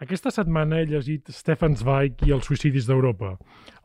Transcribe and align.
Aquesta 0.00 0.30
setmana 0.32 0.78
he 0.80 0.86
llegit 0.88 1.26
Stefan 1.28 1.74
Zweig 1.76 2.22
i 2.24 2.30
els 2.32 2.46
suïcidis 2.48 2.86
d'Europa, 2.88 3.34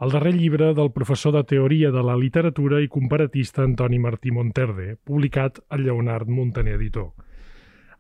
el 0.06 0.14
darrer 0.16 0.32
llibre 0.32 0.70
del 0.78 0.94
professor 0.96 1.34
de 1.36 1.42
Teoria 1.44 1.90
de 1.92 2.04
la 2.08 2.16
Literatura 2.16 2.80
i 2.80 2.88
comparatista 2.94 3.66
Antoni 3.66 4.00
Martí 4.00 4.32
Monterde, 4.32 4.94
publicat 5.04 5.60
al 5.76 5.84
Lleonard 5.84 6.32
Montaner 6.32 6.78
Editor. 6.78 7.10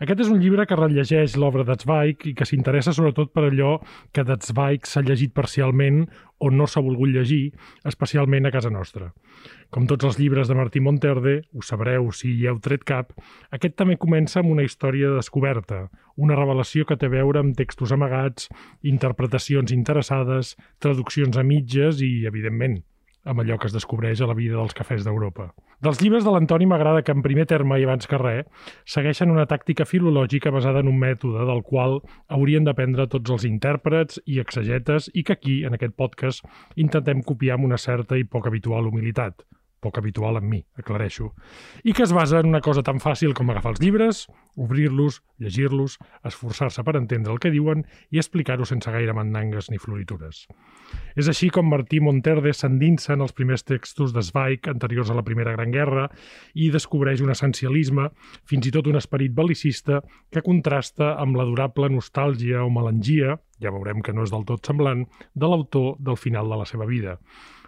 Aquest 0.03 0.25
és 0.25 0.29
un 0.31 0.41
llibre 0.43 0.65
que 0.67 0.75
rellegeix 0.75 1.37
l'obra 1.39 1.63
de 1.63 1.75
Zweig 1.79 2.25
i 2.27 2.33
que 2.35 2.47
s'interessa 2.47 2.91
sobretot 2.95 3.31
per 3.31 3.45
allò 3.47 3.77
que 4.11 4.25
de 4.27 4.35
Zweig 4.43 4.87
s'ha 4.89 5.03
llegit 5.05 5.31
parcialment 5.35 6.01
o 6.43 6.49
no 6.51 6.67
s'ha 6.67 6.83
volgut 6.83 7.13
llegir, 7.13 7.53
especialment 7.87 8.45
a 8.45 8.51
casa 8.51 8.71
nostra. 8.73 9.13
Com 9.71 9.87
tots 9.87 10.03
els 10.09 10.19
llibres 10.19 10.51
de 10.51 10.57
Martí 10.59 10.81
Monterde, 10.83 11.37
ho 11.55 11.63
sabreu 11.63 12.09
si 12.11 12.33
hi 12.33 12.49
heu 12.49 12.59
tret 12.59 12.83
cap, 12.83 13.13
aquest 13.55 13.77
també 13.79 13.95
comença 14.01 14.41
amb 14.41 14.51
una 14.51 14.65
història 14.67 15.13
de 15.13 15.21
descoberta, 15.21 15.85
una 16.15 16.35
revelació 16.35 16.83
que 16.85 16.99
té 16.99 17.07
a 17.07 17.15
veure 17.15 17.39
amb 17.39 17.55
textos 17.55 17.95
amagats, 17.95 18.49
interpretacions 18.83 19.71
interessades, 19.71 20.55
traduccions 20.83 21.39
a 21.39 21.47
mitges 21.47 22.03
i, 22.03 22.25
evidentment, 22.27 22.81
amb 23.25 23.41
allò 23.41 23.57
que 23.59 23.67
es 23.69 23.75
descobreix 23.75 24.21
a 24.21 24.29
la 24.29 24.37
vida 24.37 24.55
dels 24.55 24.75
cafès 24.77 25.03
d'Europa. 25.05 25.49
Dels 25.83 25.99
llibres 26.01 26.23
de 26.23 26.31
l'Antoni 26.31 26.67
m'agrada 26.69 27.01
que, 27.03 27.11
en 27.11 27.25
primer 27.25 27.47
terme 27.49 27.79
i 27.81 27.87
abans 27.87 28.07
que 28.07 28.19
res, 28.21 28.45
segueixen 28.85 29.33
una 29.33 29.47
tàctica 29.49 29.85
filològica 29.89 30.53
basada 30.55 30.85
en 30.85 30.91
un 30.93 31.01
mètode 31.01 31.43
del 31.49 31.65
qual 31.67 31.99
haurien 32.29 32.63
d'aprendre 32.63 33.09
tots 33.11 33.35
els 33.35 33.49
intèrprets 33.49 34.21
i 34.25 34.39
exegetes 34.45 35.09
i 35.13 35.25
que 35.25 35.35
aquí, 35.35 35.59
en 35.65 35.75
aquest 35.75 35.97
podcast, 35.97 36.45
intentem 36.75 37.25
copiar 37.25 37.59
amb 37.59 37.67
una 37.71 37.81
certa 37.81 38.17
i 38.17 38.23
poc 38.29 38.47
habitual 38.47 38.87
humilitat 38.87 39.43
poc 39.85 40.01
habitual 40.01 40.39
en 40.41 40.49
mi, 40.49 40.63
aclareixo, 40.79 41.31
i 41.85 41.93
que 41.93 42.03
es 42.05 42.13
basa 42.15 42.41
en 42.41 42.49
una 42.49 42.61
cosa 42.65 42.83
tan 42.83 42.99
fàcil 43.03 43.35
com 43.37 43.49
agafar 43.53 43.75
els 43.75 43.81
llibres, 43.83 44.25
obrir-los, 44.55 45.21
llegir-los, 45.39 45.97
esforçar-se 46.25 46.83
per 46.83 46.95
entendre 46.97 47.33
el 47.33 47.39
que 47.43 47.51
diuen 47.53 47.83
i 48.11 48.21
explicar-ho 48.21 48.65
sense 48.65 48.91
gaire 48.91 49.13
mandangues 49.13 49.69
ni 49.71 49.79
floritures. 49.81 50.45
És 51.15 51.29
així 51.31 51.49
com 51.53 51.67
Martí 51.69 51.99
Monterde 52.03 52.53
s'endinsa 52.55 53.13
en 53.15 53.25
els 53.25 53.35
primers 53.35 53.65
textos 53.67 54.13
de 54.15 54.23
Zweig 54.25 54.69
anteriors 54.71 55.11
a 55.11 55.17
la 55.17 55.25
Primera 55.27 55.55
Gran 55.55 55.73
Guerra 55.75 56.07
i 56.53 56.69
descobreix 56.73 57.23
un 57.23 57.33
essencialisme, 57.35 58.09
fins 58.47 58.67
i 58.67 58.73
tot 58.75 58.87
un 58.91 58.99
esperit 58.99 59.35
belicista, 59.35 60.01
que 60.31 60.45
contrasta 60.45 61.15
amb 61.21 61.37
l'adorable 61.39 61.91
nostàlgia 61.91 62.63
o 62.63 62.71
melangia, 62.71 63.37
ja 63.61 63.71
veurem 63.71 64.01
que 64.03 64.13
no 64.13 64.25
és 64.25 64.33
del 64.33 64.47
tot 64.47 64.65
semblant, 64.67 65.05
de 65.33 65.51
l'autor 65.51 65.95
del 65.99 66.19
final 66.19 66.49
de 66.51 66.63
la 66.63 66.67
seva 66.69 66.87
vida 66.89 67.19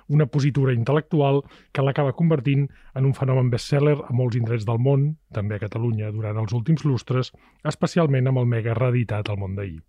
una 0.07 0.27
positura 0.31 0.75
intel·lectual 0.75 1.41
que 1.71 1.83
l'acaba 1.83 2.15
convertint 2.15 2.67
en 2.95 3.09
un 3.09 3.13
fenomen 3.17 3.51
bestseller 3.53 3.97
a 3.99 4.15
molts 4.15 4.39
indrets 4.39 4.65
del 4.67 4.79
món, 4.79 5.09
també 5.33 5.57
a 5.57 5.63
Catalunya, 5.65 6.11
durant 6.15 6.39
els 6.43 6.55
últims 6.57 6.85
lustres, 6.87 7.33
especialment 7.63 8.31
amb 8.31 8.43
el 8.43 8.49
mega 8.55 8.77
reeditat 8.77 9.29
al 9.29 9.39
món 9.41 9.55
d'ahir. 9.59 9.81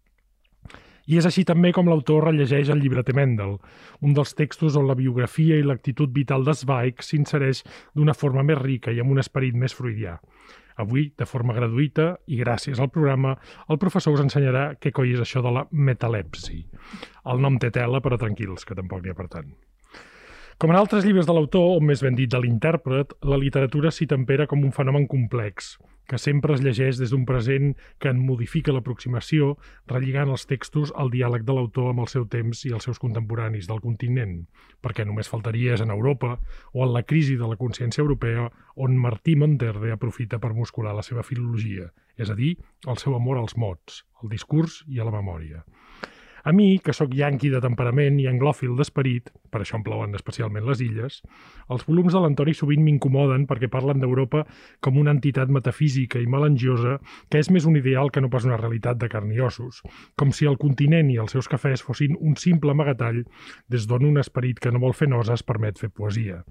I 1.09 1.17
és 1.17 1.25
així 1.25 1.41
també 1.49 1.71
com 1.73 1.87
l'autor 1.89 2.27
rellegeix 2.27 2.69
el 2.69 2.83
llibre 2.85 3.01
Mendel, 3.17 3.57
un 4.05 4.13
dels 4.13 4.35
textos 4.37 4.77
on 4.77 4.87
la 4.87 4.97
biografia 4.99 5.57
i 5.57 5.65
l'actitud 5.65 6.13
vital 6.13 6.45
de 6.45 6.53
Zweig 6.53 7.01
s'insereix 7.01 7.63
d'una 7.95 8.13
forma 8.13 8.43
més 8.43 8.59
rica 8.61 8.93
i 8.93 9.01
amb 9.01 9.11
un 9.11 9.19
esperit 9.19 9.55
més 9.55 9.73
freudià. 9.73 10.19
Avui, 10.79 11.09
de 11.19 11.27
forma 11.27 11.57
gratuïta 11.57 12.19
i 12.27 12.37
gràcies 12.39 12.79
al 12.79 12.91
programa, 12.95 13.39
el 13.69 13.81
professor 13.83 14.15
us 14.15 14.23
ensenyarà 14.23 14.75
què 14.79 14.93
coi 14.93 15.17
és 15.17 15.25
això 15.25 15.43
de 15.43 15.51
la 15.57 15.65
metalepsi. 15.73 16.61
El 17.25 17.41
nom 17.41 17.57
té 17.59 17.73
tela, 17.75 18.03
però 18.05 18.21
tranquils, 18.21 18.69
que 18.69 18.77
tampoc 18.79 19.03
n'hi 19.03 19.17
ha 19.17 19.19
per 19.19 19.27
tant. 19.33 19.51
Com 20.59 20.73
en 20.73 20.77
altres 20.77 21.05
llibres 21.07 21.23
de 21.29 21.35
l'autor, 21.37 21.77
o 21.77 21.83
més 21.87 22.01
ben 22.03 22.17
dit 22.19 22.31
de 22.33 22.39
l'intèrpret, 22.43 23.13
la 23.31 23.37
literatura 23.39 23.93
s'hi 23.95 24.09
tempera 24.11 24.49
com 24.51 24.65
un 24.67 24.73
fenomen 24.75 25.05
complex, 25.07 25.77
que 26.11 26.19
sempre 26.19 26.57
es 26.57 26.65
llegeix 26.65 26.99
des 26.99 27.13
d'un 27.15 27.23
present 27.29 27.77
que 28.03 28.11
en 28.11 28.19
modifica 28.19 28.75
l'aproximació, 28.75 29.53
relligant 29.93 30.33
els 30.35 30.49
textos 30.51 30.91
al 30.99 31.13
diàleg 31.15 31.45
de 31.47 31.55
l'autor 31.55 31.93
amb 31.93 32.03
el 32.03 32.11
seu 32.11 32.27
temps 32.27 32.65
i 32.67 32.75
els 32.75 32.89
seus 32.91 32.99
contemporanis 32.99 33.71
del 33.71 33.79
continent, 33.85 34.35
perquè 34.83 35.07
només 35.07 35.31
faltaria 35.31 35.79
és 35.79 35.85
en 35.87 35.95
Europa 35.95 36.35
o 36.73 36.83
en 36.83 36.91
la 36.97 37.05
crisi 37.07 37.39
de 37.39 37.47
la 37.47 37.61
consciència 37.63 38.03
europea 38.03 38.49
on 38.75 38.99
Martí 38.99 39.37
Monterde 39.39 39.95
aprofita 39.95 40.43
per 40.43 40.57
muscular 40.59 40.97
la 40.99 41.07
seva 41.07 41.23
filologia, 41.23 41.93
és 42.19 42.35
a 42.35 42.35
dir, 42.35 42.57
el 42.91 42.99
seu 42.99 43.15
amor 43.15 43.39
als 43.39 43.55
mots, 43.55 44.03
al 44.25 44.35
discurs 44.35 44.83
i 44.91 44.99
a 44.99 45.07
la 45.07 45.15
memòria. 45.15 45.63
A 46.49 46.53
mi, 46.57 46.79
que 46.81 46.95
sóc 46.97 47.13
yanqui 47.13 47.51
de 47.53 47.59
temperament 47.61 48.17
i 48.23 48.25
anglòfil 48.31 48.73
d'esperit, 48.79 49.27
per 49.53 49.61
això 49.61 49.77
em 49.77 49.83
plauen 49.85 50.17
especialment 50.17 50.65
les 50.65 50.81
illes, 50.81 51.19
els 51.75 51.85
volums 51.85 52.15
de 52.17 52.23
l'Antoni 52.25 52.55
sovint 52.57 52.81
m'incomoden 52.87 53.45
perquè 53.51 53.69
parlen 53.69 54.01
d'Europa 54.01 54.47
com 54.81 54.97
una 54.97 55.13
entitat 55.13 55.53
metafísica 55.53 56.23
i 56.23 56.31
melangiosa 56.31 56.97
que 57.29 57.43
és 57.43 57.53
més 57.53 57.69
un 57.69 57.77
ideal 57.77 58.09
que 58.09 58.25
no 58.25 58.33
pas 58.33 58.49
una 58.49 58.57
realitat 58.57 58.97
de 58.97 59.13
carn 59.13 59.35
i 59.37 59.45
ossos, 59.45 59.83
com 60.17 60.33
si 60.33 60.49
el 60.49 60.57
continent 60.57 61.13
i 61.13 61.21
els 61.21 61.37
seus 61.37 61.53
cafès 61.53 61.85
fossin 61.85 62.17
un 62.17 62.41
simple 62.41 62.73
amagatall 62.73 63.27
des 63.69 63.85
d'on 63.85 64.09
un 64.09 64.17
esperit 64.25 64.57
que 64.57 64.73
no 64.73 64.81
vol 64.81 64.97
fer 64.97 65.13
noses 65.13 65.45
permet 65.45 65.77
fer 65.77 65.93
poesia. 65.93 66.47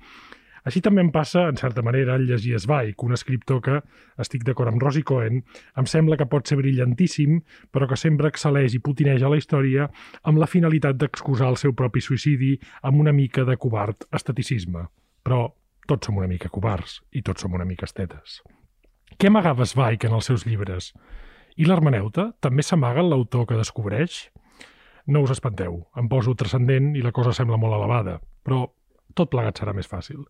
Així 0.68 0.82
també 0.84 1.00
em 1.00 1.10
passa, 1.16 1.46
en 1.48 1.56
certa 1.56 1.80
manera, 1.86 2.18
el 2.20 2.26
llegir 2.28 2.58
Zweig, 2.60 3.04
un 3.06 3.16
escriptor 3.16 3.62
que, 3.64 3.78
estic 4.20 4.44
d'acord 4.44 4.74
amb 4.74 4.84
Rosi 4.84 5.04
Cohen, 5.08 5.40
em 5.80 5.88
sembla 5.88 6.18
que 6.20 6.28
pot 6.28 6.50
ser 6.50 6.58
brillantíssim, 6.60 7.38
però 7.72 7.88
que 7.88 7.96
sempre 7.96 8.28
excel·leix 8.28 8.76
i 8.76 8.82
putineja 8.84 9.32
la 9.32 9.40
història 9.40 9.88
amb 10.28 10.42
la 10.42 10.50
finalitat 10.52 11.00
d'excusar 11.00 11.48
el 11.54 11.60
seu 11.62 11.72
propi 11.72 12.04
suïcidi 12.04 12.58
amb 12.84 13.00
una 13.00 13.16
mica 13.16 13.48
de 13.48 13.56
covard 13.56 14.10
esteticisme. 14.12 14.84
Però 15.24 15.46
tots 15.88 16.10
som 16.10 16.20
una 16.20 16.28
mica 16.28 16.52
covards 16.52 17.00
i 17.16 17.24
tots 17.24 17.46
som 17.46 17.56
una 17.56 17.66
mica 17.66 17.88
estetes. 17.88 18.42
Què 19.16 19.32
amagava 19.32 19.66
Zweig 19.66 20.04
en 20.04 20.18
els 20.20 20.28
seus 20.28 20.44
llibres? 20.46 20.92
I 21.56 21.66
l'hermeneuta 21.66 22.34
també 22.44 22.62
s'amaga 22.62 23.00
en 23.00 23.14
l'autor 23.14 23.48
que 23.48 23.56
descobreix? 23.56 24.26
No 25.08 25.24
us 25.24 25.32
espanteu, 25.32 25.86
em 25.96 26.12
poso 26.12 26.36
transcendent 26.36 26.92
i 27.00 27.06
la 27.06 27.16
cosa 27.16 27.32
sembla 27.32 27.56
molt 27.56 27.80
elevada, 27.80 28.20
però 28.44 28.66
tot 29.18 29.32
plegat 29.34 29.60
serà 29.60 29.74
més 29.76 29.90
fàcil. 29.90 30.24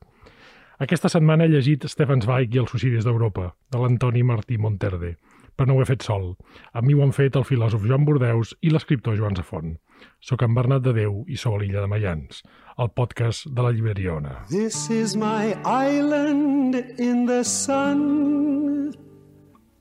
Aquesta 0.83 1.09
setmana 1.09 1.45
he 1.45 1.51
llegit 1.51 1.87
Stefan 1.89 2.21
Zweig 2.21 2.53
i 2.53 2.59
els 2.61 2.69
suïcidis 2.69 3.05
d'Europa, 3.07 3.49
de 3.73 3.79
l'Antoni 3.81 4.21
Martí 4.23 4.59
Monterde, 4.61 5.15
però 5.57 5.71
no 5.71 5.77
ho 5.77 5.81
he 5.81 5.89
fet 5.89 6.05
sol. 6.05 6.35
A 6.77 6.83
mi 6.85 6.93
ho 6.93 7.01
han 7.01 7.15
fet 7.17 7.35
el 7.39 7.47
filòsof 7.49 7.87
Joan 7.89 8.05
Bordeus 8.05 8.53
i 8.61 8.69
l'escriptor 8.69 9.17
Joan 9.17 9.35
Zafont. 9.39 9.73
Soc 10.21 10.45
en 10.45 10.53
Bernat 10.53 10.85
de 10.85 10.93
Déu 10.93 11.23
i 11.25 11.39
sou 11.41 11.57
a 11.57 11.63
l'illa 11.63 11.81
de 11.81 11.89
Mayans, 11.89 12.43
el 12.77 12.93
podcast 12.93 13.49
de 13.49 13.65
la 13.65 13.73
Lliberiona. 13.73 14.43
This 14.53 14.91
is 14.93 15.17
my 15.17 15.57
island 15.65 16.77
in 17.01 17.25
the 17.25 17.41
sun 17.43 18.93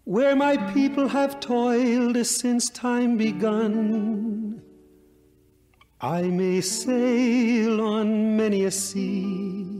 Where 0.08 0.36
my 0.36 0.56
people 0.72 1.08
have 1.08 1.40
toiled 1.40 2.24
since 2.24 2.70
time 2.70 3.16
begun 3.18 4.62
I 6.00 6.22
may 6.22 6.60
sail 6.60 7.80
on 7.80 8.36
many 8.36 8.64
a 8.64 8.70
sea 8.70 9.76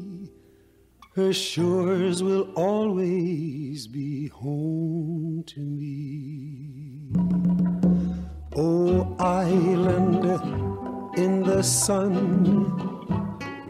her 1.16 1.32
shores 1.32 2.22
will 2.22 2.53
always 2.56 3.87
be 3.87 4.28
home 4.28 5.43
to 5.47 5.60
me. 5.60 7.10
Oh, 8.54 9.16
island 9.19 10.27
in 11.16 11.43
the 11.43 11.62
sun, 11.62 13.25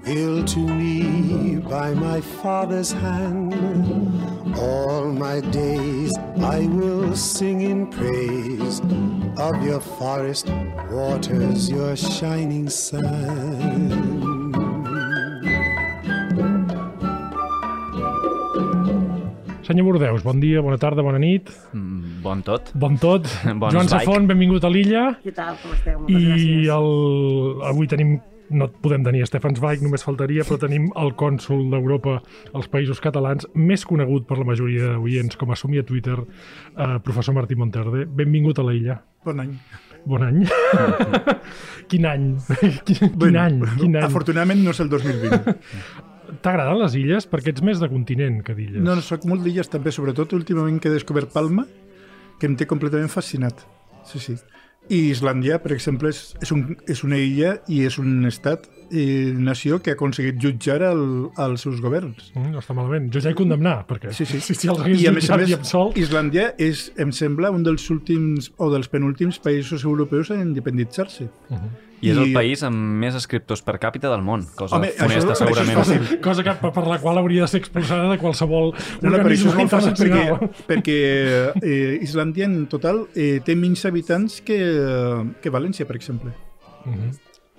built 0.07 0.47
to 0.47 0.61
me 0.61 1.59
by 1.59 1.93
my 1.93 2.21
father's 2.21 2.93
hand. 2.93 3.53
All 4.57 5.11
my 5.11 5.41
days 5.51 6.17
I 6.39 6.61
will 6.67 7.17
sing 7.17 7.63
in 7.63 7.91
praise 7.91 8.81
of 9.37 9.55
your 9.67 9.81
forest 9.81 10.49
waters, 10.91 11.69
your 11.69 11.97
shining 11.97 12.71
sun. 12.71 14.47
Senyor 19.67 19.83
Bordeus, 19.83 20.23
bon 20.23 20.39
dia, 20.39 20.63
bona 20.63 20.79
tarda, 20.79 21.03
bona 21.03 21.19
nit. 21.19 21.51
Mm, 21.75 22.23
bon 22.23 22.47
tot. 22.47 22.71
Bon 22.79 22.95
tot. 22.97 23.27
bon 23.61 23.75
Joan 23.75 23.91
Safont, 23.91 24.31
benvingut 24.31 24.63
a 24.63 24.71
l'illa. 24.71 25.09
Què 25.27 25.35
tal, 25.35 25.59
com 25.59 25.75
esteu? 25.75 25.99
Moltes 25.99 26.15
I 26.15 26.31
gràcies. 26.31 26.73
El... 26.79 27.67
avui 27.75 27.91
tenim 27.91 28.15
no 28.51 28.69
podem 28.83 29.05
tenir 29.07 29.25
Stefan 29.27 29.57
Zweig, 29.57 29.83
només 29.85 30.05
faltaria, 30.07 30.45
però 30.47 30.59
tenim 30.63 30.89
el 30.99 31.13
cònsul 31.19 31.67
d'Europa 31.73 32.21
als 32.55 32.69
Països 32.73 33.01
Catalans, 33.03 33.49
més 33.55 33.87
conegut 33.89 34.27
per 34.29 34.39
la 34.41 34.47
majoria 34.49 34.95
d'oients 34.95 35.39
com 35.41 35.51
a 35.51 35.57
assumia 35.59 35.83
a 35.85 35.89
Twitter, 35.89 36.17
eh, 36.23 36.99
professor 37.05 37.35
Martí 37.37 37.59
Monterde. 37.59 38.07
Benvingut 38.07 38.61
a 38.61 38.67
la 38.67 38.75
illa. 38.77 39.01
Bon 39.27 39.41
any. 39.43 39.55
Bon 40.07 40.23
any. 40.23 40.45
quin 41.91 42.07
any? 42.07 42.27
Quin, 42.87 43.17
quin 43.19 43.41
any? 43.43 43.63
Quin 43.81 43.97
any? 43.97 44.05
Afortunadament 44.07 44.63
no 44.63 44.75
és 44.75 44.83
el 44.85 44.93
2020. 44.93 45.57
T'agraden 46.43 46.79
les 46.83 46.95
illes? 46.99 47.27
Perquè 47.31 47.55
ets 47.55 47.65
més 47.67 47.83
de 47.83 47.89
continent 47.91 48.41
que 48.47 48.55
d'illes. 48.55 48.83
No, 48.83 48.95
no, 48.95 49.03
soc 49.03 49.27
molt 49.31 49.43
d'illes 49.47 49.71
també, 49.71 49.95
sobretot 49.95 50.35
últimament 50.39 50.79
que 50.83 50.91
he 50.91 50.95
descobert 50.95 51.33
Palma, 51.35 51.67
que 52.39 52.51
em 52.51 52.55
té 52.59 52.67
completament 52.71 53.11
fascinat. 53.11 53.63
Sí, 54.07 54.23
sí. 54.23 54.37
I 54.89 54.99
Islàndia, 55.11 55.59
per 55.63 55.73
exemple, 55.75 56.11
és, 56.15 56.35
és, 56.43 56.53
un, 56.55 56.77
és 56.87 57.03
una 57.07 57.19
illa 57.19 57.57
i 57.73 57.83
és 57.89 57.97
un 57.99 58.27
estat 58.29 58.69
i 58.95 59.33
nació 59.35 59.81
que 59.83 59.91
ha 59.91 59.97
aconseguit 59.97 60.39
jutjar 60.43 60.79
el, 60.87 61.01
els 61.43 61.65
seus 61.67 61.81
governs. 61.83 62.29
Mm, 62.37 62.53
no 62.55 62.63
està 62.63 62.77
malament. 62.77 63.09
Jo 63.15 63.23
ja 63.25 63.33
he 63.33 63.39
condemnar, 63.39 63.81
perquè 63.89 64.13
Sí, 64.15 64.29
sí. 64.29 64.39
si, 64.47 64.55
si 64.55 64.71
els 64.71 64.85
hagués 64.85 65.03
I 65.03 65.09
a 65.11 65.15
més 65.17 65.31
a 65.31 65.41
més, 65.41 65.51
i 65.51 65.57
absolt... 65.59 65.99
Islàndia 65.99 66.53
és, 66.63 66.87
em 67.03 67.11
sembla, 67.15 67.51
un 67.55 67.67
dels 67.67 67.89
últims 67.91 68.53
o 68.63 68.71
dels 68.71 68.91
penúltims 68.93 69.41
països 69.43 69.83
europeus 69.85 70.31
a 70.31 70.39
independitzar-se. 70.39 71.29
I 72.07 72.13
és 72.15 72.19
el 72.23 72.31
I- 72.31 72.35
país 72.35 72.63
amb 72.67 72.77
més 73.03 73.15
escriptors 73.19 73.63
per 73.67 73.77
càpita 73.83 74.09
del 74.13 74.23
món, 74.23 74.47
cosa 74.57 74.77
Home, 74.79 74.89
això- 74.93 75.03
funesta 75.07 75.33
això 75.33 75.33
és 75.33 75.39
segurament. 75.43 75.79
fàcil. 75.81 76.21
Cosa 76.25 76.45
que, 76.47 76.55
per, 76.63 76.73
per 76.73 76.87
la 76.87 76.99
qual 77.03 77.19
hauria 77.19 77.43
de 77.43 77.49
ser 77.53 77.61
expulsada 77.61 78.09
de 78.11 78.19
qualsevol 78.23 78.73
No, 79.03 79.11
no, 79.11 79.17
però 79.19 79.35
això 79.35 79.51
és 79.53 79.59
molt 79.61 79.71
fàcil 79.75 79.95
perquè, 79.99 80.51
perquè 80.71 80.99
eh, 81.63 81.99
Islàndia 82.03 82.47
en 82.49 82.67
total 82.73 83.07
eh, 83.15 83.41
té 83.45 83.55
menys 83.59 83.85
habitants 83.89 84.41
que, 84.47 84.59
que 85.43 85.51
València, 85.51 85.87
per 85.87 85.97
exemple. 85.97 86.33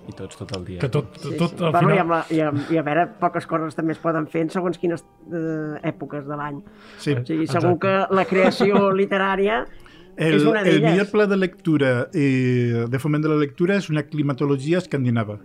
I 0.07 0.13
tots 0.15 0.37
tot 0.39 0.51
el 0.55 0.63
dia. 0.63 0.79
Que 0.79 0.87
tot, 0.87 1.17
Sí, 1.19 1.33
tot 1.35 1.57
sí. 1.57 1.63
al 1.65 1.73
Bueno, 1.75 1.89
i, 1.89 1.97
final... 1.97 1.99
amb 2.05 2.11
la, 2.13 2.19
i, 2.31 2.39
amb, 2.39 2.69
I 2.71 2.77
a 2.79 2.83
veure, 2.85 3.01
poques 3.19 3.45
coses 3.49 3.75
també 3.75 3.91
es 3.91 3.99
poden 3.99 4.27
fer 4.31 4.45
en 4.45 4.49
segons 4.53 4.77
quines 4.79 5.03
eh, 5.03 5.81
èpoques 5.89 6.23
de 6.29 6.37
l'any. 6.39 6.61
Sí. 7.03 7.11
O 7.19 7.25
sigui, 7.27 7.47
segur 7.51 7.73
que 7.83 7.95
la 8.15 8.23
creació 8.29 8.85
literària 9.01 9.65
El, 10.17 10.33
és 10.39 10.45
una 10.49 10.63
el 10.65 10.81
millor 10.81 11.11
pla 11.13 11.27
de 11.29 11.37
lectura 11.37 11.91
eh, 12.13 12.85
de 12.89 12.99
foment 12.99 13.21
de 13.23 13.29
la 13.29 13.37
lectura 13.37 13.77
és 13.77 13.89
una 13.93 14.03
climatologia 14.09 14.79
escandinava. 14.81 15.37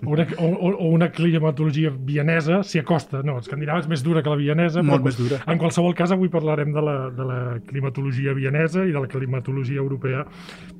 O 0.00 0.14
una, 0.14 0.24
o, 0.40 0.46
o- 0.46 0.86
una 0.96 1.10
climatologia 1.12 1.90
vienesa 1.92 2.62
s'hi 2.64 2.78
acosta. 2.80 3.18
No, 3.22 3.34
escandinava 3.36 3.82
és 3.82 3.88
més 3.90 4.00
dura 4.00 4.22
que 4.24 4.30
la 4.32 4.38
vienesa. 4.40 4.80
Molt 4.80 5.02
però 5.02 5.10
més 5.10 5.18
dura. 5.18 5.40
En 5.44 5.58
qualsevol 5.60 5.92
cas, 5.98 6.14
avui 6.16 6.30
parlarem 6.32 6.70
de 6.72 6.80
la, 6.80 6.94
de 7.12 7.26
la 7.28 7.36
climatologia 7.68 8.32
vienesa 8.32 8.86
i 8.88 8.94
de 8.94 9.02
la 9.04 9.10
climatologia 9.12 9.76
europea, 9.82 10.22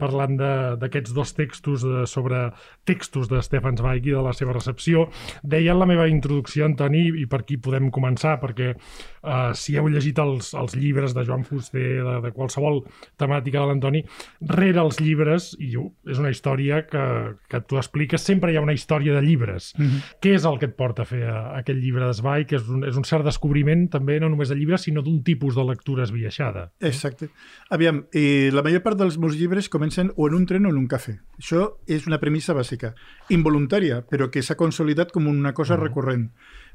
parlant 0.00 0.38
de- 0.40 0.76
d'aquests 0.81 1.12
dos 1.12 1.34
textos 1.37 1.84
de, 1.84 2.06
sobre 2.08 2.46
textos 2.88 3.28
de 3.28 3.43
Stefan 3.44 3.76
Zweig 3.76 4.08
i 4.08 4.16
de 4.16 4.23
la 4.25 4.32
seva 4.32 4.56
recepció. 4.56 5.11
Deia 5.44 5.76
en 5.76 5.82
la 5.84 5.90
meva 5.93 6.08
introducció, 6.08 6.64
Antoni, 6.64 7.05
i 7.20 7.26
per 7.28 7.43
aquí 7.44 7.58
podem 7.61 7.90
començar, 7.93 8.38
perquè 8.40 8.73
eh, 9.22 9.52
si 9.55 9.76
heu 9.76 9.88
llegit 9.88 10.19
els, 10.19 10.52
els 10.55 10.76
llibres 10.76 11.14
de 11.14 11.25
Joan 11.25 11.44
Fuster, 11.44 12.02
de, 12.05 12.17
de 12.25 12.32
qualsevol 12.32 12.82
temàtica 13.20 13.61
de 13.61 13.67
l'Antoni, 13.67 14.02
rere 14.49 14.81
els 14.81 15.00
llibres, 15.00 15.50
i 15.61 15.72
és 16.11 16.19
una 16.20 16.31
història 16.31 16.82
que, 16.88 17.05
que 17.49 17.61
tu 17.69 17.78
expliques, 17.81 18.22
sempre 18.22 18.52
hi 18.52 18.56
ha 18.58 18.64
una 18.64 18.75
història 18.76 19.14
de 19.14 19.22
llibres. 19.22 19.75
Mm 19.78 19.84
-hmm. 19.87 20.00
Què 20.22 20.34
és 20.34 20.44
el 20.44 20.58
que 20.58 20.67
et 20.67 20.76
porta 20.76 21.02
a 21.02 21.05
fer 21.05 21.25
a, 21.25 21.58
aquell 21.58 21.81
llibre 21.81 22.06
d'Esbai, 22.06 22.46
que 22.46 22.56
és 22.56 22.69
un, 22.69 22.84
és 22.84 22.96
un 22.96 23.05
cert 23.05 23.25
descobriment 23.25 23.88
també 23.88 24.20
no 24.20 24.28
només 24.28 24.49
de 24.49 24.56
llibres, 24.56 24.82
sinó 24.82 25.02
d'un 25.02 25.23
tipus 25.23 25.55
de 25.55 25.64
lectura 25.64 26.05
esbiaixada. 26.05 26.73
Exacte. 26.81 27.28
Aviam, 27.70 28.06
eh, 28.12 28.50
la 28.52 28.62
major 28.62 28.82
part 28.82 28.99
dels 28.99 29.19
meus 29.19 29.37
llibres 29.37 29.69
comencen 29.69 30.12
o 30.16 30.28
en 30.28 30.34
un 30.34 30.46
tren 30.46 30.66
o 30.66 30.70
en 30.70 30.76
un 30.76 30.88
cafè. 30.88 31.19
Això 31.38 31.78
és 31.87 32.06
una 32.06 32.19
premissa 32.19 32.55
bàsica. 32.55 32.94
Involuntària, 33.28 34.05
però 34.06 34.31
que 34.31 34.43
s'ha 34.43 34.56
consolidat 34.56 35.12
com 35.12 35.26
una 35.26 35.52
cosa 35.52 35.76
Mhm. 35.76 35.82
recurrent. 35.82 36.31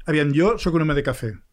Aviam, 0.06 0.32
jo 0.32 0.56
sóc 0.58 0.74
un 0.74 0.82
home 0.82 0.94
de 0.94 1.02
cafè 1.02 1.45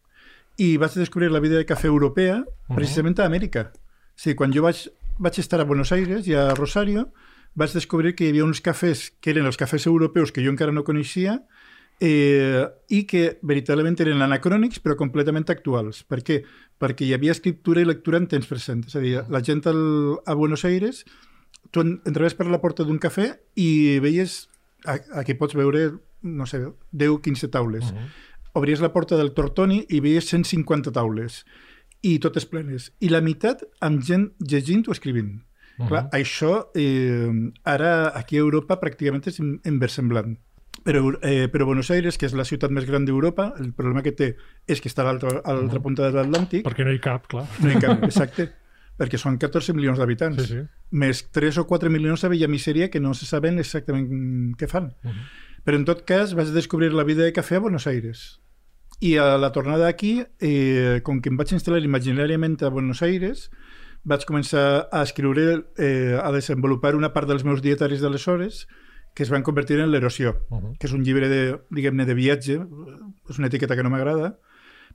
i 0.58 0.76
vaig 0.76 0.94
descobrir 0.94 1.30
la 1.30 1.40
vida 1.40 1.56
de 1.56 1.66
cafè 1.66 1.86
europea 1.88 2.44
precisament 2.76 3.18
a 3.20 3.26
Amèrica. 3.26 3.72
O 3.74 4.18
sigui, 4.18 4.36
quan 4.36 4.52
jo 4.52 4.62
vaig, 4.62 4.88
vaig 5.18 5.38
estar 5.38 5.60
a 5.60 5.64
Buenos 5.64 5.90
Aires 5.92 6.26
i 6.28 6.34
a 6.34 6.54
Rosario, 6.54 7.08
vaig 7.54 7.72
descobrir 7.72 8.14
que 8.14 8.24
hi 8.24 8.30
havia 8.30 8.44
uns 8.44 8.60
cafès 8.60 9.10
que 9.20 9.30
eren 9.30 9.46
els 9.46 9.56
cafès 9.56 9.86
europeus 9.86 10.32
que 10.32 10.42
jo 10.44 10.50
encara 10.50 10.72
no 10.72 10.84
coneixia 10.84 11.40
eh, 12.00 12.64
i 12.90 13.04
que 13.06 13.38
veritablement 13.42 13.98
eren 14.02 14.22
anacrònics 14.22 14.80
però 14.82 14.96
completament 14.98 15.46
actuals. 15.50 16.02
Per 16.04 16.22
què? 16.26 16.40
Perquè 16.80 17.06
hi 17.06 17.12
havia 17.14 17.32
escriptura 17.34 17.80
i 17.80 17.84
lectura 17.86 18.18
en 18.18 18.26
temps 18.30 18.46
present. 18.50 18.84
És 18.86 18.96
a 18.96 19.00
dir, 19.00 19.20
la 19.30 19.40
gent 19.42 19.62
al, 19.70 20.18
a 20.26 20.34
Buenos 20.34 20.64
Aires, 20.64 21.04
tu 21.70 21.80
en- 21.80 22.00
entraves 22.04 22.34
per 22.34 22.46
la 22.50 22.60
porta 22.60 22.84
d'un 22.84 22.98
cafè 22.98 23.30
i 23.56 23.98
veies, 24.02 24.48
aquí 25.14 25.34
pots 25.34 25.54
veure, 25.54 25.92
no 26.22 26.46
sé, 26.46 26.60
10-15 26.92 27.50
taules. 27.50 27.90
Uh 27.90 27.96
-huh. 27.96 28.08
Obries 28.54 28.80
la 28.80 28.92
porta 28.94 29.16
del 29.18 29.32
Tortoni 29.34 29.80
i 29.90 29.98
veies 30.00 30.28
150 30.30 30.92
taules 30.94 31.40
i 32.06 32.18
totes 32.22 32.46
plenes. 32.46 32.92
I 33.02 33.08
la 33.10 33.20
meitat 33.24 33.64
amb 33.82 34.02
gent 34.04 34.28
llegint 34.38 34.86
o 34.88 34.92
escrivint. 34.92 35.40
Uh 35.76 35.84
-huh. 35.84 35.88
Clar, 35.88 36.08
això 36.12 36.68
eh, 36.74 37.50
ara 37.64 38.12
aquí 38.14 38.36
a 38.36 38.40
Europa 38.46 38.78
pràcticament 38.80 39.26
és 39.26 39.38
in- 39.40 39.60
inversemblant. 39.64 40.36
Però, 40.84 41.00
eh, 41.22 41.48
però 41.50 41.64
Buenos 41.66 41.90
Aires, 41.90 42.18
que 42.18 42.26
és 42.26 42.32
la 42.34 42.44
ciutat 42.44 42.70
més 42.70 42.84
gran 42.84 43.04
d'Europa, 43.04 43.54
el 43.58 43.72
problema 43.72 44.02
que 44.02 44.12
té 44.12 44.36
és 44.66 44.80
que 44.80 44.88
està 44.88 45.02
a 45.02 45.04
l'altra 45.06 45.40
a 45.44 45.52
l'altra 45.54 45.80
punta 45.80 46.02
de 46.02 46.12
l'Atlàntic, 46.12 46.62
Perquè 46.64 46.84
no 46.84 46.92
hi 46.92 46.98
cap, 47.00 47.26
clar. 47.26 47.46
no 47.62 47.70
hi 47.70 47.80
cap, 47.80 48.02
exacte, 48.10 48.52
perquè 48.98 49.16
són 49.16 49.38
14 49.38 49.72
milions 49.72 49.98
d'habitants, 49.98 50.42
Sí, 50.42 50.54
sí. 50.54 50.60
més 50.90 51.30
3 51.32 51.58
o 51.58 51.64
4 51.66 51.90
milions 51.90 52.20
de 52.20 52.28
Villa 52.28 52.48
Miseria 52.48 52.90
que 52.90 53.00
no 53.00 53.14
se 53.14 53.24
saben 53.24 53.58
exactament 53.58 54.56
què 54.56 54.68
fan. 54.68 54.94
Mhm. 55.02 55.12
Però 55.64 55.76
en 55.76 55.84
tot 55.86 56.04
cas 56.04 56.34
vaig 56.34 56.48
descobrir 56.52 56.92
la 56.92 57.04
vida 57.04 57.22
de 57.24 57.32
cafè 57.32 57.56
a 57.56 57.60
Buenos 57.60 57.86
Aires. 57.86 58.40
I 59.04 59.16
a 59.20 59.36
la 59.36 59.50
tornada 59.52 59.86
aquí, 59.88 60.22
eh, 60.40 61.00
com 61.04 61.20
que 61.20 61.28
em 61.28 61.36
vaig 61.36 61.50
instal·lar 61.52 61.82
imaginàriament 61.84 62.56
a 62.64 62.70
Buenos 62.72 63.02
Aires, 63.04 63.50
vaig 64.04 64.24
començar 64.24 64.88
a 64.92 65.02
escriure, 65.04 65.64
eh, 65.76 66.16
a 66.16 66.30
desenvolupar 66.32 66.94
una 66.96 67.12
part 67.12 67.28
dels 67.28 67.44
meus 67.44 67.60
dietaris 67.60 68.00
d'aleshores 68.00 68.64
que 69.14 69.22
es 69.22 69.30
van 69.30 69.44
convertir 69.46 69.78
en 69.80 69.90
l'erosió, 69.92 70.40
Uh 70.50 70.56
-huh. 70.58 70.78
que 70.78 70.86
és 70.86 70.92
un 70.92 71.04
llibre 71.04 71.28
de, 71.28 71.58
diguem-ne, 71.70 72.04
de 72.06 72.14
viatge, 72.14 72.54
és 73.30 73.38
una 73.38 73.46
etiqueta 73.48 73.76
que 73.76 73.82
no 73.82 73.90
m'agrada, 73.90 74.38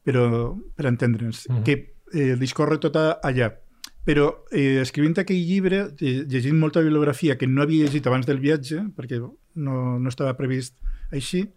però 0.03 0.57
per 0.75 0.87
entendre'ns, 0.87 1.47
Mhm. 1.49 1.63
que 1.63 1.93
eh, 2.11 2.35
discorre 2.35 2.79
tot 2.79 2.95
allà. 2.95 3.59
Però 4.05 4.43
eh, 4.51 4.81
escrivint 4.81 5.17
aquell 5.19 5.45
llibre, 5.45 5.93
eh, 6.01 6.25
llegint 6.27 6.57
molta 6.57 6.81
bibliografia 6.81 7.37
que 7.37 7.45
no 7.47 7.61
havia 7.61 7.85
llegit 7.85 8.07
abans 8.07 8.25
del 8.25 8.39
viatge, 8.39 8.77
perquè 8.95 9.19
no, 9.55 9.99
no 9.99 10.09
estava 10.09 10.35
previst 10.35 10.79
així, 11.11 11.53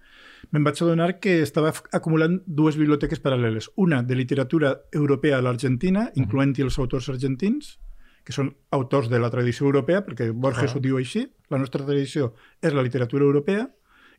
me'n 0.50 0.64
vaig 0.64 0.82
adonar 0.82 1.20
que 1.20 1.40
estava 1.42 1.72
acumulant 1.92 2.40
dues 2.46 2.76
biblioteques 2.76 3.22
paral·leles. 3.22 3.70
Una 3.76 4.02
de 4.02 4.14
literatura 4.14 4.82
europea 4.92 5.38
a 5.38 5.42
l'Argentina, 5.42 6.10
incloent-hi 6.14 6.62
els 6.62 6.78
autors 6.78 7.08
argentins, 7.08 7.78
que 8.24 8.32
són 8.34 8.52
autors 8.70 9.08
de 9.10 9.18
la 9.18 9.30
tradició 9.30 9.66
europea, 9.66 10.04
perquè 10.06 10.30
Borges 10.32 10.70
Ah. 10.70 10.76
ho 10.76 10.80
diu 10.80 10.96
així, 10.96 11.26
la 11.50 11.58
nostra 11.58 11.84
tradició 11.84 12.34
és 12.60 12.72
la 12.72 12.82
literatura 12.82 13.24
europea 13.24 13.68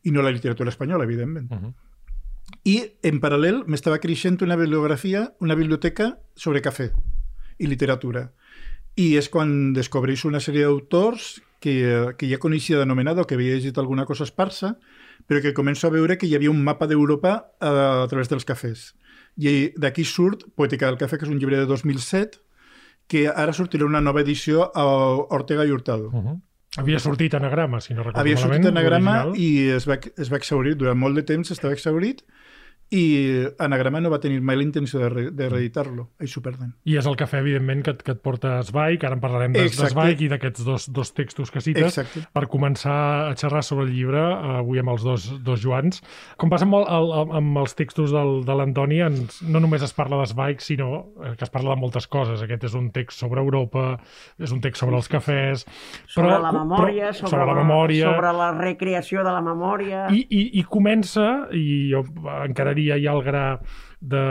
i 0.04 0.10
no 0.10 0.22
la 0.22 0.30
literatura 0.30 0.70
espanyola, 0.70 1.04
evidentment. 1.04 1.50
Uh 1.50 1.56
-huh. 1.58 1.74
I, 2.64 2.92
en 3.02 3.20
paral·lel, 3.20 3.64
m'estava 3.66 3.98
creixent 3.98 4.42
una 4.42 4.56
bibliografia, 4.56 5.34
una 5.40 5.54
biblioteca 5.54 6.18
sobre 6.34 6.60
cafè 6.60 6.92
i 7.58 7.66
literatura. 7.66 8.32
I 8.96 9.16
és 9.16 9.28
quan 9.28 9.72
descobreix 9.72 10.24
una 10.24 10.40
sèrie 10.40 10.64
d'autors 10.64 11.42
que, 11.60 12.14
que 12.18 12.28
ja 12.28 12.38
coneixia 12.38 12.78
d'anomenada 12.78 13.22
o 13.22 13.26
que 13.26 13.34
havia 13.34 13.54
llegit 13.54 13.78
alguna 13.78 14.04
cosa 14.04 14.24
esparsa, 14.24 14.78
però 15.26 15.40
que 15.40 15.54
començo 15.56 15.88
a 15.88 15.94
veure 15.94 16.18
que 16.18 16.26
hi 16.28 16.34
havia 16.36 16.52
un 16.52 16.62
mapa 16.64 16.88
d'Europa 16.90 17.34
a, 17.60 17.70
a 18.04 18.08
través 18.10 18.28
dels 18.28 18.44
cafès. 18.44 18.92
I 19.36 19.74
d'aquí 19.80 20.04
surt 20.06 20.44
Poètica 20.54 20.86
del 20.86 20.98
cafè, 21.00 21.18
que 21.18 21.26
és 21.26 21.32
un 21.32 21.38
llibre 21.40 21.58
de 21.58 21.66
2007, 21.66 22.40
que 23.10 23.26
ara 23.28 23.52
sortirà 23.52 23.84
una 23.84 24.00
nova 24.00 24.22
edició 24.24 24.70
a 24.74 24.84
Ortega 25.36 25.64
i 25.66 25.72
Hurtado. 25.72 26.08
Uh 26.08 26.22
-huh. 26.22 26.40
Havia 26.76 26.98
sortit 26.98 27.34
anagrama, 27.34 27.80
si 27.80 27.94
no 27.94 28.02
recordo 28.02 28.20
Havia 28.20 28.34
malament. 28.34 28.64
sortit 28.64 28.78
anagrama 28.78 29.36
i 29.36 29.68
es 29.70 29.86
va, 29.86 29.98
es 30.16 30.32
va 30.32 30.36
exaurir, 30.36 30.76
durant 30.76 30.98
molt 30.98 31.14
de 31.14 31.22
temps 31.22 31.50
estava 31.50 31.72
exaurit 31.72 32.24
i 32.94 33.04
anagrama 33.58 33.98
no 34.00 34.10
va 34.12 34.20
tenir 34.22 34.38
mai 34.44 34.56
la 34.60 34.62
intenció 34.62 35.00
de, 35.02 35.08
re, 35.10 35.24
de 35.34 35.48
reeditar-lo. 35.50 36.08
Ells 36.22 36.36
ho 36.38 36.42
perden. 36.44 36.74
I 36.86 36.94
és 37.00 37.06
el 37.10 37.16
cafè, 37.18 37.40
evidentment, 37.42 37.82
que, 37.84 37.90
et- 37.96 38.02
que 38.06 38.12
et 38.14 38.20
porta 38.22 38.60
Zweig, 38.62 39.02
ara 39.04 39.16
en 39.18 39.22
parlarem 39.24 39.52
de, 39.56 39.60
de 39.64 39.66
Exacte. 39.66 39.92
Zweig 39.96 40.22
i 40.22 40.28
d'aquests 40.30 40.64
dos, 40.64 40.86
dos 40.94 41.10
textos 41.16 41.50
que 41.50 41.60
cites, 41.64 41.98
Exacte. 41.98 42.22
per 42.32 42.44
començar 42.52 42.94
a 43.30 43.34
xerrar 43.34 43.64
sobre 43.66 43.88
el 43.88 43.92
llibre, 43.96 44.22
avui 44.60 44.78
amb 44.78 44.92
els 44.94 45.02
dos, 45.02 45.26
dos 45.44 45.60
Joans. 45.64 46.00
Com 46.38 46.52
passa 46.52 46.68
amb, 46.68 46.76
el, 46.78 46.86
el, 46.86 47.34
amb 47.40 47.58
els 47.64 47.74
textos 47.74 48.14
del, 48.14 48.44
de 48.46 48.54
l'Antoni, 48.60 49.00
ens- 49.08 49.40
no 49.42 49.58
només 49.64 49.82
es 49.82 49.92
parla 49.96 50.20
de 50.22 50.28
Zweig, 50.30 50.62
sinó 50.62 50.90
eh, 51.24 51.34
que 51.36 51.44
es 51.48 51.50
parla 51.50 51.74
de 51.74 51.80
moltes 51.82 52.06
coses. 52.06 52.42
Aquest 52.46 52.68
és 52.70 52.74
un 52.78 52.92
text 52.94 53.18
sobre 53.18 53.42
Europa, 53.42 53.96
és 54.38 54.52
un 54.54 54.60
text 54.62 54.84
sobre 54.84 54.96
els 55.00 55.08
cafès... 55.10 55.66
sobre 56.06 56.28
però- 56.30 56.40
la 56.46 56.52
memòria, 56.52 57.10
però- 57.10 57.18
sobre, 57.18 57.30
sobre 57.34 57.46
la 57.50 57.58
memòria, 57.58 58.06
sobre 58.14 58.32
la 58.38 58.52
recreació 58.54 59.24
de 59.26 59.32
la 59.34 59.42
memòria. 59.42 60.06
i, 60.14 60.22
i, 60.30 60.42
i 60.60 60.64
comença, 60.68 61.48
i 61.56 61.90
jo 61.90 62.04
encararia 62.44 62.83
ja 62.88 63.12
el 63.12 63.22
gra 63.22 63.60
de, 64.00 64.22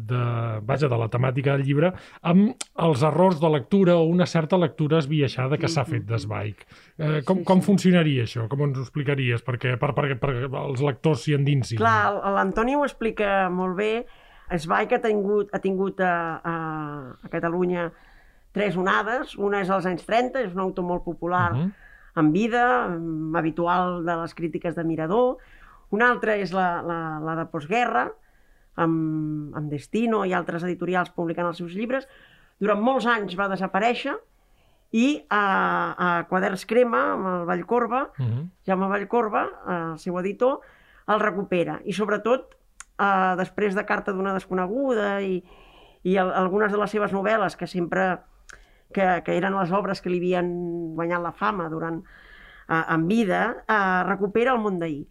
de, 0.00 0.20
vaja, 0.64 0.88
de 0.88 0.96
la 0.96 1.08
temàtica 1.12 1.56
del 1.56 1.66
llibre, 1.66 1.92
amb 2.22 2.54
els 2.80 3.02
errors 3.04 3.40
de 3.40 3.50
lectura 3.52 3.96
o 4.00 4.06
una 4.08 4.26
certa 4.26 4.56
lectura 4.56 4.98
esbiaixada 4.98 5.58
que 5.60 5.68
s'ha 5.68 5.84
fet 5.84 6.06
d'Esbaik. 6.08 6.64
Eh, 6.98 7.20
com, 7.26 7.38
Sí, 7.38 7.44
com 7.44 7.60
sí. 7.60 7.66
funcionaria 7.66 8.24
això? 8.24 8.48
Com 8.48 8.62
ens 8.62 8.78
ho 8.78 8.82
explicaries? 8.82 9.44
Perquè, 9.44 9.76
per, 9.78 9.92
per, 9.94 10.18
per, 10.18 10.30
els 10.48 10.80
lectors 10.80 11.24
s'hi 11.26 11.34
endinsin. 11.36 11.78
Clar, 11.78 12.14
l'Antoni 12.36 12.76
ho 12.76 12.84
explica 12.84 13.48
molt 13.52 13.76
bé. 13.76 14.06
Zweig 14.56 14.92
ha 14.92 14.98
tingut, 15.04 15.52
ha 15.54 15.60
tingut 15.62 16.00
a, 16.00 16.40
a, 16.42 16.54
a 17.22 17.28
Catalunya 17.30 17.90
tres 18.52 18.76
onades. 18.76 19.36
Una 19.38 19.60
és 19.60 19.70
als 19.70 19.86
anys 19.86 20.02
30, 20.08 20.40
és 20.48 20.56
un 20.56 20.64
autor 20.64 20.84
molt 20.84 21.04
popular 21.04 21.52
Uh 21.52 21.58
-huh. 21.58 21.70
en 22.16 22.32
vida, 22.32 22.88
habitual 23.38 24.04
de 24.04 24.16
les 24.16 24.34
crítiques 24.34 24.74
de 24.74 24.82
Mirador. 24.84 25.36
Una 25.90 26.10
altra 26.10 26.36
és 26.38 26.52
la, 26.54 26.80
la, 26.86 26.98
la 27.24 27.36
de 27.38 27.46
postguerra, 27.50 28.08
amb, 28.80 29.54
amb 29.56 29.70
Destino 29.70 30.24
i 30.24 30.34
altres 30.36 30.64
editorials 30.66 31.10
publicant 31.14 31.50
els 31.50 31.58
seus 31.58 31.74
llibres. 31.74 32.06
Durant 32.60 32.80
molts 32.84 33.08
anys 33.10 33.36
va 33.38 33.48
desaparèixer 33.50 34.14
i 34.92 35.06
a, 35.30 35.42
a 35.94 36.08
Quaderns 36.30 36.66
Crema, 36.66 37.02
amb 37.14 37.26
el 37.34 37.44
Vallcorba, 37.48 38.10
Uh 38.18 38.26
-huh. 38.26 38.48
Jaume 38.66 38.88
Vallcorba, 38.88 39.48
el 39.68 39.98
seu 39.98 40.18
editor, 40.18 40.60
el 41.06 41.20
recupera. 41.20 41.80
I 41.84 41.92
sobretot, 41.92 42.56
eh, 42.98 43.34
després 43.36 43.74
de 43.74 43.84
Carta 43.84 44.12
d'una 44.12 44.34
desconeguda 44.34 45.20
i, 45.22 45.42
i 46.02 46.16
el, 46.16 46.32
algunes 46.32 46.72
de 46.72 46.78
les 46.78 46.90
seves 46.90 47.12
novel·les, 47.12 47.56
que 47.56 47.66
sempre 47.66 48.18
que, 48.92 49.22
que 49.24 49.36
eren 49.36 49.54
les 49.54 49.72
obres 49.72 50.00
que 50.00 50.10
li 50.10 50.18
havien 50.18 50.94
guanyat 50.96 51.22
la 51.22 51.32
fama 51.32 51.68
durant, 51.68 52.02
eh, 52.68 52.84
en 52.88 53.06
vida, 53.08 53.64
eh, 53.68 54.02
recupera 54.04 54.52
el 54.52 54.60
món 54.60 54.78
d'ahir. 54.78 55.06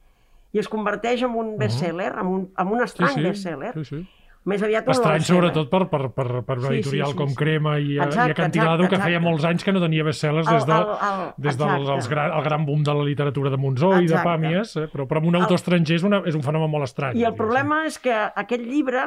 I 0.53 0.59
es 0.59 0.67
converteix 0.69 1.21
en 1.23 1.35
un 1.37 1.57
best-seller, 1.59 2.13
en 2.17 2.27
un, 2.27 2.47
en 2.57 2.67
un 2.67 2.81
estrany 2.83 3.21
best-seller. 3.23 3.73
Sí, 3.75 3.85
sí. 3.85 4.05
Més 4.49 4.61
aviat 4.63 4.87
un 4.87 4.93
Estrany, 4.95 5.21
sobretot, 5.27 5.67
per, 5.69 5.81
per, 5.91 6.07
per, 6.15 6.25
per 6.47 6.55
una 6.57 6.69
Sí, 6.69 6.75
editorial 6.79 7.07
sí, 7.09 7.11
sí, 7.11 7.17
com 7.19 7.29
sí. 7.29 7.35
Crema 7.35 7.73
i, 7.77 7.89
i 7.91 7.97
Exacte, 7.99 8.31
Acantilado, 8.31 8.83
exacte, 8.85 8.95
que 8.95 9.01
feia 9.03 9.17
exacte. 9.17 9.29
molts 9.29 9.45
anys 9.49 9.63
que 9.67 9.73
no 9.75 9.81
tenia 9.83 10.03
bestsellers 10.07 10.47
des, 10.47 10.65
de, 10.65 10.73
El- 10.77 10.79
el- 10.87 11.09
el- 11.09 11.33
des 11.37 11.57
del 11.59 11.67
exacte. 11.67 11.93
els 11.97 12.07
gran, 12.09 12.31
el 12.37 12.43
gran 12.47 12.65
boom 12.65 12.83
de 12.87 12.93
la 12.95 13.03
literatura 13.03 13.49
de 13.51 13.57
Monzó 13.57 13.91
i 13.99 14.07
de 14.07 14.13
Exacte. 14.15 14.29
Pàmies, 14.29 14.71
eh? 14.79 14.87
però, 14.93 15.05
però 15.11 15.17
amb 15.21 15.27
un 15.27 15.35
autor 15.41 15.59
estranger 15.59 15.95
és, 15.99 16.03
una, 16.07 16.21
és 16.25 16.35
un 16.39 16.41
fenomen 16.41 16.71
molt 16.71 16.87
estrany. 16.87 17.19
I 17.19 17.25
el 17.27 17.35
problema 17.35 17.81
és 17.85 17.99
que 17.99 18.15
aquest 18.15 18.63
llibre 18.63 19.03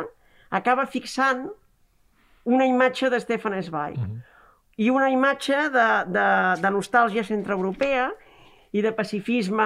acaba 0.50 0.84
fixant 0.86 1.48
una 2.44 2.66
imatge 2.68 3.08
de 3.10 3.18
Stefan 3.24 3.56
Zweig 3.62 3.96
Mhm. 3.98 4.20
i 4.76 4.90
una 4.90 5.08
imatge 5.10 5.56
de, 5.72 5.88
de, 6.12 6.28
de 6.60 6.70
nostàlgia 6.76 7.24
centroeuropea 7.24 8.10
i 8.72 8.82
de 8.82 8.92
pacifisme 8.92 9.64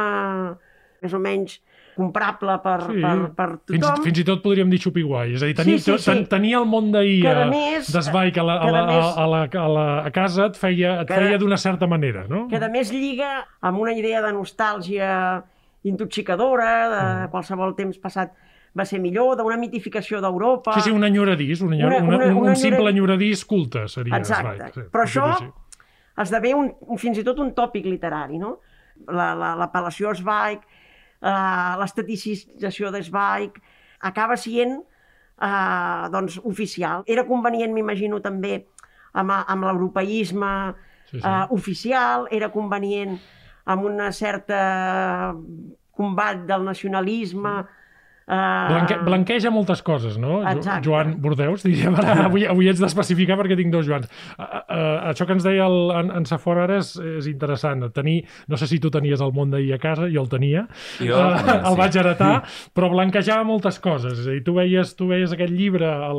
més 1.02 1.12
o 1.14 1.18
menys 1.18 1.60
comprable 1.96 2.58
per, 2.62 2.80
Sí. 2.90 3.00
per, 3.00 3.30
per 3.34 3.48
Fins, 3.66 3.80
tothom. 3.86 4.02
fins 4.04 4.18
i 4.18 4.24
tot 4.24 4.42
podríem 4.42 4.68
dir 4.68 4.78
xupi-guai. 4.78 5.32
És 5.34 5.42
a 5.42 5.46
dir, 5.46 5.54
tenir, 5.56 5.78
Sí, 5.80 5.92
sí, 5.92 5.98
sí. 5.98 6.10
ten- 6.10 6.26
tenir 6.26 6.54
el 6.58 6.66
món 6.66 6.92
d'ahir 6.92 7.22
Que, 7.22 7.28
a 7.28 7.32
a, 7.32 7.34
la, 7.36 7.46
a, 7.46 8.30
que, 8.30 8.40
a 8.40 8.42
la, 8.44 8.54
a, 8.60 9.26
la, 9.26 9.42
a, 9.50 9.68
la, 9.68 10.04
a 10.04 10.10
casa 10.10 10.46
et 10.46 10.56
feia, 10.56 11.00
et 11.00 11.08
Que- 11.08 11.14
feia 11.14 11.38
d'una 11.38 11.56
certa 11.56 11.86
manera, 11.86 12.26
no? 12.28 12.48
que 12.48 12.56
a 12.56 12.68
més 12.68 12.92
lliga 12.92 13.46
amb 13.62 13.78
una 13.78 13.92
idea 13.94 14.20
de 14.20 14.32
nostàlgia 14.32 15.42
intoxicadora, 15.84 16.88
de 16.90 17.26
Mm. 17.26 17.30
qualsevol 17.30 17.74
temps 17.76 17.98
passat 17.98 18.32
va 18.78 18.84
ser 18.84 19.00
millor, 19.00 19.36
d'una 19.38 19.56
mitificació 19.56 20.20
d'Europa. 20.20 20.74
Sí, 20.74 20.80
sí, 20.82 20.90
un 20.90 21.02
enyoradís, 21.04 21.60
un, 21.62 21.72
enyor, 21.72 21.88
Una- 21.88 21.98
una, 22.02 22.16
una- 22.16 22.26
un, 22.36 22.48
un 22.50 22.56
simple 22.56 22.78
enyora- 22.78 22.90
enyoradís 22.90 23.44
culte 23.46 23.88
seria 23.88 24.16
Exacte. 24.18 24.56
Zweig. 24.58 24.74
Sí, 24.74 24.80
Però 24.92 25.02
això 25.04 25.52
esdevé 26.18 26.54
un, 26.54 26.74
un, 26.80 26.98
fins 26.98 27.18
i 27.18 27.24
tot 27.24 27.38
un 27.38 27.54
tòpic 27.54 27.84
literari, 27.86 28.38
no? 28.38 28.60
La- 29.08 29.34
la- 29.34 29.54
L'apel·lació 29.56 30.10
a 30.10 30.14
Zweig, 30.14 30.60
eh, 31.26 31.72
l'esteticització 31.80 32.92
de 32.94 33.02
Zweig, 33.02 33.58
acaba 34.06 34.38
sent 34.38 34.78
eh, 34.78 36.08
doncs, 36.14 36.38
oficial. 36.44 37.02
Era 37.10 37.26
convenient, 37.28 37.74
m'imagino, 37.74 38.22
també 38.24 38.60
amb, 39.16 39.34
amb 39.34 39.66
l'europeisme 39.68 40.52
Sí, 41.06 41.20
sí. 41.20 41.22
eh, 41.22 41.46
oficial, 41.54 42.24
era 42.34 42.48
convenient 42.50 43.12
amb 43.70 43.84
una 43.86 44.12
certa 44.12 45.34
combat 45.96 46.46
del 46.48 46.64
nacionalisme... 46.66 47.58
Eh, 47.62 47.84
Blanque, 48.26 48.96
blanqueja 49.06 49.52
moltes 49.54 49.84
coses, 49.86 50.16
no? 50.18 50.40
Exacte. 50.50 50.88
Joan 50.88 51.12
Bordeus, 51.22 51.62
diríem 51.62 51.94
ara, 51.94 52.24
avui, 52.24 52.42
avui 52.50 52.66
haig 52.66 52.80
d'especificar 52.82 53.36
perquè 53.38 53.54
tinc 53.58 53.70
dos 53.70 53.86
Joans. 53.86 54.08
Uh, 54.34 54.42
uh, 54.42 55.12
això 55.12 55.28
que 55.28 55.36
ens 55.36 55.46
deia 55.46 55.68
el, 55.70 55.92
en, 55.94 56.10
en 56.18 56.26
Safora 56.26 56.64
ara 56.66 56.80
és, 56.80 56.96
és 56.98 57.28
interessant. 57.30 57.84
Tenir, 57.94 58.16
no 58.50 58.58
sé 58.58 58.66
si 58.66 58.80
tu 58.82 58.90
tenies 58.90 59.22
el 59.22 59.30
món 59.36 59.54
d'ahir 59.54 59.76
a 59.76 59.78
casa, 59.82 60.08
jo 60.10 60.24
el 60.24 60.30
tenia, 60.32 60.64
Jo 60.98 61.20
uh, 61.20 61.28
el 61.28 61.38
tenia, 61.38 61.60
el 61.60 61.76
sí. 61.76 61.80
vaig 61.82 61.98
heretar, 62.02 62.32
però 62.74 62.90
blanquejava 62.90 63.46
moltes 63.46 63.78
coses. 63.84 64.18
És 64.18 64.26
a 64.26 64.34
dir, 64.34 64.42
tu 64.48 64.56
veies, 64.58 64.96
tu 64.98 65.06
veies 65.12 65.36
aquest 65.36 65.54
llibre 65.54 65.86
a 65.86 66.10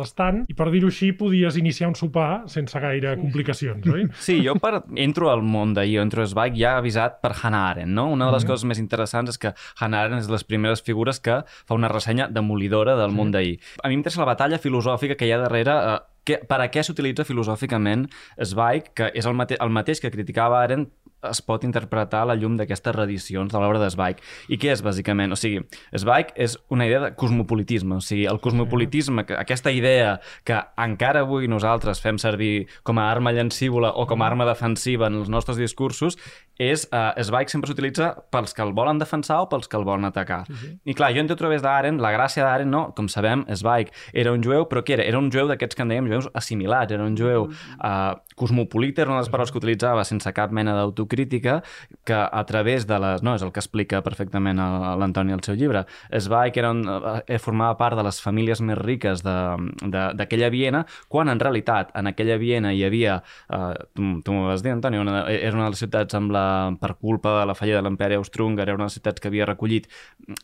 l'estant 0.00 0.42
i, 0.50 0.58
per 0.58 0.72
dir-ho 0.74 0.90
així, 0.90 1.12
podies 1.18 1.60
iniciar 1.60 1.92
un 1.92 1.96
sopar 1.98 2.48
sense 2.50 2.82
gaire 2.82 3.14
complicacions, 3.20 3.86
oi? 3.86 4.08
Sí, 4.28 4.40
jo 4.42 4.56
per, 4.58 4.82
entro 4.98 5.30
al 5.30 5.44
món 5.46 5.70
d'ahir, 5.76 6.00
entro 6.02 6.24
a 6.24 6.28
Zweig 6.28 6.58
ja 6.58 6.74
avisat 6.82 7.20
per 7.22 7.30
Hannah 7.36 7.62
Arendt, 7.70 7.94
no? 7.94 8.08
Una 8.10 8.26
de 8.26 8.34
les 8.34 8.46
coses 8.48 8.66
més 8.66 8.82
interessants 8.82 9.30
és 9.30 9.40
que 9.40 9.54
Hannah 9.78 10.02
Arendt 10.08 10.24
és 10.24 10.28
de 10.28 10.34
les 10.34 10.44
primeres 10.48 10.82
figures 10.84 11.20
que 11.22 11.27
fa 11.48 11.78
una 11.78 11.90
ressenya 11.92 12.28
demolidora 12.32 12.96
del 12.98 13.14
món 13.14 13.32
d'ahir. 13.34 13.58
A 13.82 13.88
mi 13.88 13.98
m'interessa 13.98 14.24
la 14.24 14.32
batalla 14.32 14.62
filosòfica 14.62 15.18
que 15.18 15.28
hi 15.28 15.34
ha 15.34 15.42
darrere 15.42 15.74
eh, 15.78 15.98
que, 16.28 16.40
per 16.48 16.60
a 16.60 16.68
què 16.72 16.84
s'utilitza 16.84 17.26
filosòficament 17.28 18.06
Zweig, 18.44 18.92
que 18.96 19.12
és 19.16 19.28
el, 19.28 19.36
mate 19.38 19.58
el 19.60 19.72
mateix 19.74 20.02
que 20.02 20.12
criticava 20.12 20.62
Arendt 20.62 20.92
es 21.26 21.40
pot 21.42 21.64
interpretar 21.66 22.20
a 22.22 22.28
la 22.30 22.36
llum 22.38 22.54
d'aquestes 22.58 22.94
reedicions 22.94 23.50
de 23.50 23.58
l'obra 23.58 23.80
de 23.82 23.88
Zweig. 23.90 24.20
I 24.54 24.58
què 24.60 24.70
és, 24.70 24.82
bàsicament? 24.86 25.34
O 25.34 25.38
sigui, 25.38 25.64
Zweig 25.98 26.30
és 26.38 26.54
una 26.70 26.86
idea 26.86 27.00
de 27.02 27.10
cosmopolitisme. 27.18 27.98
O 27.98 28.04
sigui, 28.04 28.28
el 28.30 28.38
cosmopolitisme, 28.44 29.24
que, 29.26 29.34
aquesta 29.34 29.72
idea 29.74 30.18
que 30.46 30.60
encara 30.78 31.24
avui 31.26 31.50
nosaltres 31.50 32.02
fem 32.04 32.20
servir 32.22 32.68
com 32.86 33.02
a 33.02 33.08
arma 33.10 33.34
llancívola 33.34 33.90
o 33.98 34.06
com 34.06 34.22
a 34.22 34.28
arma 34.30 34.46
defensiva 34.46 35.08
en 35.10 35.18
els 35.18 35.32
nostres 35.32 35.58
discursos, 35.58 36.20
és, 36.58 36.88
eh, 36.92 37.22
Zweig 37.22 37.48
sempre 37.48 37.68
s'utilitza 37.70 38.10
pels 38.30 38.52
que 38.54 38.62
el 38.62 38.72
volen 38.74 38.98
defensar 38.98 39.40
o 39.44 39.48
pels 39.48 39.68
que 39.68 39.76
el 39.78 39.84
volen 39.84 40.04
atacar. 40.04 40.44
Sí, 40.46 40.54
sí. 40.60 40.70
I 40.90 40.94
clar, 40.94 41.12
jo 41.14 41.20
entro 41.22 41.34
a 41.34 41.38
través 41.38 41.62
d'Arendt, 41.62 42.00
la 42.02 42.10
gràcia 42.12 42.42
d'Arendt, 42.44 42.70
no, 42.70 42.92
com 42.94 43.08
sabem, 43.08 43.44
Zweig 43.54 43.92
era 44.12 44.32
un 44.32 44.42
jueu, 44.42 44.66
però 44.68 44.82
què 44.82 44.96
era? 44.98 45.04
Era 45.06 45.18
un 45.18 45.30
jueu 45.30 45.46
d'aquests 45.48 45.76
que 45.78 45.82
en 45.86 45.88
dèiem 45.94 46.08
jueus 46.10 46.28
assimilats, 46.34 46.92
era 46.92 47.04
un 47.04 47.16
jueu 47.16 47.48
eh, 47.50 48.14
cosmopolita, 48.36 49.02
era 49.02 49.10
una 49.10 49.20
de 49.20 49.26
les 49.26 49.30
paraules 49.30 49.52
que 49.52 49.58
utilitzava 49.58 50.04
sense 50.04 50.32
cap 50.34 50.50
mena 50.54 50.74
d'autocrítica, 50.76 51.62
que 52.04 52.14
a 52.14 52.44
través 52.46 52.86
de 52.86 52.98
les... 52.98 53.22
No, 53.22 53.34
és 53.38 53.42
el 53.42 53.52
que 53.52 53.60
explica 53.62 54.02
perfectament 54.02 54.58
l'Antoni 54.58 55.32
al 55.34 55.42
seu 55.46 55.54
llibre. 55.58 55.84
Zweig 56.18 56.56
era 56.58 56.70
un, 56.74 56.82
eh, 57.26 57.38
formava 57.38 57.76
part 57.78 57.96
de 57.98 58.04
les 58.06 58.20
famílies 58.22 58.60
més 58.60 58.78
riques 58.78 59.22
de- 59.22 59.56
de- 59.86 60.12
d'aquella 60.18 60.50
Viena, 60.50 60.84
quan 61.08 61.28
en 61.28 61.38
realitat 61.40 61.90
en 61.94 62.06
aquella 62.10 62.36
Viena 62.38 62.72
hi 62.74 62.84
havia, 62.84 63.22
eh, 63.48 63.74
tu, 63.94 64.20
tu 64.22 64.32
m'ho 64.32 64.48
vas 64.48 64.62
dir, 64.62 64.72
Antoni, 64.72 64.98
una, 64.98 65.24
era 65.30 65.54
una 65.56 65.64
de 65.68 65.70
les 65.76 65.82
ciutats 65.84 66.14
amb 66.18 66.30
la, 66.34 66.46
per 66.80 66.94
culpa 66.98 67.38
de 67.40 67.46
la 67.50 67.56
falla 67.58 67.78
de 67.78 67.84
l'imperi 67.86 68.18
austro-húngar, 68.18 68.66
era 68.68 68.76
una 68.76 68.86
de 68.86 68.92
les 68.92 68.98
ciutats 68.98 69.20
que 69.20 69.30
havia 69.30 69.48
recollit 69.48 69.88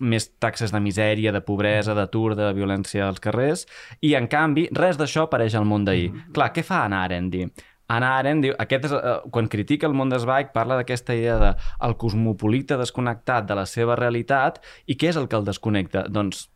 més 0.01 0.31
taxes 0.39 0.73
de 0.75 0.81
misèria, 0.81 1.33
de 1.33 1.43
pobresa, 1.45 1.95
d'atur, 1.95 2.35
de 2.39 2.53
violència 2.57 3.09
als 3.09 3.23
carrers, 3.25 3.67
i 4.01 4.15
en 4.19 4.29
canvi 4.31 4.69
res 4.73 5.01
d'això 5.01 5.29
apareix 5.29 5.55
al 5.59 5.69
món 5.69 5.87
d'ahir. 5.87 6.11
Clar, 6.35 6.53
què 6.55 6.65
fa 6.67 6.85
Anna 6.85 7.05
Arendt? 7.05 7.65
Anna 7.93 8.15
Arendt 8.17 8.47
diu, 8.47 8.55
aquest 8.59 8.87
és, 8.89 8.93
eh, 8.97 9.17
quan 9.31 9.49
critica 9.53 9.87
el 9.87 9.93
món 9.93 10.09
d'Esbaig 10.09 10.53
parla 10.55 10.79
d'aquesta 10.79 11.15
idea 11.15 11.37
de 11.39 11.51
el 11.85 11.97
cosmopolita 12.01 12.79
desconnectat 12.81 13.47
de 13.47 13.59
la 13.59 13.67
seva 13.67 13.97
realitat 13.97 14.63
i 14.87 14.97
què 14.97 15.11
és 15.11 15.17
el 15.21 15.29
que 15.29 15.37
el 15.37 15.45
desconnecta? 15.45 16.07
Doncs 16.09 16.49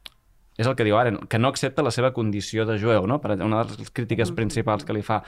és 0.59 0.67
el 0.67 0.75
que 0.75 0.85
diu 0.87 0.99
Arendt, 0.99 1.29
que 1.31 1.39
no 1.39 1.53
accepta 1.53 1.85
la 1.87 1.93
seva 1.95 2.11
condició 2.17 2.67
de 2.67 2.77
jueu. 2.83 3.07
No? 3.07 3.21
Per, 3.23 3.37
una 3.39 3.63
de 3.65 3.79
les 3.79 3.93
crítiques 3.95 4.33
principals 4.35 4.85
que 4.85 4.97
li 4.97 5.05
fa 5.07 5.21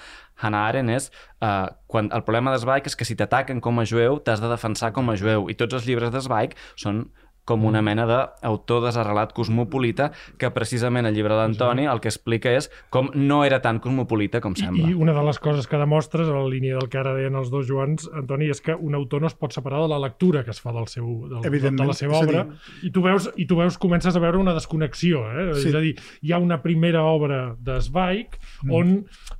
Hannah 0.43 0.67
Arendt 0.69 0.97
és 0.97 1.09
uh, 1.41 1.71
quan 1.91 2.11
el 2.11 2.25
problema 2.27 2.53
d'Esbaig 2.55 2.91
és 2.91 2.99
que 2.99 3.07
si 3.07 3.17
t'ataquen 3.19 3.63
com 3.63 3.79
a 3.79 3.87
jueu 3.87 4.19
t'has 4.25 4.43
de 4.43 4.51
defensar 4.51 4.91
com 4.97 5.11
a 5.11 5.17
jueu 5.21 5.49
i 5.53 5.57
tots 5.59 5.79
els 5.79 5.87
llibres 5.87 6.11
d'Esbaig 6.15 6.59
són 6.75 7.07
com 7.50 7.64
una 7.66 7.83
mena 7.83 8.07
d'autor 8.07 8.85
desarrelat 8.87 9.33
cosmopolita 9.37 10.11
que 10.38 10.50
precisament 10.54 11.09
el 11.11 11.16
llibre 11.16 11.35
d'Antoni 11.35 11.88
el 11.90 11.99
que 12.00 12.09
explica 12.12 12.52
és 12.54 12.71
com 12.95 13.11
no 13.14 13.42
era 13.45 13.59
tan 13.64 13.80
cosmopolita 13.83 14.40
com 14.40 14.54
sembla. 14.59 14.87
I, 14.87 14.95
I 14.95 14.99
una 15.02 15.12
de 15.16 15.25
les 15.26 15.40
coses 15.42 15.66
que 15.66 15.80
demostres, 15.80 16.28
a 16.30 16.37
la 16.38 16.47
línia 16.49 16.76
del 16.78 16.88
que 16.92 17.00
ara 17.00 17.14
deien 17.16 17.35
els 17.40 17.50
dos 17.50 17.66
Joans, 17.69 18.07
Antoni, 18.14 18.49
és 18.54 18.61
que 18.62 18.75
un 18.78 18.95
autor 18.95 19.21
no 19.25 19.26
es 19.30 19.35
pot 19.35 19.52
separar 19.57 19.80
de 19.83 19.88
la 19.90 19.99
lectura 19.99 20.45
que 20.47 20.54
es 20.54 20.61
fa 20.62 20.73
del 20.76 20.87
seu, 20.92 21.26
del, 21.28 21.42
de 21.42 21.87
la 21.87 21.97
seva 21.97 22.19
obra, 22.21 22.45
dir- 22.45 22.87
i 22.88 22.92
tu 22.95 23.02
veus, 23.02 23.26
i 23.37 23.47
tu 23.50 23.57
veus, 23.59 23.76
comences 23.78 24.14
a 24.16 24.21
veure 24.23 24.38
una 24.38 24.54
desconnexió. 24.54 25.25
Eh? 25.33 25.49
Sí. 25.59 25.69
És 25.71 25.75
a 25.75 25.80
dir, 25.83 25.95
hi 26.23 26.33
ha 26.33 26.38
una 26.38 26.61
primera 26.62 27.02
obra 27.09 27.57
de 27.59 27.80
Zweig 27.80 28.38
Mm. 28.62 28.73
on, 28.76 28.88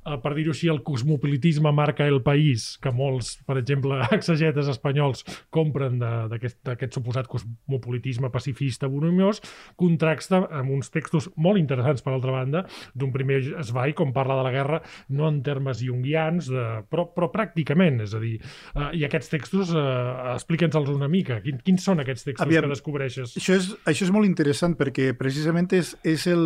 eh, 0.05 0.17
per 0.23 0.31
dir-ho 0.33 0.49
així, 0.51 0.67
el 0.67 0.81
cosmopolitisme 0.83 1.71
marca 1.71 2.07
el 2.07 2.21
país, 2.25 2.77
que 2.81 2.89
molts, 2.91 3.35
per 3.45 3.59
exemple, 3.61 3.99
exegetes 4.17 4.67
espanyols 4.67 5.21
compren 5.53 5.99
de- 6.01 6.27
d'aquest 6.31 6.57
d'aquest 6.65 6.93
suposat 6.97 7.27
cosmopolitisme 7.29 8.00
pacifista 8.31 8.89
volumiós, 8.91 9.41
contrasta 9.75 10.43
amb 10.49 10.71
uns 10.71 10.91
textos 10.91 11.29
molt 11.35 11.59
interessants, 11.61 12.01
per 12.01 12.13
altra 12.13 12.31
banda, 12.31 12.65
d'un 12.93 13.11
primer 13.13 13.41
Zweig, 13.63 13.95
com 13.95 14.13
parla 14.13 14.37
de 14.39 14.45
la 14.47 14.51
guerra, 14.51 14.81
no 15.09 15.27
en 15.29 15.41
termes 15.43 15.81
junguians, 15.83 16.49
de, 16.51 16.65
però, 16.89 17.07
però 17.15 17.31
pràcticament, 17.33 18.01
és 18.05 18.15
a 18.17 18.21
dir, 18.23 18.37
eh, 18.75 18.91
i 18.99 19.05
aquests 19.07 19.31
textos, 19.31 19.73
eh, 19.75 20.35
explica'ns-els 20.35 20.91
una 20.93 21.09
mica. 21.11 21.41
Quin, 21.41 21.61
quins 21.65 21.83
són 21.83 22.03
aquests 22.03 22.27
textos 22.27 22.45
Aviam. 22.45 22.67
que 22.67 22.75
descobreixes? 22.75 23.35
Això 23.39 23.57
és, 23.57 23.71
això 23.85 24.07
és 24.07 24.13
molt 24.13 24.29
interessant 24.29 24.77
perquè 24.79 25.11
precisament 25.17 25.71
és, 25.77 25.95
és 26.07 26.27
el, 26.31 26.45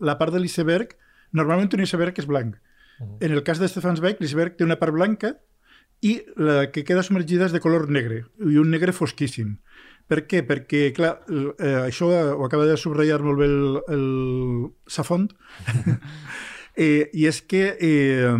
la 0.00 0.16
part 0.20 0.34
de 0.34 0.42
l'iceberg, 0.42 0.96
normalment 1.32 1.70
un 1.74 1.86
iceberg 1.86 2.18
és 2.18 2.28
blanc. 2.28 2.58
En 3.00 3.32
el 3.32 3.42
cas 3.42 3.58
de 3.58 3.68
Stefan 3.68 3.96
Zweig, 3.96 4.18
l'iceberg 4.20 4.58
té 4.58 4.66
una 4.66 4.76
part 4.76 4.92
blanca 4.92 5.32
i 6.04 6.18
la 6.36 6.66
que 6.72 6.84
queda 6.84 7.04
submergida 7.04 7.46
és 7.48 7.54
de 7.54 7.60
color 7.64 7.88
negre, 7.92 8.24
i 8.40 8.60
un 8.60 8.70
negre 8.72 8.92
fosquíssim. 8.96 9.58
Per 10.10 10.24
què? 10.26 10.42
Perquè, 10.46 10.88
clar, 10.96 11.12
eh, 11.30 11.76
això 11.84 12.10
ho 12.10 12.44
acaba 12.46 12.66
de 12.66 12.76
subratllar 12.80 13.20
molt 13.22 13.38
bé 13.38 13.46
el, 13.46 13.78
el 13.94 14.06
Safont, 14.90 15.28
eh, 16.76 17.06
i 17.14 17.26
és 17.30 17.40
que 17.46 17.76
eh, 17.78 18.32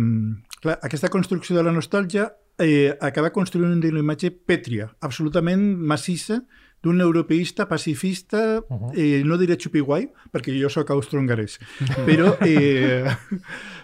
clar, 0.61 0.77
aquesta 0.83 1.11
construcció 1.13 1.55
de 1.57 1.63
la 1.63 1.73
nostàlgia 1.75 2.27
eh, 2.61 2.91
acaba 2.99 3.31
construint 3.31 3.79
una 3.79 4.03
imatge 4.03 4.31
pètria, 4.31 4.89
absolutament 5.01 5.63
massissa, 5.79 6.41
d'un 6.81 6.99
europeista 7.01 7.67
pacifista, 7.69 8.39
Uh-huh. 8.71 8.91
eh, 8.97 9.21
no 9.23 9.37
diré 9.37 9.53
xupiguai, 9.59 10.07
perquè 10.33 10.53
jo 10.57 10.69
sóc 10.69 10.89
austro-hongarès, 10.89 11.59
però, 12.07 12.35
eh, 12.41 13.05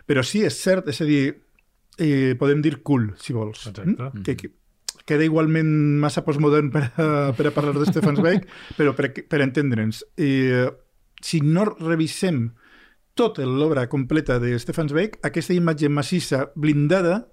però 0.10 0.24
sí, 0.26 0.42
és 0.48 0.58
cert, 0.58 0.90
és 0.90 1.02
a 1.02 1.06
dir, 1.06 1.26
eh, 2.02 2.34
podem 2.40 2.64
dir 2.66 2.80
cool, 2.82 3.12
si 3.22 3.34
vols. 3.38 3.68
Exacte. 3.70 3.94
Mm? 3.94 4.24
Que, 4.26 4.36
que 4.40 4.50
queda 5.08 5.26
igualment 5.26 5.70
massa 6.04 6.24
postmodern 6.26 6.70
per 6.74 6.84
a, 7.00 7.08
per 7.38 7.48
a 7.48 7.54
parlar 7.56 7.78
de 7.80 7.88
Stefan 7.88 8.20
Zweig, 8.20 8.46
però 8.78 8.94
per, 8.98 9.10
per 9.26 9.42
entendre'ns. 9.46 10.04
Eh, 10.20 10.68
si 11.24 11.42
no 11.42 11.66
revisem 11.72 12.50
tota 13.18 13.48
l'obra 13.48 13.88
completa 13.90 14.38
de 14.44 14.54
Stefan 14.62 14.92
Zweig, 14.92 15.18
aquesta 15.26 15.56
imatge 15.56 15.90
massissa, 15.90 16.52
blindada, 16.56 17.24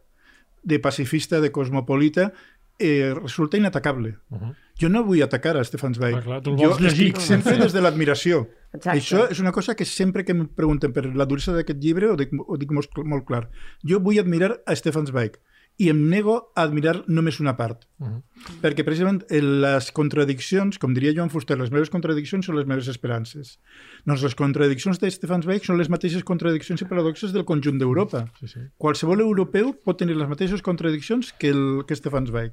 de 0.64 0.78
pacifista, 0.81 1.43
de 1.43 1.50
cosmopolita, 1.52 2.31
eh, 2.78 3.12
resulta 3.14 3.59
inatacable. 3.59 4.16
Uh 4.31 4.38
-huh. 4.38 4.54
Jo 4.81 4.88
no 4.88 5.04
vull 5.04 5.23
atacar 5.23 5.57
a 5.57 5.64
Stefan 5.64 5.95
Zweig. 5.95 6.16
Ah, 6.16 6.23
clar, 6.23 6.43
jo 6.43 6.76
escric 6.78 7.19
sempre 7.19 7.59
des 7.59 7.73
de 7.73 7.81
l'admiració. 7.81 8.49
Això 8.73 9.31
és 9.31 9.38
una 9.38 9.52
cosa 9.52 9.76
que 9.76 9.85
sempre 9.85 10.25
que 10.25 10.33
em 10.33 10.49
pregunten 10.49 10.93
per 10.93 11.07
la 11.14 11.26
duresa 11.26 11.52
d'aquest 11.52 11.78
llibre 11.78 12.11
ho 12.11 12.16
dic, 12.16 12.31
ho 12.33 12.57
dic 12.57 12.71
molt, 12.71 12.90
molt 13.04 13.25
clar. 13.25 13.50
Jo 13.85 14.00
vull 14.00 14.19
admirar 14.19 14.62
a 14.66 14.75
Stefan 14.75 15.07
Zweig 15.07 15.38
i 15.76 15.88
em 15.90 16.04
nego 16.11 16.37
a 16.54 16.62
admirar 16.62 17.00
només 17.11 17.40
una 17.43 17.57
part. 17.57 17.88
Uh 17.99 18.07
-huh. 18.07 18.23
Perquè 18.62 18.85
precisament 18.85 19.25
en 19.31 19.61
les 19.61 19.90
contradiccions, 19.90 20.78
com 20.78 20.95
diria 20.95 21.14
Joan 21.14 21.31
Fuster, 21.31 21.59
les 21.59 21.71
meves 21.71 21.90
contradiccions 21.90 22.47
són 22.47 22.57
les 22.57 22.66
meves 22.66 22.88
esperances. 22.88 23.59
Doncs 24.07 24.23
les 24.23 24.35
contradiccions 24.35 25.00
de 25.00 25.11
Stefan 25.11 25.43
Zweig 25.43 25.64
són 25.64 25.78
les 25.78 25.88
mateixes 25.88 26.23
contradiccions 26.23 26.83
i 26.83 26.85
paradoxes 26.85 27.33
del 27.33 27.45
conjunt 27.45 27.78
d'Europa. 27.78 28.31
Sí, 28.40 28.47
sí. 28.49 28.61
Qualsevol 28.78 29.21
europeu 29.21 29.75
pot 29.85 29.99
tenir 29.99 30.16
les 30.16 30.28
mateixes 30.28 30.62
contradiccions 30.62 31.33
que, 31.33 31.49
el, 31.49 31.85
que 31.87 31.97
Stefan 31.97 32.26
Zweig. 32.26 32.52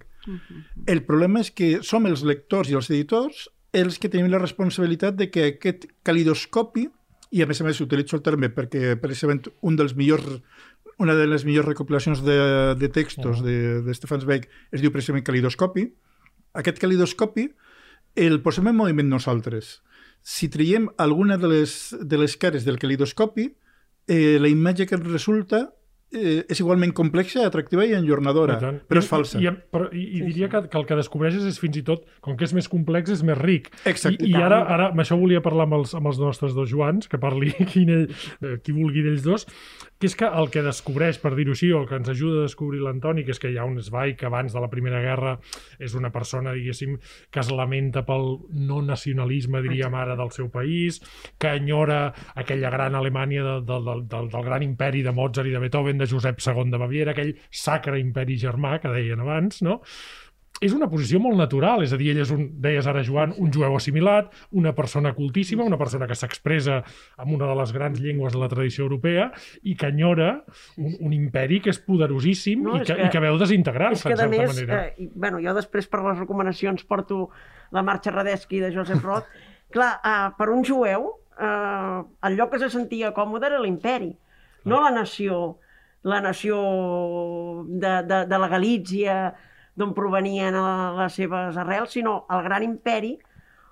El 0.88 1.04
problema 1.04 1.40
és 1.40 1.52
que 1.52 1.84
som 1.84 2.06
els 2.06 2.24
lectors 2.24 2.70
i 2.70 2.74
els 2.74 2.90
editors 2.90 3.50
els 3.72 4.00
que 4.00 4.10
tenim 4.10 4.32
la 4.32 4.40
responsabilitat 4.40 5.16
de 5.16 5.30
que 5.32 5.46
aquest 5.54 5.88
calidoscopi, 6.04 6.90
i 7.32 7.42
a 7.42 7.48
més 7.48 7.62
a 7.62 7.64
més 7.64 7.80
utilitzo 7.80 8.18
el 8.18 8.24
terme 8.26 8.50
perquè 8.52 8.98
precisament 9.00 9.46
un 9.64 9.78
dels 9.80 9.96
millors 9.96 10.42
una 11.02 11.16
de 11.18 11.26
les 11.28 11.46
millors 11.48 11.68
recopilacions 11.68 12.22
de, 12.26 12.38
de 12.78 12.90
textos 12.94 13.42
de, 13.46 13.82
de 13.82 13.98
Stefan 13.98 14.22
Zweig 14.22 14.48
es 14.72 14.84
diu 14.84 14.94
precisament 14.94 15.26
calidoscopi. 15.26 15.88
Aquest 16.62 16.80
calidoscopi 16.82 17.48
el 18.22 18.42
posem 18.46 18.70
en 18.70 18.78
moviment 18.78 19.10
nosaltres. 19.10 19.80
Si 20.22 20.52
traiem 20.54 20.90
alguna 21.02 21.40
de 21.42 21.50
les, 21.50 21.76
de 21.98 22.18
les 22.22 22.38
cares 22.38 22.68
del 22.68 22.78
calidoscopi, 22.78 23.50
eh, 24.08 24.38
la 24.40 24.52
imatge 24.52 24.86
que 24.86 25.00
resulta 25.02 25.70
eh, 26.12 26.44
és 26.50 26.60
igualment 26.60 26.92
complexa, 26.96 27.46
atractiva 27.48 27.86
i 27.88 27.96
enjornadora, 27.96 28.58
I 28.60 28.66
tant. 28.66 28.80
però 28.90 29.02
és 29.02 29.10
falsa. 29.10 29.40
I, 29.40 29.48
i, 29.48 29.54
però, 29.74 29.88
i, 29.96 30.04
i 30.20 30.24
diria 30.28 30.50
que, 30.52 30.64
que 30.70 30.80
el 30.80 30.88
que 30.90 30.98
descobreixes 31.00 31.48
és 31.48 31.60
fins 31.62 31.80
i 31.80 31.86
tot, 31.88 32.04
com 32.24 32.38
que 32.38 32.46
és 32.48 32.54
més 32.58 32.68
complex, 32.72 33.14
és 33.16 33.24
més 33.28 33.40
ric. 33.40 33.72
Exacte. 33.90 34.28
I, 34.28 34.34
i 34.36 34.38
ara, 34.38 34.62
ara, 34.76 34.92
amb 34.92 35.04
això 35.04 35.18
volia 35.20 35.44
parlar 35.44 35.70
amb 35.70 35.80
els, 35.80 35.96
amb 35.98 36.12
els 36.12 36.20
nostres 36.22 36.56
dos 36.58 36.70
Joans, 36.72 37.10
que 37.12 37.22
parli 37.22 37.54
quin 37.72 37.94
ell, 37.96 38.08
eh, 38.44 38.58
qui 38.62 38.76
vulgui 38.76 39.06
d'ells 39.08 39.26
dos, 39.26 39.48
que 40.02 40.10
és 40.10 40.16
que 40.18 40.26
el 40.26 40.50
que 40.50 40.64
descobreix, 40.66 41.20
per 41.22 41.36
dir-ho 41.38 41.54
així, 41.54 41.70
o 41.78 41.84
que 41.86 42.00
ens 42.00 42.10
ajuda 42.10 42.42
a 42.42 42.48
descobrir 42.48 42.82
l'Antoni, 42.82 43.22
que 43.26 43.36
és 43.36 43.40
que 43.42 43.52
hi 43.54 43.60
ha 43.62 43.68
un 43.70 43.78
Zweig 43.86 44.16
que 44.18 44.26
abans 44.26 44.56
de 44.56 44.64
la 44.64 44.70
Primera 44.72 45.02
Guerra 45.04 45.36
és 45.78 45.94
una 45.98 46.10
persona, 46.14 46.56
diguéssim, 46.58 46.96
que 47.30 47.42
es 47.44 47.52
lamenta 47.54 48.02
pel 48.08 48.26
no 48.68 48.82
nacionalisme, 48.82 49.62
diríem 49.62 49.94
ara, 49.94 50.18
del 50.18 50.34
seu 50.34 50.50
país, 50.50 50.98
que 51.38 51.54
enyora 51.60 52.02
aquella 52.34 52.74
gran 52.74 52.98
Alemanya 52.98 53.46
de, 53.46 53.56
de, 53.70 53.78
del, 53.92 54.04
del, 54.10 54.32
del 54.34 54.48
gran 54.50 54.66
imperi 54.66 55.06
de 55.06 55.14
Mozart 55.14 55.52
i 55.52 55.54
de 55.54 55.62
Beethoven, 55.62 56.02
de 56.02 56.10
Josep 56.10 56.42
II 56.42 56.74
de 56.74 56.82
Baviera, 56.82 57.14
aquell 57.14 57.36
sacre 57.52 58.02
imperi 58.02 58.40
germà 58.42 58.80
que 58.82 58.90
deien 58.90 59.22
abans, 59.22 59.62
no? 59.62 59.84
És 60.62 60.74
una 60.78 60.86
posició 60.92 61.18
molt 61.20 61.36
natural, 61.40 61.82
és 61.82 61.92
a 61.94 61.98
dir, 61.98 62.12
ell 62.14 62.20
és 62.22 62.30
un, 62.32 62.44
deies 62.62 62.86
ara 62.86 63.02
Joan, 63.04 63.32
un 63.42 63.50
jueu 63.52 63.74
assimilat, 63.76 64.28
una 64.54 64.76
persona 64.78 65.12
cultíssima, 65.18 65.64
una 65.66 65.78
persona 65.80 66.06
que 66.06 66.14
s'expressa 66.16 66.84
amb 67.18 67.34
una 67.34 67.48
de 67.50 67.56
les 67.58 67.72
grans 67.74 68.00
llengües 68.00 68.34
de 68.36 68.40
la 68.44 68.50
tradició 68.52 68.86
europea 68.86 69.32
i 69.64 69.74
que 69.76 69.90
enyora 69.90 70.44
un, 70.78 70.94
un 71.00 71.14
imperi 71.18 71.60
que 71.66 71.74
és 71.74 71.80
poderosíssim 71.82 72.62
No, 72.62 72.76
i, 72.78 72.86
que, 72.86 72.94
que- 72.94 73.08
i 73.08 73.10
que 73.10 73.24
veu 73.26 73.34
És 73.40 73.42
desintegrar-se, 73.48 74.06
que, 74.08 74.14
en 74.14 74.22
certa 74.22 74.30
més, 74.38 74.54
manera. 74.54 74.84
eh, 74.94 75.10
bueno, 75.16 75.42
jo 75.42 75.56
després 75.58 75.88
per 75.90 76.04
les 76.06 76.20
recomanacions 76.22 76.86
porto 76.86 77.30
la 77.72 77.82
marxa 77.82 78.12
Radetzky 78.14 78.60
de 78.62 78.70
Joseph 78.76 79.02
Roth. 79.04 79.26
Clar, 79.74 79.94
eh, 80.04 80.30
per 80.38 80.50
un 80.54 80.62
jueu, 80.68 81.10
eh, 81.42 82.00
el 82.28 82.38
lloc 82.38 82.52
que 82.54 82.60
se 82.60 82.70
sentia 82.70 83.14
còmode 83.18 83.50
era 83.50 83.60
l'imperi, 83.64 84.14
no 84.70 84.82
la 84.84 84.92
nació, 84.94 85.58
la 86.04 86.22
nació 86.22 86.62
de, 87.68 88.04
de, 88.06 88.26
de 88.28 88.38
la 88.38 88.48
Galícia, 88.48 89.34
d'on 89.76 89.94
provenien 89.96 90.56
les 90.98 91.14
seves 91.16 91.58
arrels, 91.58 91.94
sinó 91.96 92.26
el 92.30 92.44
gran 92.44 92.64
imperi 92.64 93.18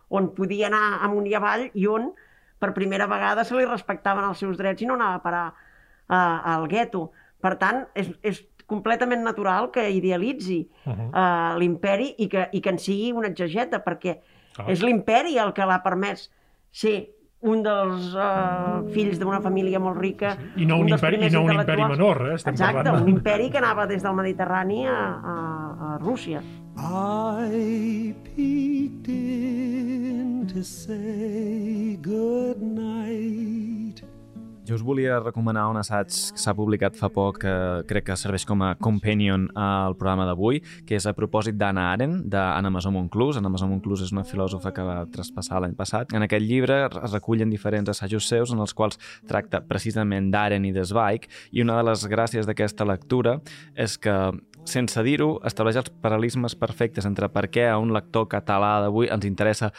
on 0.09 0.31
podia 0.35 0.67
anar 0.67 0.99
amunt 1.05 1.27
i 1.29 1.35
avall 1.37 1.67
i 1.73 1.85
on 1.87 2.11
per 2.59 2.73
primera 2.75 3.07
vegada 3.07 3.45
se 3.45 3.55
li 3.55 3.65
respectaven 3.67 4.25
els 4.25 4.39
seus 4.41 4.57
drets 4.57 4.83
i 4.83 4.87
no 4.89 4.97
anava 4.97 5.19
a 5.19 5.23
parar 5.23 5.45
eh, 5.51 6.53
al 6.53 6.67
gueto. 6.71 7.09
Per 7.39 7.55
tant, 7.61 7.85
és, 7.95 8.09
és 8.23 8.41
completament 8.69 9.23
natural 9.25 9.71
que 9.73 9.89
idealitzi 9.89 10.67
Uh 10.85 10.93
-huh. 10.93 11.09
uh, 11.09 11.57
l'imperi 11.59 12.15
i 12.17 12.27
que, 12.27 12.49
i 12.51 12.61
que 12.61 12.69
en 12.69 12.79
sigui 12.79 13.11
una 13.11 13.27
exageta, 13.27 13.83
perquè 13.83 14.19
Clar. 14.53 14.69
és 14.69 14.81
l'imperi 14.81 15.37
el 15.37 15.53
que 15.53 15.65
l'ha 15.65 15.81
permès 15.83 16.31
ser 16.71 17.09
un 17.39 17.61
dels 17.63 18.11
uh, 18.19 18.83
fills 18.91 19.19
d'una 19.19 19.39
família 19.39 19.79
molt 19.79 19.99
rica. 19.99 20.33
I 20.59 20.67
no 20.67 20.81
un, 20.81 20.89
dels 20.89 20.99
imperi, 20.99 21.21
i 21.23 21.31
no 21.31 21.43
un 21.47 21.53
imperi 21.55 21.85
menor, 21.87 22.23
eh? 22.27 22.35
Estem 22.35 22.57
Exacte, 22.57 22.83
parlant 22.83 23.05
un 23.05 23.13
imperi 23.15 23.49
que 23.53 23.61
anava 23.61 23.87
des 23.87 24.03
del 24.03 24.17
Mediterrani 24.17 24.85
a, 24.87 24.99
a, 24.99 25.37
a 25.93 25.97
Rússia. 26.03 26.43
I 26.79 28.13
peeked 28.23 29.07
in 29.07 30.47
to 30.53 30.63
say 30.63 31.97
good 32.01 32.61
night. 32.61 33.78
Jo 34.69 34.75
us 34.75 34.83
volia 34.85 35.15
recomanar 35.17 35.63
un 35.71 35.79
assaig 35.79 36.11
que 36.13 36.37
s'ha 36.37 36.53
publicat 36.53 36.93
fa 36.93 37.07
poc 37.09 37.39
que 37.41 37.53
crec 37.89 38.03
que 38.05 38.17
serveix 38.19 38.43
com 38.45 38.61
a 38.61 38.75
companion 38.77 39.47
al 39.57 39.95
programa 39.97 40.27
d'avui, 40.29 40.59
que 40.85 40.93
és 40.93 41.07
a 41.09 41.13
propòsit 41.17 41.57
d'Anna 41.57 41.87
Arendt, 41.95 42.27
d'Anna 42.29 42.69
Masó 42.69 42.91
Monclús. 42.93 43.39
Anna 43.39 43.49
Masó 43.49 43.65
Monclús 43.65 44.03
és 44.05 44.13
una 44.13 44.21
filòsofa 44.29 44.69
que 44.75 44.85
va 44.85 44.99
traspassar 45.09 45.63
l'any 45.63 45.73
passat. 45.73 46.13
En 46.13 46.21
aquest 46.21 46.45
llibre 46.45 46.83
es 46.85 47.15
recullen 47.15 47.49
diferents 47.49 47.89
assajos 47.89 48.27
seus 48.29 48.53
en 48.53 48.61
els 48.61 48.75
quals 48.77 49.01
tracta 49.25 49.63
precisament 49.65 50.29
d'Arendt 50.29 50.69
i 50.69 50.75
de 50.75 50.85
i 51.51 51.63
una 51.65 51.79
de 51.79 51.87
les 51.89 52.05
gràcies 52.05 52.45
d'aquesta 52.45 52.85
lectura 52.85 53.39
és 53.73 53.97
que 53.97 54.13
sense 54.67 55.03
dir-ho, 55.05 55.39
estableix 55.47 55.79
els 55.81 55.91
paral·lelismes 56.03 56.55
perfectes 56.59 57.07
entre 57.07 57.29
per 57.29 57.47
què 57.49 57.69
a 57.69 57.79
un 57.81 57.93
lector 57.95 58.27
català 58.31 58.79
d'avui 58.83 59.09
ens 59.11 59.25
interessa 59.25 59.71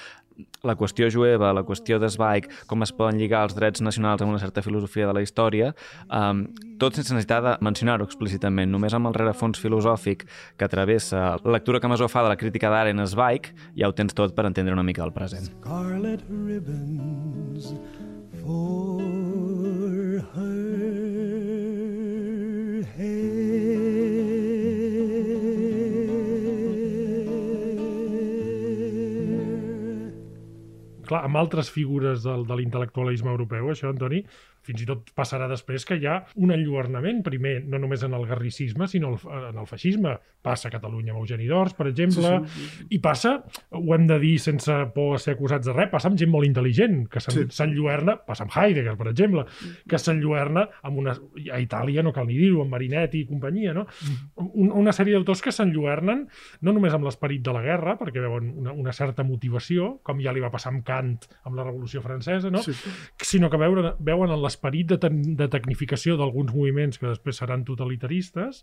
la 0.63 0.77
qüestió 0.77 1.09
jueva, 1.11 1.53
la 1.53 1.63
qüestió 1.65 1.99
de 2.01 2.09
Zweig, 2.09 2.49
com 2.69 2.83
es 2.85 2.93
poden 2.97 3.19
lligar 3.21 3.43
els 3.47 3.55
drets 3.57 3.83
nacionals 3.85 4.23
amb 4.23 4.33
una 4.33 4.41
certa 4.43 4.63
filosofia 4.63 5.07
de 5.09 5.15
la 5.17 5.23
història, 5.25 5.73
um, 6.09 6.47
tot 6.81 6.97
sense 6.97 7.13
necessitar 7.15 7.41
de 7.45 7.57
mencionar-ho 7.65 8.05
explícitament, 8.09 8.71
només 8.73 8.95
amb 8.97 9.11
el 9.11 9.17
rerefons 9.17 9.61
filosòfic 9.61 10.27
que 10.61 10.69
travessa 10.73 11.37
la 11.45 11.57
lectura 11.59 11.81
que 11.81 11.89
Masó 11.93 12.09
fa 12.09 12.25
de 12.25 12.33
la 12.33 12.41
crítica 12.41 12.73
d'Aren 12.73 13.07
Zweig, 13.07 13.53
ja 13.77 13.89
ho 13.89 13.97
tens 13.97 14.17
tot 14.17 14.35
per 14.37 14.47
entendre 14.49 14.77
una 14.77 14.87
mica 14.87 15.05
el 15.05 15.13
present. 15.17 15.51
Scarlet 15.61 16.23
ribbons 16.29 17.75
for 18.41 19.01
her 20.35 20.71
hair. 22.97 23.20
Clar, 31.11 31.25
amb 31.27 31.41
altres 31.41 31.71
figures 31.75 32.25
del, 32.27 32.47
de 32.49 32.59
l'intel·lectualisme 32.61 33.33
europeu, 33.35 33.71
això, 33.73 33.91
Antoni, 33.91 34.23
fins 34.67 34.83
i 34.83 34.87
tot 34.89 35.11
passarà 35.17 35.49
després 35.51 35.87
que 35.89 35.97
hi 36.01 36.07
ha 36.07 36.19
un 36.37 36.53
enlluernament, 36.55 37.23
primer, 37.27 37.61
no 37.67 37.79
només 37.83 38.03
en 38.07 38.15
el 38.15 38.27
garricisme, 38.29 38.89
sinó 38.89 39.15
el, 39.15 39.19
en 39.51 39.59
el 39.63 39.67
feixisme. 39.71 40.19
Passa 40.41 40.69
a 40.69 40.73
Catalunya 40.73 41.13
amb 41.13 41.21
Eugeni 41.21 41.45
d'Ors, 41.51 41.75
per 41.77 41.87
exemple, 41.91 42.31
sí, 42.49 42.65
sí. 42.65 42.87
i 42.97 42.99
passa, 43.05 43.35
ho 43.77 43.95
hem 43.95 44.07
de 44.09 44.17
dir 44.23 44.39
sense 44.41 44.73
por 44.95 45.17
a 45.17 45.19
ser 45.21 45.35
acusats 45.37 45.67
de 45.69 45.75
res, 45.77 45.91
passa 45.93 46.09
amb 46.09 46.17
gent 46.21 46.31
molt 46.33 46.49
intel·ligent, 46.49 47.03
que 47.13 47.21
Sí. 47.21 47.45
s'enlluerna, 47.53 48.15
passa 48.27 48.47
amb 48.47 48.55
Heidegger, 48.57 48.97
per 48.97 49.11
exemple, 49.11 49.45
que 49.89 49.99
s'enlluerna 50.01 50.67
amb 50.83 50.99
una... 51.03 51.17
A 51.53 51.61
Itàlia, 51.61 52.03
no 52.03 52.13
cal 52.13 52.27
ni 52.27 52.39
dir-ho, 52.39 52.63
amb 52.65 52.73
Marinetti 52.73 53.21
i 53.21 53.27
companyia, 53.29 53.75
no? 53.77 53.85
Un, 54.37 54.71
una 54.73 54.93
sèrie 54.97 55.13
d'autors 55.15 55.43
que 55.45 55.53
s'enlluernen 55.53 56.27
no 56.65 56.73
només 56.73 56.95
amb 56.97 57.05
l'esperit 57.05 57.43
de 57.45 57.53
la 57.53 57.61
guerra, 57.65 57.97
perquè 58.01 58.23
veuen 58.25 58.49
una, 58.63 58.73
una 58.73 58.93
certa 58.97 59.25
motivació, 59.27 59.99
com 60.07 60.21
ja 60.25 60.33
li 60.33 60.41
va 60.41 60.51
passar 60.53 60.73
amb 60.73 60.85
Kant 60.87 61.13
amb 61.45 61.57
la 61.59 61.65
Revolució 61.69 62.01
Francesa, 62.03 62.51
no? 62.51 62.63
Sí. 62.65 62.73
sinó 63.23 63.51
que 63.51 63.61
veuen, 63.61 63.93
veuen 64.01 64.31
en 64.33 64.41
l'esperit 64.61 64.87
de, 64.91 64.99
ten, 65.01 65.21
de 65.37 65.47
tecnificació 65.49 66.17
d'alguns 66.21 66.53
moviments 66.53 66.99
que 67.01 67.09
després 67.09 67.39
seran 67.41 67.65
totalitaristes 67.65 68.63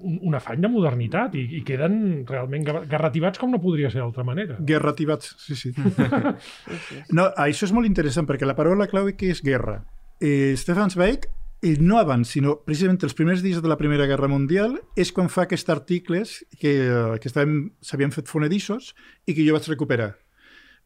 un, 0.00 0.18
un 0.28 0.34
afany 0.34 0.60
de 0.60 0.68
modernitat 0.72 1.34
i, 1.36 1.44
i 1.58 1.62
queden 1.64 2.24
realment 2.28 2.64
gar- 2.64 2.86
garrativats 2.88 3.38
com 3.40 3.50
no 3.52 3.60
podria 3.60 3.90
ser 3.90 4.00
d'altra 4.00 4.24
manera. 4.24 4.56
Guerrativats, 4.60 5.34
sí, 5.38 5.54
sí. 5.56 5.72
No, 7.16 7.28
això 7.36 7.66
és 7.68 7.72
molt 7.76 7.86
interessant 7.88 8.26
perquè 8.28 8.48
la 8.48 8.56
paraula 8.56 8.88
clau 8.90 9.08
que 9.16 9.30
és 9.32 9.42
guerra. 9.44 9.82
Eh, 10.20 10.54
Stefan 10.56 10.90
Zweig, 10.92 11.26
eh, 11.62 11.76
no 11.80 11.98
abans, 12.00 12.28
sinó 12.36 12.58
precisament 12.66 13.00
els 13.04 13.14
primers 13.16 13.42
dies 13.42 13.60
de 13.62 13.68
la 13.68 13.76
Primera 13.80 14.06
Guerra 14.06 14.28
Mundial, 14.28 14.78
és 14.96 15.12
quan 15.12 15.28
fa 15.32 15.44
aquests 15.46 15.68
articles 15.72 16.38
que, 16.58 16.74
eh, 16.88 17.18
que 17.20 17.28
estaven- 17.28 17.72
s'havien 17.80 18.12
fet 18.12 18.28
fonedissos 18.28 18.94
i 19.26 19.34
que 19.34 19.44
jo 19.46 19.56
vaig 19.56 19.68
recuperar 19.68 20.14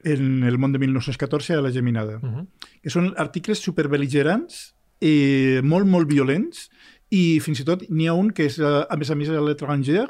en 0.07 0.45
el 0.47 0.57
món 0.59 0.73
de 0.73 0.79
1914 0.83 1.55
a 1.59 1.63
la 1.65 1.73
Geminada. 1.75 2.19
Uh 2.23 2.31
-huh. 2.31 2.47
que 2.83 2.91
són 2.91 3.13
articles 3.17 3.61
superbel·ligerants, 3.61 4.75
eh, 5.01 5.61
molt, 5.63 5.87
molt 5.87 6.09
violents, 6.09 6.71
i 7.11 7.41
fins 7.41 7.61
i 7.61 7.65
tot 7.65 7.83
n'hi 7.91 8.07
ha 8.09 8.15
un 8.15 8.31
que 8.31 8.47
és, 8.47 8.59
eh, 8.59 8.87
a 8.89 8.97
més 8.97 9.11
a 9.11 9.15
més, 9.15 9.29
a 9.29 9.41
l'étranger, 9.41 10.07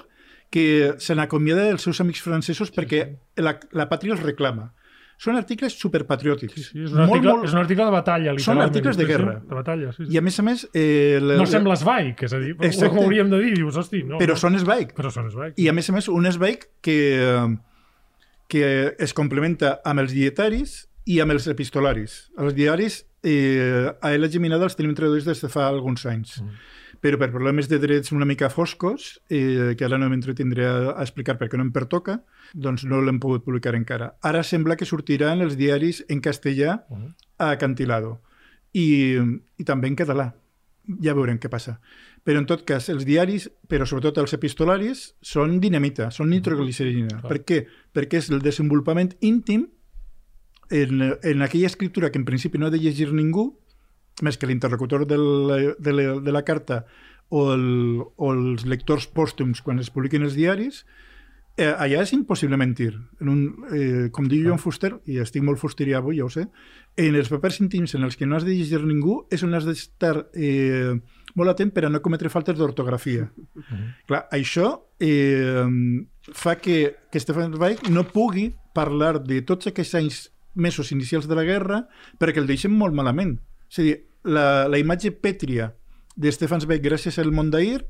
que 0.50 0.94
se 0.98 1.14
n'acomiada 1.14 1.64
dels 1.64 1.82
seus 1.82 2.00
amics 2.00 2.22
francesos 2.22 2.70
perquè 2.72 3.18
la, 3.36 3.58
la 3.72 3.88
pàtria 3.88 4.12
els 4.12 4.22
reclama. 4.22 4.72
Són 5.18 5.34
articles 5.34 5.72
superpatriòtics. 5.80 6.54
Sí, 6.54 6.62
sí, 6.62 6.82
és, 6.84 6.92
un 6.92 7.00
article, 7.00 7.32
és 7.44 7.52
un 7.54 7.58
article 7.58 7.84
de 7.86 7.90
batalla, 7.90 8.32
literalment. 8.34 8.44
Són 8.44 8.60
articles 8.60 8.96
de 8.98 9.02
Sí, 9.02 9.06
sí, 9.06 9.12
guerra. 9.16 9.40
de 9.40 9.54
batalla, 9.54 9.92
sí, 9.92 10.04
sí. 10.04 10.12
I 10.12 10.18
a 10.18 10.20
més 10.20 10.38
a 10.38 10.42
més... 10.42 10.68
Eh, 10.74 11.18
la, 11.22 11.36
No 11.40 11.46
sembla 11.46 11.76
Zweig, 11.76 12.22
és 12.22 12.32
a 12.34 12.38
dir, 12.38 12.54
Exacte. 12.60 12.90
com 12.90 12.98
hauríem 12.98 13.30
de 13.30 13.38
dir, 13.40 13.54
dius, 13.56 13.76
hosti, 13.76 14.02
no. 14.04 14.18
Però 14.18 14.36
no. 14.36 14.36
són 14.36 14.58
Zweig. 14.58 14.92
Però 14.94 15.10
són 15.10 15.30
Zweig. 15.30 15.54
I 15.56 15.68
a 15.68 15.72
més 15.72 15.88
a 15.88 15.92
més, 15.96 16.08
un 16.08 16.30
Zweig 16.30 16.68
que, 16.82 16.98
que 18.48 18.94
es 18.98 19.12
complementa 19.14 19.80
amb 19.84 20.00
els 20.04 20.12
dietaris 20.14 20.86
i 21.06 21.20
amb 21.22 21.32
els 21.36 21.46
epistolaris. 21.50 22.30
Els 22.38 22.54
diaris, 22.54 23.04
eh, 23.22 23.92
a 24.00 24.12
L. 24.14 24.28
Geminada 24.30 24.64
els 24.66 24.76
tenim 24.78 24.94
traduïts 24.94 25.26
des 25.26 25.40
de 25.42 25.48
fa 25.48 25.66
alguns 25.68 26.06
anys. 26.06 26.40
Mm. 26.42 26.56
Però 27.02 27.18
per 27.20 27.28
problemes 27.30 27.68
de 27.68 27.78
drets 27.78 28.10
una 28.12 28.24
mica 28.24 28.48
foscos, 28.50 29.20
eh, 29.28 29.74
que 29.76 29.84
ara 29.84 29.98
no 29.98 30.08
m'entretindré 30.08 30.64
a, 30.66 30.76
a 30.96 31.02
explicar 31.04 31.36
perquè 31.38 31.58
no 31.58 31.66
em 31.66 31.70
pertoca, 31.74 32.22
doncs 32.54 32.86
no 32.88 33.02
l'hem 33.04 33.20
pogut 33.20 33.44
publicar 33.44 33.74
encara. 33.76 34.14
Ara 34.22 34.42
sembla 34.42 34.76
que 34.76 34.88
sortiran 34.88 35.42
els 35.44 35.56
diaris 35.58 36.04
en 36.08 36.22
castellà 36.22 36.84
Mhm. 36.88 37.14
a 37.38 37.50
Acantilado 37.50 38.20
i, 38.72 39.16
i 39.58 39.64
també 39.64 39.88
en 39.88 39.96
català. 39.96 40.32
Ja 41.02 41.14
veurem 41.14 41.38
què 41.38 41.48
passa. 41.50 41.80
Però 42.26 42.40
en 42.42 42.46
tot 42.50 42.64
cas, 42.66 42.88
els 42.90 43.04
diaris, 43.06 43.46
però 43.70 43.86
sobretot 43.86 44.18
els 44.18 44.34
epistolaris, 44.34 45.12
són 45.22 45.60
dinamita, 45.62 46.10
són 46.10 46.32
nitroglicerina. 46.32 47.20
Clar. 47.20 47.30
Per 47.30 47.38
què? 47.46 47.58
Perquè 47.94 48.18
és 48.18 48.30
el 48.34 48.42
desenvolupament 48.42 49.12
íntim 49.22 49.68
en, 50.74 51.04
en 51.22 51.46
aquella 51.46 51.70
escriptura 51.70 52.10
que 52.10 52.18
en 52.18 52.26
principi 52.26 52.58
no 52.58 52.66
ha 52.66 52.74
de 52.74 52.82
llegir 52.82 53.12
ningú, 53.14 53.52
més 54.26 54.38
que 54.40 54.48
l'interlocutor 54.50 55.06
de, 55.06 55.18
la, 55.20 55.58
de, 55.78 55.92
la, 55.92 56.06
de 56.24 56.34
la 56.34 56.42
carta 56.42 56.84
o, 57.28 57.52
el, 57.52 57.66
o 58.16 58.32
els 58.32 58.64
lectors 58.66 59.06
pòstums 59.06 59.62
quan 59.62 59.78
es 59.82 59.92
publiquen 59.94 60.26
els 60.26 60.34
diaris, 60.34 60.82
eh, 61.56 61.68
allà 61.70 62.02
és 62.02 62.12
impossible 62.16 62.58
mentir. 62.58 62.92
En 63.20 63.30
un, 63.32 63.42
eh, 63.70 64.08
com 64.12 64.28
diu 64.28 64.48
Joan 64.48 64.62
Fuster, 64.62 64.96
i 65.06 65.20
estic 65.22 65.44
molt 65.46 65.60
fusterià 65.60 66.00
avui, 66.02 66.18
ja 66.20 66.26
ho 66.26 66.32
sé, 66.32 66.46
en 66.96 67.18
els 67.18 67.30
papers 67.32 67.60
íntims 67.62 67.94
en 67.94 68.06
els 68.08 68.16
que 68.16 68.26
no 68.26 68.36
has 68.36 68.46
de 68.48 68.54
llegir 68.56 68.82
ningú 68.84 69.22
és 69.30 69.44
on 69.44 69.54
has 69.54 69.68
d'estar 69.68 70.30
eh, 70.34 70.96
molt 71.36 71.52
atent 71.52 71.72
per 71.74 71.86
a 71.86 71.90
no 71.92 72.02
cometre 72.04 72.30
faltes 72.32 72.56
d'ortografia. 72.58 73.26
Clar, 74.08 74.22
això 74.34 74.70
eh, 75.00 75.64
fa 76.32 76.56
que, 76.62 76.78
que 77.12 77.22
Stefan 77.22 77.54
Zweig 77.54 77.86
no 77.92 78.06
pugui 78.08 78.50
parlar 78.76 79.18
de 79.24 79.42
tots 79.46 79.70
aquests 79.70 79.98
anys 80.00 80.20
mesos 80.56 80.92
inicials 80.92 81.28
de 81.28 81.36
la 81.36 81.44
guerra 81.44 81.82
perquè 82.20 82.40
el 82.40 82.48
deixen 82.48 82.72
molt 82.72 82.96
malament. 82.96 83.36
És 83.70 83.82
a 83.82 83.86
dir, 83.86 83.96
la, 84.24 84.46
la 84.70 84.80
imatge 84.80 85.12
pètria 85.12 85.70
de 86.16 86.32
Stefan 86.32 86.64
Zweig 86.64 86.82
gràcies 86.84 87.20
al 87.20 87.34
Mondair 87.36 87.84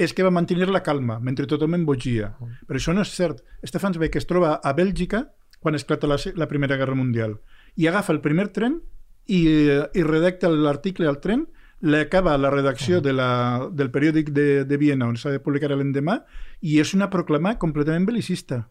és 0.00 0.12
que 0.16 0.24
va 0.24 0.32
mantenir 0.32 0.68
la 0.68 0.84
calma 0.84 1.18
mentre 1.20 1.48
tothom 1.48 1.74
embogia. 1.76 2.34
Però 2.68 2.78
això 2.78 2.92
no 2.96 3.04
és 3.04 3.12
cert. 3.16 3.40
Stefan 3.64 3.96
Zweig 3.96 4.16
es 4.16 4.28
troba 4.28 4.58
a 4.60 4.74
Bèlgica 4.76 5.26
quan 5.60 5.76
esclata 5.76 6.08
la, 6.08 6.16
la 6.36 6.48
Primera 6.48 6.76
Guerra 6.80 6.96
Mundial 6.96 7.36
i 7.76 7.86
agafa 7.86 8.12
el 8.12 8.20
primer 8.20 8.48
tren 8.54 8.80
i, 9.26 9.40
eh, 9.46 9.82
i 9.94 10.04
redacta 10.06 10.50
l'article 10.50 11.08
al 11.08 11.20
tren 11.22 11.46
l'acaba 11.80 12.34
a 12.34 12.38
la 12.38 12.50
redacció 12.50 13.00
de 13.00 13.12
la, 13.12 13.68
del 13.72 13.90
periòdic 13.90 14.30
de, 14.36 14.64
de 14.68 14.76
Viena 14.80 15.08
on 15.08 15.16
s'ha 15.16 15.32
de 15.32 15.40
publicar 15.40 15.72
l'endemà 15.72 16.20
i 16.60 16.78
és 16.80 16.92
una 16.94 17.08
proclama 17.10 17.56
completament 17.58 18.06
belicista. 18.08 18.66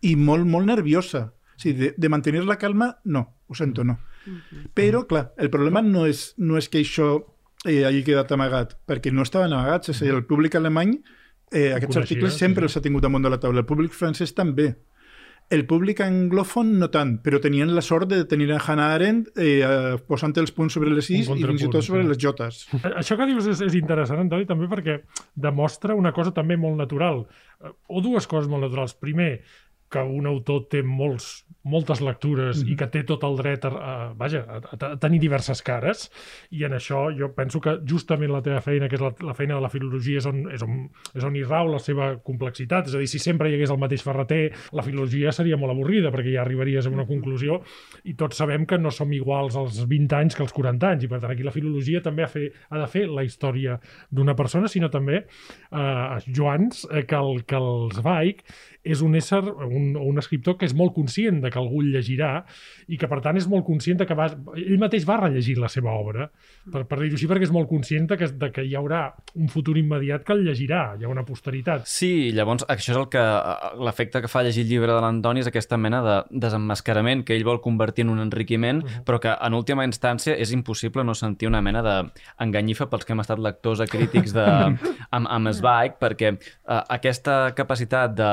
I 0.00 0.14
molt, 0.16 0.48
molt 0.48 0.66
nerviosa. 0.66 1.26
O 1.30 1.60
sigui, 1.60 1.76
de, 1.76 1.90
de 1.96 2.08
mantenir 2.08 2.46
la 2.48 2.56
calma, 2.56 2.94
no, 3.04 3.26
ho 3.46 3.54
sento, 3.54 3.84
no. 3.84 3.98
Però, 4.74 5.04
clar, 5.08 5.30
el 5.38 5.50
problema 5.52 5.82
no 5.84 6.06
és, 6.08 6.30
no 6.40 6.56
és 6.56 6.68
que 6.72 6.80
això 6.80 7.12
eh, 7.66 7.84
hagi 7.84 8.02
quedat 8.06 8.32
amagat, 8.32 8.78
perquè 8.88 9.12
no 9.12 9.24
estaven 9.26 9.52
amagats, 9.52 9.92
és 9.92 10.00
a 10.00 10.06
dir, 10.06 10.14
el 10.16 10.24
públic 10.28 10.56
alemany 10.56 10.96
eh, 11.52 11.72
aquests 11.76 11.92
coneixia, 11.92 12.06
articles 12.06 12.36
sí. 12.36 12.44
sempre 12.46 12.64
els 12.64 12.76
ha 12.76 12.84
tingut 12.84 13.04
damunt 13.04 13.26
de 13.26 13.32
la 13.32 13.40
taula, 13.42 13.60
el 13.60 13.68
públic 13.68 13.92
francès 13.96 14.32
també 14.36 14.72
el 15.50 15.64
públic 15.66 15.98
anglòfon 16.04 16.76
no 16.78 16.88
tant, 16.94 17.16
però 17.24 17.40
tenien 17.42 17.72
la 17.74 17.82
sort 17.82 18.08
de 18.12 18.22
tenir 18.30 18.48
a 18.54 18.60
Hannah 18.62 18.92
Arendt 18.94 19.32
eh, 19.34 19.60
eh, 19.66 19.96
posant 20.06 20.36
els 20.38 20.54
punts 20.54 20.76
sobre 20.76 20.92
les 20.94 21.08
is 21.10 21.26
i 21.26 21.42
fins 21.42 21.64
i 21.66 21.70
tot 21.72 21.82
sobre 21.82 22.04
sí. 22.04 22.10
les 22.12 22.20
jotes. 22.22 22.60
Això 23.00 23.18
que 23.18 23.26
dius 23.30 23.48
és, 23.50 23.64
és 23.66 23.78
interessant, 23.80 24.22
Antoni, 24.22 24.46
també 24.46 24.70
perquè 24.70 25.00
demostra 25.34 25.98
una 25.98 26.14
cosa 26.14 26.30
també 26.36 26.58
molt 26.60 26.78
natural, 26.78 27.24
eh, 27.58 27.74
o 27.90 28.02
dues 28.04 28.30
coses 28.30 28.50
molt 28.50 28.68
naturals. 28.68 28.94
Primer, 29.02 29.32
que 29.90 30.02
un 30.06 30.26
autor 30.30 30.66
té 30.70 30.82
molts, 30.86 31.44
moltes 31.66 32.00
lectures 32.00 32.62
i 32.64 32.76
que 32.78 32.86
té 32.88 33.02
tot 33.04 33.24
el 33.26 33.36
dret 33.36 33.66
a, 33.68 33.70
a, 33.70 33.94
vaja, 34.16 34.40
a, 34.46 34.60
a, 34.72 34.90
tenir 35.02 35.18
diverses 35.20 35.60
cares 35.66 36.06
i 36.56 36.62
en 36.64 36.76
això 36.78 37.02
jo 37.16 37.30
penso 37.36 37.60
que 37.60 37.74
justament 37.88 38.32
la 38.32 38.40
teva 38.44 38.62
feina, 38.64 38.88
que 38.88 38.96
és 38.96 39.02
la, 39.02 39.10
la 39.26 39.34
feina 39.36 39.58
de 39.58 39.64
la 39.64 39.72
filologia, 39.72 40.22
és 40.22 40.28
on, 40.30 40.44
és, 40.54 40.64
on, 40.64 40.86
és 41.12 41.26
on 41.26 41.36
hi 41.36 41.44
rau 41.44 41.68
la 41.72 41.82
seva 41.82 42.12
complexitat. 42.24 42.88
És 42.88 42.96
a 42.96 43.02
dir, 43.02 43.10
si 43.10 43.20
sempre 43.22 43.50
hi 43.50 43.58
hagués 43.58 43.74
el 43.74 43.80
mateix 43.82 44.04
ferreter, 44.06 44.40
la 44.76 44.86
filologia 44.86 45.34
seria 45.36 45.58
molt 45.60 45.74
avorrida 45.74 46.14
perquè 46.14 46.36
ja 46.36 46.44
arribaries 46.44 46.88
a 46.88 46.94
una 46.94 47.08
conclusió 47.08 47.60
i 48.08 48.16
tots 48.18 48.40
sabem 48.40 48.64
que 48.68 48.78
no 48.80 48.92
som 48.94 49.12
iguals 49.12 49.58
als 49.58 49.82
20 49.90 50.16
anys 50.16 50.38
que 50.38 50.46
als 50.46 50.54
40 50.56 50.94
anys 50.94 51.04
i 51.04 51.10
per 51.10 51.20
tant 51.20 51.34
aquí 51.34 51.44
la 51.44 51.54
filologia 51.54 52.00
també 52.04 52.24
ha, 52.24 52.30
fer, 52.30 52.46
ha 52.70 52.80
de 52.80 52.88
fer 52.90 53.06
la 53.10 53.26
història 53.26 53.76
d'una 54.10 54.36
persona, 54.38 54.70
sinó 54.70 54.88
també 54.92 55.24
eh, 55.26 56.18
Joans, 56.30 56.86
eh, 56.90 57.04
que, 57.04 57.18
el, 57.18 57.44
que 57.44 57.58
el 57.58 57.90
Zweig 57.98 58.44
és 58.82 59.00
un 59.04 59.14
ésser, 59.14 59.42
un, 59.44 59.92
un 60.00 60.18
escriptor 60.20 60.56
que 60.56 60.64
és 60.68 60.74
molt 60.76 60.94
conscient 60.96 61.40
de 61.42 61.50
que 61.52 61.58
algú 61.60 61.82
el 61.84 61.90
llegirà 61.94 62.30
i 62.88 62.96
que, 63.00 63.08
per 63.10 63.20
tant, 63.24 63.36
és 63.36 63.46
molt 63.50 63.66
conscient 63.66 64.00
de 64.00 64.06
que 64.08 64.16
va, 64.16 64.30
ell 64.56 64.80
mateix 64.80 65.04
va 65.08 65.18
rellegir 65.20 65.58
la 65.60 65.68
seva 65.68 65.92
obra, 65.92 66.30
per, 66.72 66.86
per 66.88 67.00
dir-ho 67.02 67.18
així, 67.18 67.28
perquè 67.28 67.48
és 67.48 67.52
molt 67.52 67.68
conscient 67.68 68.08
de 68.10 68.16
que, 68.20 68.30
de 68.40 68.50
que 68.54 68.64
hi 68.64 68.74
haurà 68.78 69.02
un 69.36 69.50
futur 69.52 69.76
immediat 69.76 70.24
que 70.24 70.36
el 70.36 70.46
llegirà, 70.48 70.82
hi 70.96 71.04
ha 71.04 71.12
una 71.12 71.26
posteritat. 71.28 71.84
Sí, 71.90 72.30
llavors 72.36 72.64
això 72.72 72.94
és 72.94 73.00
el 73.02 73.08
que 73.12 73.24
l'efecte 73.84 74.22
que 74.24 74.30
fa 74.32 74.44
llegir 74.46 74.64
el 74.64 74.72
llibre 74.72 74.94
de 74.94 75.02
l'Antoni 75.04 75.44
és 75.44 75.50
aquesta 75.50 75.76
mena 75.80 76.00
de 76.06 76.16
desemmascarament 76.46 77.26
que 77.26 77.36
ell 77.36 77.44
vol 77.44 77.60
convertir 77.60 78.06
en 78.06 78.14
un 78.14 78.24
enriquiment, 78.24 78.80
uh 78.82 78.88
-huh. 78.88 79.04
però 79.04 79.20
que 79.20 79.34
en 79.34 79.54
última 79.54 79.84
instància 79.84 80.32
és 80.32 80.52
impossible 80.52 81.04
no 81.04 81.14
sentir 81.14 81.48
una 81.48 81.60
mena 81.60 81.82
d'enganyifa 81.82 82.88
pels 82.88 83.04
que 83.04 83.12
hem 83.12 83.20
estat 83.20 83.38
lectors 83.38 83.80
a 83.80 83.86
crítics 83.86 84.32
de, 84.32 84.46
amb, 85.10 85.26
amb 85.28 85.52
Zweig, 85.52 85.98
perquè 86.00 86.32
uh, 86.32 86.82
aquesta 86.88 87.52
capacitat 87.54 88.14
de 88.14 88.30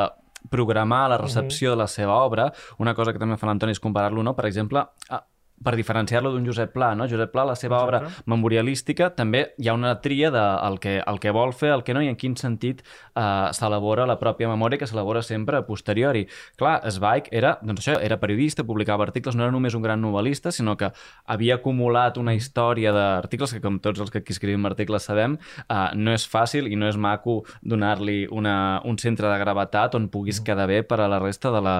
programar 0.49 1.05
la 1.11 1.17
recepció 1.21 1.73
de 1.73 1.81
la 1.83 1.87
seva 1.91 2.19
obra, 2.25 2.51
una 2.77 2.93
cosa 2.97 3.13
que 3.13 3.21
també 3.21 3.37
fa 3.37 3.49
l'Antoni 3.49 3.75
és 3.75 3.83
comparar-lo, 3.83 4.23
no? 4.23 4.35
per 4.37 4.47
exemple, 4.49 4.85
a, 5.09 5.21
per 5.63 5.73
diferenciar-lo 5.75 6.31
d'un 6.31 6.45
Josep 6.45 6.71
Pla, 6.73 6.93
no? 6.95 7.07
Josep 7.09 7.31
Pla, 7.33 7.45
la 7.49 7.55
seva 7.57 7.79
Exacte. 7.81 8.05
obra 8.05 8.23
memorialística, 8.29 9.09
també 9.15 9.53
hi 9.57 9.69
ha 9.69 9.73
una 9.73 9.95
tria 10.01 10.29
de 10.31 10.43
el 10.67 10.79
que, 10.79 10.97
el 11.01 11.19
que 11.19 11.33
vol 11.33 11.53
fer, 11.57 11.71
el 11.73 11.83
que 11.83 11.95
no, 11.97 12.03
i 12.05 12.11
en 12.11 12.17
quin 12.19 12.35
sentit 12.37 12.83
eh, 12.83 13.23
s'elabora 13.57 14.05
la 14.09 14.17
pròpia 14.21 14.49
memòria, 14.51 14.77
que 14.77 14.87
s'elabora 14.89 15.23
sempre 15.25 15.57
a 15.57 15.65
posteriori. 15.65 16.27
Clar, 16.59 16.79
Zweig 16.93 17.31
era, 17.31 17.55
doncs 17.63 17.81
això, 17.83 17.97
era 18.03 18.19
periodista, 18.21 18.65
publicava 18.67 19.07
articles, 19.07 19.35
no 19.35 19.47
era 19.47 19.53
només 19.53 19.75
un 19.77 19.85
gran 19.85 20.01
novel·lista, 20.03 20.53
sinó 20.53 20.77
que 20.77 20.91
havia 21.25 21.57
acumulat 21.57 22.19
una 22.21 22.35
història 22.37 22.93
d'articles 22.93 23.55
que, 23.55 23.63
com 23.63 23.81
tots 23.81 24.03
els 24.03 24.13
que 24.13 24.21
aquí 24.21 24.35
escrivim 24.35 24.65
articles 24.69 25.09
sabem, 25.09 25.39
eh, 25.65 25.79
no 25.97 26.13
és 26.13 26.27
fàcil 26.29 26.69
i 26.69 26.77
no 26.77 26.89
és 26.91 26.97
maco 26.97 27.41
donar-li 27.61 28.27
un 28.29 28.97
centre 29.01 29.29
de 29.29 29.37
gravetat 29.41 29.95
on 29.97 30.07
puguis 30.13 30.39
quedar 30.41 30.67
bé 30.69 30.83
per 30.83 31.01
a 31.01 31.09
la 31.09 31.19
resta 31.19 31.51
de 31.51 31.61
la, 31.63 31.77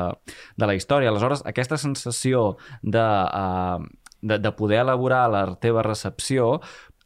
de 0.58 0.66
la 0.70 0.76
història. 0.76 1.12
Aleshores, 1.12 1.44
aquesta 1.46 1.78
sensació 1.78 2.58
de, 2.82 3.04
eh, 3.04 3.67
de, 4.22 4.38
de 4.42 4.52
poder 4.58 4.82
elaborar 4.86 5.26
la 5.30 5.44
teva 5.62 5.84
recepció 5.86 6.58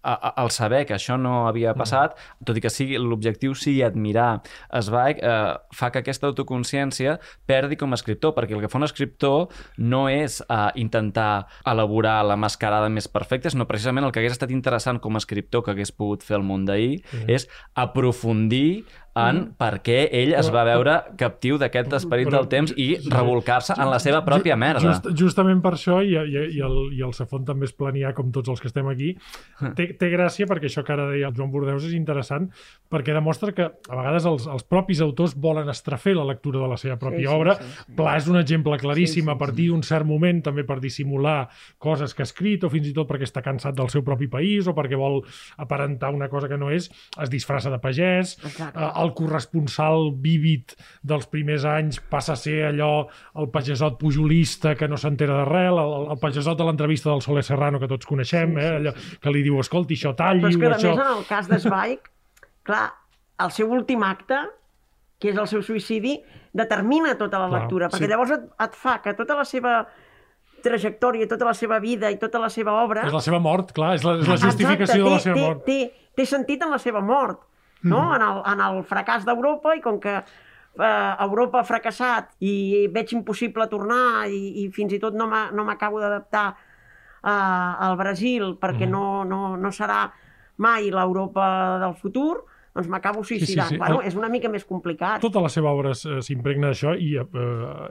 al 0.01 0.49
saber 0.49 0.85
que 0.89 0.95
això 0.95 1.17
no 1.21 1.47
havia 1.47 1.75
passat, 1.77 2.15
tot 2.45 2.57
i 2.57 2.61
que 2.63 2.71
sigui 2.73 2.97
l'objectiu 2.97 3.53
sigui 3.57 3.83
admirar 3.85 4.41
Zweig, 4.81 5.21
eh, 5.21 5.53
fa 5.77 5.91
que 5.91 6.01
aquesta 6.01 6.27
autoconsciència 6.31 7.19
perdi 7.45 7.77
com 7.77 7.93
a 7.93 7.99
escriptor, 7.99 8.33
perquè 8.33 8.57
el 8.57 8.63
que 8.63 8.71
fa 8.71 8.79
un 8.79 8.87
escriptor 8.87 9.51
no 9.77 10.07
és 10.09 10.39
eh, 10.47 10.71
intentar 10.81 11.45
elaborar 11.69 12.21
la 12.25 12.39
mascarada 12.39 12.89
més 12.89 13.07
perfecta, 13.07 13.53
sinó 13.53 13.67
precisament 13.69 14.07
el 14.07 14.11
que 14.11 14.23
hagués 14.23 14.39
estat 14.39 14.51
interessant 14.51 14.99
com 14.99 15.15
a 15.15 15.21
escriptor 15.21 15.63
que 15.63 15.75
hagués 15.75 15.93
pogut 15.93 16.25
fer 16.25 16.39
el 16.39 16.47
món 16.47 16.65
d'ahir 16.65 17.03
és 17.29 17.47
aprofundir 17.75 18.87
en 19.19 19.41
per 19.59 19.81
què 19.83 20.05
ell 20.15 20.31
es 20.39 20.47
va 20.53 20.61
veure 20.63 20.93
captiu 21.19 21.57
d'aquest 21.59 21.91
esperit 21.97 22.29
Però- 22.29 22.39
del 22.39 22.47
temps 22.47 22.73
i 22.79 22.95
revolcar-se 23.11 23.73
en 23.75 23.89
la 23.91 23.99
seva 23.99 24.21
pròpia 24.23 24.55
merda. 24.55 24.79
Just, 24.79 25.09
justament 25.19 25.59
per 25.61 25.73
això, 25.75 25.97
i, 26.03 26.13
i, 26.15 26.43
i, 26.57 26.61
el, 26.63 26.77
i 26.95 27.01
el 27.03 27.11
Safon 27.13 27.43
també 27.45 27.67
és 27.67 27.73
planià, 27.75 28.13
com 28.15 28.31
tots 28.31 28.47
els 28.53 28.61
que 28.63 28.69
estem 28.71 28.87
aquí, 28.87 29.09
té, 29.75 29.89
té 29.99 30.09
gràcia 30.13 30.47
perquè 30.47 30.69
això 30.71 30.83
que 30.87 30.93
ara 30.95 31.09
deia 31.11 31.27
el 31.27 31.35
Joan 31.35 31.51
Bordeus 31.51 31.83
és 31.89 31.93
interessant 31.97 32.47
perquè 32.91 33.13
demostra 33.15 33.51
que 33.55 33.67
a 33.67 33.95
vegades 33.99 34.25
els, 34.25 34.47
els 34.47 34.63
propis 34.63 35.01
autors 35.03 35.35
volen 35.35 35.67
estrafer 35.69 36.15
la 36.15 36.25
lectura 36.27 36.59
de 36.63 36.67
la 36.71 36.77
seva 36.79 36.95
pròpia 37.01 37.19
Sí, 37.21 37.27
sí, 37.27 37.33
obra. 37.35 37.55
sí, 37.59 37.67
sí. 37.87 37.95
Pla 37.99 38.15
és 38.17 38.27
un 38.31 38.39
exemple 38.39 38.77
claríssim 38.79 39.25
Sí, 39.25 39.27
sí, 39.27 39.29
a 39.31 39.37
partir 39.37 39.67
d'un 39.69 39.83
cert 39.83 40.05
moment 40.07 40.39
també 40.43 40.63
per 40.63 40.79
dissimular 40.79 41.49
coses 41.77 42.13
que 42.15 42.23
ha 42.23 42.27
escrit 42.29 42.63
o 42.63 42.69
fins 42.71 42.87
i 42.87 42.93
tot 42.95 43.09
perquè 43.11 43.27
està 43.27 43.43
cansat 43.43 43.75
del 43.75 43.89
seu 43.91 44.03
propi 44.07 44.27
país 44.31 44.67
o 44.67 44.73
perquè 44.77 44.95
vol 44.99 45.19
aparentar 45.57 46.13
una 46.15 46.29
cosa 46.29 46.47
que 46.47 46.57
no 46.57 46.71
és, 46.71 46.89
es 47.21 47.29
disfressa 47.29 47.69
de 47.69 47.79
pagès. 47.83 48.37
Exacte. 48.43 48.79
Eh, 48.79 48.89
el 49.01 49.11
corresponsal 49.17 50.11
vívid 50.21 50.75
dels 51.01 51.27
primers 51.31 51.65
anys 51.65 51.99
passa 52.11 52.35
a 52.35 52.39
ser 52.39 52.59
allò 52.69 53.07
el 53.41 53.49
pagesot 53.53 53.97
pujolista 54.01 54.75
que 54.79 54.87
no 54.91 54.97
s'entera 55.01 55.41
de 55.41 55.45
res, 55.49 55.71
el, 55.73 55.93
el 56.15 56.19
pagesot 56.21 56.57
de 56.59 56.67
l'entrevista 56.67 57.09
del 57.09 57.21
Soler 57.25 57.43
Serrano 57.47 57.79
que 57.81 57.89
tots 57.91 58.07
coneixem, 58.09 58.57
eh? 58.61 58.69
allò 58.79 58.93
que 59.21 59.33
li 59.33 59.43
diu, 59.45 59.59
escolti, 59.63 59.97
això 59.99 60.13
talli 60.17 60.45
Però 60.45 60.53
és 60.53 60.59
que, 60.61 60.67
a 60.71 60.77
això... 60.77 60.95
més, 60.95 61.05
en 61.05 61.17
el 61.17 61.25
cas 61.29 61.49
de 61.51 61.59
Zweig, 61.65 62.11
clar, 62.67 62.85
el 63.41 63.51
seu 63.55 63.71
últim 63.73 64.03
acte, 64.05 64.37
que 65.21 65.29
és 65.33 65.37
el 65.37 65.47
seu 65.49 65.61
suïcidi, 65.65 66.15
determina 66.57 67.13
tota 67.17 67.39
la 67.41 67.47
Clar, 67.49 67.59
lectura, 67.61 67.89
perquè 67.91 68.07
sí. 68.07 68.11
llavors 68.11 68.31
et, 68.35 68.47
et 68.65 68.73
fa 68.77 68.97
que 69.03 69.13
tota 69.17 69.37
la 69.37 69.45
seva 69.45 69.75
trajectòria, 70.61 71.27
tota 71.29 71.45
la 71.47 71.53
seva 71.57 71.79
vida 71.81 72.09
i 72.13 72.17
tota 72.21 72.39
la 72.41 72.49
seva 72.53 72.75
obra... 72.83 73.05
És 73.07 73.13
la 73.15 73.21
seva 73.23 73.39
mort, 73.41 73.71
clar, 73.73 73.95
és 73.97 74.03
la, 74.05 74.17
és 74.21 74.29
la 74.29 74.37
justificació 74.41 75.05
Exacte, 75.05 75.07
de 75.07 75.09
la 75.09 75.17
té- 75.17 75.23
seva 75.23 75.35
té, 75.35 75.45
mort. 75.47 75.63
Té, 75.65 76.09
té 76.21 76.25
sentit 76.29 76.65
en 76.65 76.73
la 76.73 76.79
seva 76.81 77.01
mort, 77.05 77.41
no? 77.83 78.01
Mm. 78.09 78.15
En, 78.15 78.21
el, 78.29 78.41
en 78.53 78.59
el 78.67 78.83
fracàs 78.83 79.25
d'Europa 79.25 79.75
i 79.75 79.81
com 79.81 79.99
que 79.99 80.15
eh, 80.17 81.15
Europa 81.25 81.59
ha 81.59 81.63
fracassat 81.67 82.35
i 82.39 82.87
veig 82.93 83.13
impossible 83.13 83.67
tornar 83.67 84.27
i, 84.29 84.63
i 84.63 84.69
fins 84.71 84.93
i 84.93 84.99
tot 84.99 85.13
no 85.17 85.27
m'a- 85.27 85.49
no 85.51 85.63
m'acabo 85.67 85.99
d'adaptar 85.99 86.45
eh, 87.23 87.85
al 87.87 87.97
Brasil 87.97 88.55
perquè 88.61 88.87
Mm. 88.87 88.91
no, 88.91 89.23
no, 89.23 89.55
no 89.57 89.71
serà 89.71 90.09
mai 90.57 90.89
l'Europa 90.91 91.79
del 91.81 91.95
futur, 91.95 92.43
doncs 92.73 92.87
m'acabo 92.87 93.23
suïcidant. 93.23 93.67
sí. 93.69 93.77
Bueno, 93.77 94.01
El- 94.01 94.07
és 94.07 94.15
una 94.15 94.29
mica 94.29 94.47
més 94.49 94.63
complicat. 94.65 95.19
Tota 95.21 95.41
la 95.43 95.49
seva 95.49 95.71
obra 95.75 95.91
s- 95.91 96.21
s'impregna 96.23 96.69
d'això 96.71 96.93
i 96.97 97.17
eh, 97.17 97.25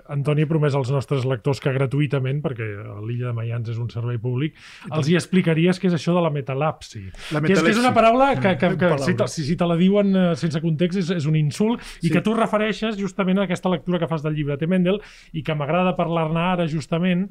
Antoni 0.08 0.42
ha 0.42 0.48
promès 0.48 0.74
als 0.74 0.90
nostres 0.90 1.24
lectors 1.28 1.60
que 1.60 1.72
gratuïtament, 1.72 2.40
perquè 2.42 2.68
l'illa 3.06 3.26
de 3.28 3.32
Mayans 3.36 3.68
és 3.68 3.78
un 3.78 3.90
servei 3.90 4.16
públic, 4.18 4.54
els 4.90 5.08
hi 5.08 5.16
explicaries 5.16 5.78
què 5.80 5.88
és 5.88 5.94
això 5.98 6.14
de 6.16 6.22
la 6.24 6.30
metalapsi. 6.30 7.02
La 7.32 7.40
Que 7.42 7.52
és, 7.52 7.62
que 7.62 7.70
és 7.74 7.78
una 7.78 7.92
paraula 7.92 8.34
que, 8.40 8.56
que, 8.56 8.68
que 8.76 8.88
Paraula. 8.88 9.04
si, 9.04 9.14
te, 9.14 9.28
si, 9.28 9.56
te 9.56 9.66
la 9.66 9.76
diuen 9.76 10.14
eh, 10.16 10.36
sense 10.36 10.60
context 10.60 10.98
és, 10.98 11.10
és 11.10 11.26
un 11.26 11.36
insult 11.36 11.80
i 12.02 12.08
Sí. 12.08 12.10
que 12.14 12.20
tu 12.22 12.32
refereixes 12.34 12.96
justament 12.96 13.38
a 13.38 13.44
aquesta 13.44 13.68
lectura 13.68 13.98
que 13.98 14.08
fas 14.08 14.22
del 14.22 14.34
llibre 14.34 14.56
de 14.56 14.66
Mendel 14.66 15.00
i 15.32 15.42
que 15.42 15.54
m'agrada 15.54 15.94
parlar-ne 15.96 16.40
ara 16.40 16.66
justament 16.66 17.28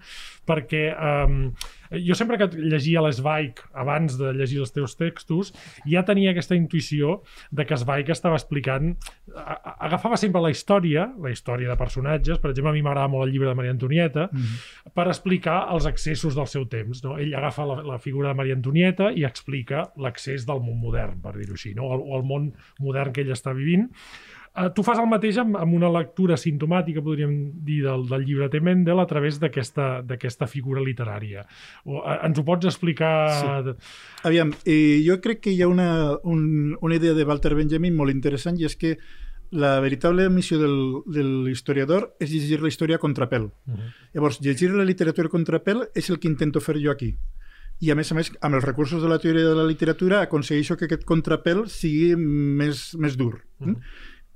perquè 0.48 0.94
um, 1.26 1.52
jo 1.90 2.16
sempre 2.16 2.38
que 2.38 2.48
llegia 2.58 3.02
l'Sveig 3.02 3.60
abans 3.74 4.18
de 4.20 4.34
llegir 4.38 4.60
els 4.62 4.74
teus 4.76 4.96
textos 5.00 5.54
ja 5.90 6.04
tenia 6.06 6.32
aquesta 6.32 6.56
intuïció 6.58 7.22
de 7.52 7.66
que 7.66 7.78
Zweig 7.78 8.10
estava 8.14 8.38
explicant 8.38 8.96
agafava 9.36 10.18
sempre 10.18 10.42
la 10.42 10.52
història 10.54 11.08
la 11.20 11.32
història 11.34 11.70
de 11.70 11.78
personatges, 11.80 12.40
per 12.40 12.52
exemple 12.52 12.72
a 12.72 12.76
mi 12.78 12.84
m'agrada 12.86 13.10
molt 13.10 13.28
el 13.28 13.34
llibre 13.34 13.50
de 13.50 13.56
Maria 13.58 13.72
Antonieta 13.76 14.30
Mm. 14.30 14.92
per 14.94 15.08
explicar 15.08 15.68
els 15.74 15.86
accessos 15.86 16.36
del 16.36 16.48
seu 16.48 16.66
temps. 16.70 17.04
No? 17.04 17.18
Ell 17.18 17.34
agafa 17.36 17.66
la, 17.66 17.82
la 17.84 17.98
figura 18.00 18.30
de 18.30 18.36
Maria 18.36 18.56
Antonieta 18.58 19.12
i 19.16 19.24
explica 19.26 19.88
l'accés 19.98 20.46
del 20.46 20.62
món 20.62 20.78
modern, 20.80 21.20
per 21.22 21.34
dir-ho 21.38 21.54
així, 21.58 21.74
no? 21.76 21.88
o, 21.90 21.98
o 21.98 22.18
el 22.20 22.26
món 22.28 22.52
modern 22.80 23.14
que 23.14 23.22
ell 23.22 23.32
està 23.34 23.54
vivint. 23.58 23.90
Uh, 24.60 24.68
tu 24.76 24.84
fas 24.84 25.00
el 25.00 25.08
mateix 25.08 25.38
amb, 25.40 25.56
amb 25.56 25.76
una 25.78 25.88
lectura 25.94 26.36
sintomàtica, 26.40 27.04
podríem 27.06 27.36
dir, 27.64 27.80
del, 27.86 28.04
del 28.10 28.26
llibre 28.28 28.50
de 28.52 28.60
Mendel 28.60 29.00
a 29.00 29.06
través 29.08 29.40
d'aquesta 29.40 30.48
figura 30.52 30.84
literària. 30.84 31.46
O, 31.86 32.02
uh, 32.02 32.18
ens 32.28 32.42
ho 32.42 32.44
pots 32.44 32.68
explicar? 32.68 33.14
Sí. 33.40 33.78
Aviam, 34.28 34.52
eh, 34.66 35.00
jo 35.06 35.20
crec 35.24 35.46
que 35.46 35.56
hi 35.56 35.64
ha 35.64 35.72
una, 35.72 35.90
un, 36.28 36.76
una 36.82 37.00
idea 37.00 37.16
de 37.16 37.24
Walter 37.24 37.56
Benjamin 37.56 37.96
molt 37.96 38.12
interessant 38.12 38.60
i 38.60 38.68
és 38.68 38.76
que 38.76 38.98
la 39.52 39.80
veritable 39.80 40.28
missió 40.30 40.60
del, 40.60 40.76
de 41.08 41.24
l'historiador 41.24 42.12
és 42.20 42.30
llegir 42.34 42.60
la 42.62 42.70
història 42.70 43.00
a 43.00 43.02
contrapèl. 43.02 43.48
Uh 43.50 43.74
-huh. 43.74 43.92
Llavors, 44.14 44.42
llegir 44.42 44.72
la 44.72 44.86
literatura 44.86 45.28
a 45.28 45.32
contrapèl 45.32 45.88
és 45.96 46.10
el 46.10 46.20
que 46.20 46.28
intento 46.28 46.60
fer 46.60 46.78
jo 46.84 46.92
aquí. 46.92 47.16
I, 47.80 47.92
a 47.92 47.96
més 47.96 48.12
a 48.12 48.16
més, 48.16 48.32
amb 48.42 48.56
els 48.56 48.66
recursos 48.66 49.02
de 49.02 49.08
la 49.08 49.20
teoria 49.20 49.48
de 49.48 49.56
la 49.56 49.64
literatura 49.64 50.22
aconsegueixo 50.22 50.76
que 50.76 50.86
aquest 50.86 51.06
contrapèl 51.06 51.64
sigui 51.72 52.16
més, 52.16 52.96
més 53.00 53.16
dur. 53.16 53.40
Mm. 53.60 53.78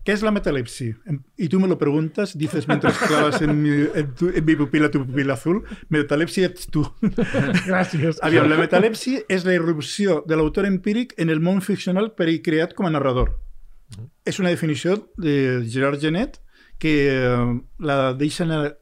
¿Qué 0.04 0.12
es 0.12 0.22
la 0.22 0.32
metalepsi? 0.32 0.94
Y 1.38 1.48
tú 1.48 1.60
me 1.62 1.68
lo 1.68 1.78
preguntas, 1.78 2.38
dices 2.38 2.68
mientras 2.68 2.98
clavas 2.98 3.42
en 3.42 3.62
mi, 3.62 3.70
en 3.96 4.14
tu- 4.14 4.30
en 4.36 4.44
mi 4.44 4.56
pupila 4.56 4.92
tu 4.92 5.06
pupila 5.06 5.36
azul, 5.36 5.64
metalepsi 5.88 6.44
ets 6.44 6.68
tu. 6.68 6.84
Gràcies. 7.68 8.20
Aviam, 8.22 8.50
la 8.52 8.58
metalepsi 8.60 9.22
és 9.32 9.46
la 9.48 9.54
irrupció 9.56 10.22
de 10.28 10.36
l'autor 10.36 10.66
empíric 10.68 11.14
en 11.18 11.30
el 11.32 11.40
món 11.40 11.62
ficcional 11.64 12.12
per 12.18 12.28
ell 12.28 12.42
creat 12.44 12.74
com 12.76 12.86
a 12.86 12.92
narrador. 12.92 13.38
És 14.26 14.40
una 14.44 14.50
definició 14.52 14.98
de 15.18 15.64
Gerard 15.70 16.02
Genet 16.02 16.42
que 16.80 16.94
eh, 17.14 17.62
la 17.80 18.14
deixen 18.14 18.52
eh, 18.52 18.74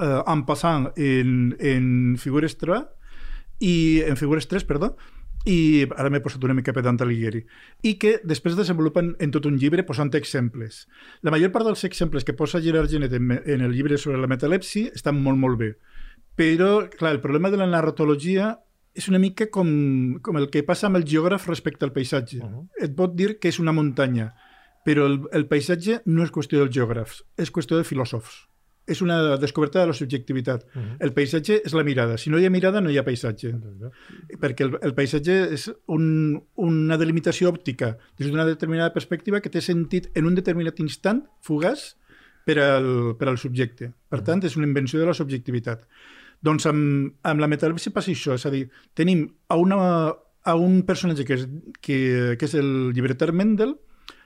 en 0.00 0.46
passant 0.48 0.92
en, 0.96 1.56
en 1.60 2.16
figures 2.16 2.56
3 2.56 2.86
i 3.60 3.74
en 4.08 4.16
figures 4.16 4.48
3, 4.48 4.64
perdó, 4.64 4.94
i 5.48 5.86
ara 5.96 6.10
m'he 6.12 6.20
posat 6.20 6.42
una 6.44 6.54
mica 6.56 6.74
pedant 6.76 7.00
Alighieri, 7.00 7.40
i 7.86 7.94
que 8.00 8.18
després 8.28 8.58
desenvolupen 8.58 9.14
en 9.18 9.30
tot 9.32 9.46
un 9.48 9.56
llibre 9.56 9.86
posant 9.88 10.12
exemples. 10.18 10.84
La 11.22 11.32
major 11.32 11.52
part 11.54 11.64
dels 11.64 11.84
exemples 11.88 12.24
que 12.24 12.36
posa 12.36 12.60
Gerard 12.60 12.90
Genet 12.90 13.14
en, 13.16 13.32
en 13.32 13.64
el 13.64 13.72
llibre 13.72 13.98
sobre 13.98 14.20
la 14.20 14.28
metalepsi 14.28 14.90
estan 14.94 15.22
molt, 15.22 15.40
molt 15.40 15.58
bé. 15.60 15.70
Però, 16.36 16.88
clar, 16.92 17.14
el 17.14 17.22
problema 17.24 17.50
de 17.50 17.60
la 17.60 17.68
narratologia 17.70 18.58
és 18.94 19.08
una 19.08 19.20
mica 19.22 19.48
com, 19.52 19.70
com 20.20 20.36
el 20.36 20.50
que 20.52 20.64
passa 20.66 20.88
amb 20.88 21.00
el 21.00 21.06
geògraf 21.08 21.48
respecte 21.48 21.86
al 21.86 21.92
paisatge. 21.92 22.38
Uh 22.42 22.50
-huh. 22.50 22.68
Et 22.84 22.94
pot 22.94 23.14
dir 23.14 23.38
que 23.38 23.48
és 23.48 23.58
una 23.58 23.72
muntanya, 23.72 24.34
però 24.84 25.06
el, 25.06 25.20
el 25.32 25.46
paisatge 25.46 26.02
no 26.06 26.22
és 26.22 26.32
qüestió 26.32 26.58
dels 26.58 26.74
geògrafs, 26.74 27.24
és 27.36 27.52
qüestió 27.52 27.76
de 27.76 27.84
filòsofs. 27.84 28.46
És 28.90 29.00
una 29.04 29.36
descoberta 29.38 29.80
de 29.80 29.90
la 29.90 29.96
subjectivitat. 29.96 30.66
Uh 30.74 30.82
-huh. 30.82 30.96
El 31.06 31.12
paisatge 31.12 31.62
és 31.64 31.72
la 31.72 31.84
mirada. 31.84 32.18
Si 32.18 32.30
no 32.30 32.38
hi 32.38 32.46
ha 32.46 32.50
mirada, 32.50 32.80
no 32.80 32.90
hi 32.90 32.98
ha 32.98 33.04
paisatge. 33.04 33.54
Perquè 34.40 34.66
el, 34.66 34.78
el 34.82 34.94
paisatge 34.94 35.52
és 35.52 35.70
un, 35.86 36.42
una 36.56 36.96
delimitació 36.96 37.48
òptica 37.52 37.96
des 38.18 38.28
d'una 38.28 38.44
determinada 38.44 38.92
perspectiva 38.92 39.40
que 39.40 39.50
té 39.50 39.60
sentit 39.60 40.10
en 40.14 40.26
un 40.26 40.34
determinat 40.34 40.80
instant, 40.80 41.24
fugaç, 41.40 41.96
per 42.44 42.58
al, 42.58 43.16
per 43.18 43.28
al 43.28 43.38
subjecte. 43.38 43.92
Per 44.08 44.22
tant, 44.22 44.42
és 44.44 44.56
una 44.56 44.66
invenció 44.66 44.98
de 45.00 45.06
la 45.06 45.14
subjectivitat. 45.14 45.86
Doncs 46.42 46.66
amb, 46.66 47.12
amb 47.22 47.40
la 47.40 47.48
metalepsi 47.48 47.92
passa 47.92 48.10
això, 48.10 48.34
és 48.34 48.46
a 48.46 48.50
dir, 48.50 48.68
tenim 48.96 49.26
a, 49.48 49.56
una, 49.60 49.78
a 50.42 50.56
un 50.56 50.82
personatge 50.88 51.26
que 51.28 51.34
és, 51.34 51.46
que, 51.80 51.98
que 52.40 52.48
és 52.48 52.54
el 52.54 52.92
llibreter 52.96 53.32
Mendel, 53.32 53.76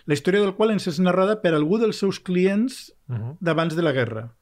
la 0.07 0.15
història 0.15 0.43
del 0.45 0.55
qual 0.55 0.71
ens 0.71 0.87
és 0.87 1.01
narrada 1.01 1.41
per 1.43 1.55
algú 1.55 1.81
dels 1.81 1.99
seus 1.99 2.21
clients 2.21 2.93
Uh 3.05 3.17
-huh. 3.17 3.37
d'abans 3.39 3.77
de 3.77 3.83
la 3.83 3.93
guerra. 3.93 4.33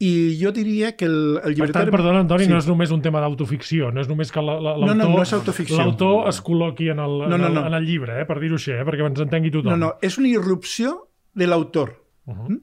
I 0.00 0.38
jo 0.40 0.52
diria 0.54 0.92
que 0.96 1.06
el, 1.06 1.36
el 1.38 1.42
Per 1.42 1.50
llibreter... 1.56 1.72
tant, 1.82 1.90
perdona, 1.90 2.20
Antoni, 2.20 2.44
Sí. 2.44 2.50
no 2.50 2.58
és 2.58 2.66
només 2.68 2.90
un 2.94 3.00
tema 3.02 3.18
d'autoficció, 3.20 3.90
no 3.90 4.00
és 4.00 4.06
només 4.08 4.30
que 4.30 4.40
la- 4.40 4.60
la- 4.60 4.76
No, 4.76 4.86
l'autor 4.86 4.96
no, 4.96 5.08
no 5.16 5.22
és 5.22 5.32
autoficció. 5.32 5.76
l'autor 5.76 6.28
es 6.28 6.38
col·loqui 6.44 6.90
en 6.92 7.00
el, 7.02 7.16
No, 7.28 7.34
en, 7.34 7.40
no, 7.42 7.48
no. 7.48 7.66
en 7.66 7.74
el 7.74 7.84
llibre, 7.84 8.20
eh, 8.20 8.24
per 8.24 8.38
dir-ho 8.38 8.54
així, 8.54 8.70
eh, 8.76 8.84
perquè 8.86 9.04
ens 9.04 9.18
entengui 9.20 9.50
tothom. 9.50 9.72
No, 9.72 9.76
no, 9.76 9.94
és 10.00 10.16
una 10.18 10.28
irrupció 10.28 11.08
de 11.34 11.46
l'autor. 11.48 11.96
Uh 12.26 12.34
-huh. 12.34 12.60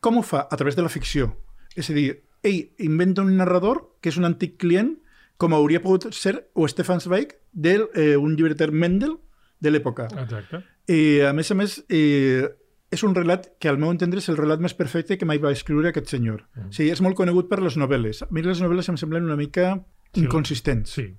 Com 0.00 0.18
ho 0.18 0.22
fa? 0.22 0.48
A 0.50 0.56
través 0.56 0.74
de 0.74 0.82
la 0.82 0.88
ficció. 0.88 1.36
És 1.76 1.88
a 1.90 1.92
dir, 1.92 2.22
ell 2.42 2.70
inventa 2.78 3.22
un 3.22 3.36
narrador 3.36 3.92
que 4.00 4.08
és 4.08 4.16
un 4.16 4.24
antic 4.24 4.56
client, 4.58 4.98
com 5.36 5.52
hauria 5.54 5.80
pogut 5.82 6.12
ser 6.12 6.48
o 6.54 6.66
Stefan 6.66 6.98
Zweig, 7.00 7.28
d'un 7.52 7.86
eh, 7.94 8.16
llibreter 8.16 8.72
Mendel 8.72 9.18
de 9.60 9.70
l'època. 9.70 10.06
Exacte. 10.20 10.64
I, 10.88 11.20
a 11.20 11.32
més 11.32 11.50
a 11.50 11.54
més, 11.54 11.84
eh, 11.88 12.48
és 12.90 13.02
un 13.02 13.14
relat 13.14 13.48
que, 13.58 13.68
al 13.68 13.78
meu 13.78 13.90
entendre, 13.90 14.18
és 14.22 14.28
el 14.28 14.36
relat 14.38 14.60
més 14.62 14.74
perfecte 14.74 15.16
que 15.18 15.26
mai 15.26 15.38
va 15.42 15.50
escriure 15.52 15.88
aquest 15.90 16.08
senyor. 16.12 16.44
Mm. 16.54 16.70
Sigui, 16.70 16.90
és 16.94 17.00
molt 17.02 17.16
conegut 17.18 17.48
per 17.50 17.60
les 17.62 17.76
novel·les. 17.76 18.22
A 18.22 18.28
mi 18.30 18.42
les 18.42 18.60
novel·les 18.62 18.88
em 18.92 18.96
semblen 18.96 19.24
una 19.24 19.36
mica 19.36 19.82
Sí. 20.14 20.22
inconsistents. 20.22 20.90
Sí. 20.90 21.14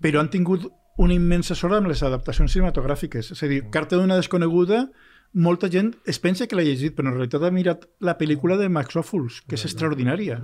però 0.00 0.20
han 0.20 0.30
tingut 0.30 0.64
una 0.98 1.14
immensa 1.14 1.54
sort 1.54 1.74
amb 1.74 1.86
les 1.88 2.02
adaptacions 2.02 2.52
cinematogràfiques. 2.52 3.32
És 3.32 3.42
a 3.42 3.46
dir, 3.46 3.62
Carta 3.70 3.96
d'una 3.96 4.16
desconeguda, 4.16 4.90
molta 5.32 5.68
gent 5.70 5.94
es 6.06 6.18
pensa 6.18 6.46
que 6.46 6.56
l'ha 6.56 6.64
llegit, 6.64 6.94
però 6.96 7.08
en 7.08 7.14
realitat 7.18 7.42
ha 7.44 7.50
mirat 7.50 7.86
la 8.00 8.16
pel·lícula 8.18 8.56
de 8.58 8.68
Max 8.68 8.96
Ophuls, 8.96 9.42
que 9.46 9.54
és 9.54 9.64
extraordinària. 9.68 10.40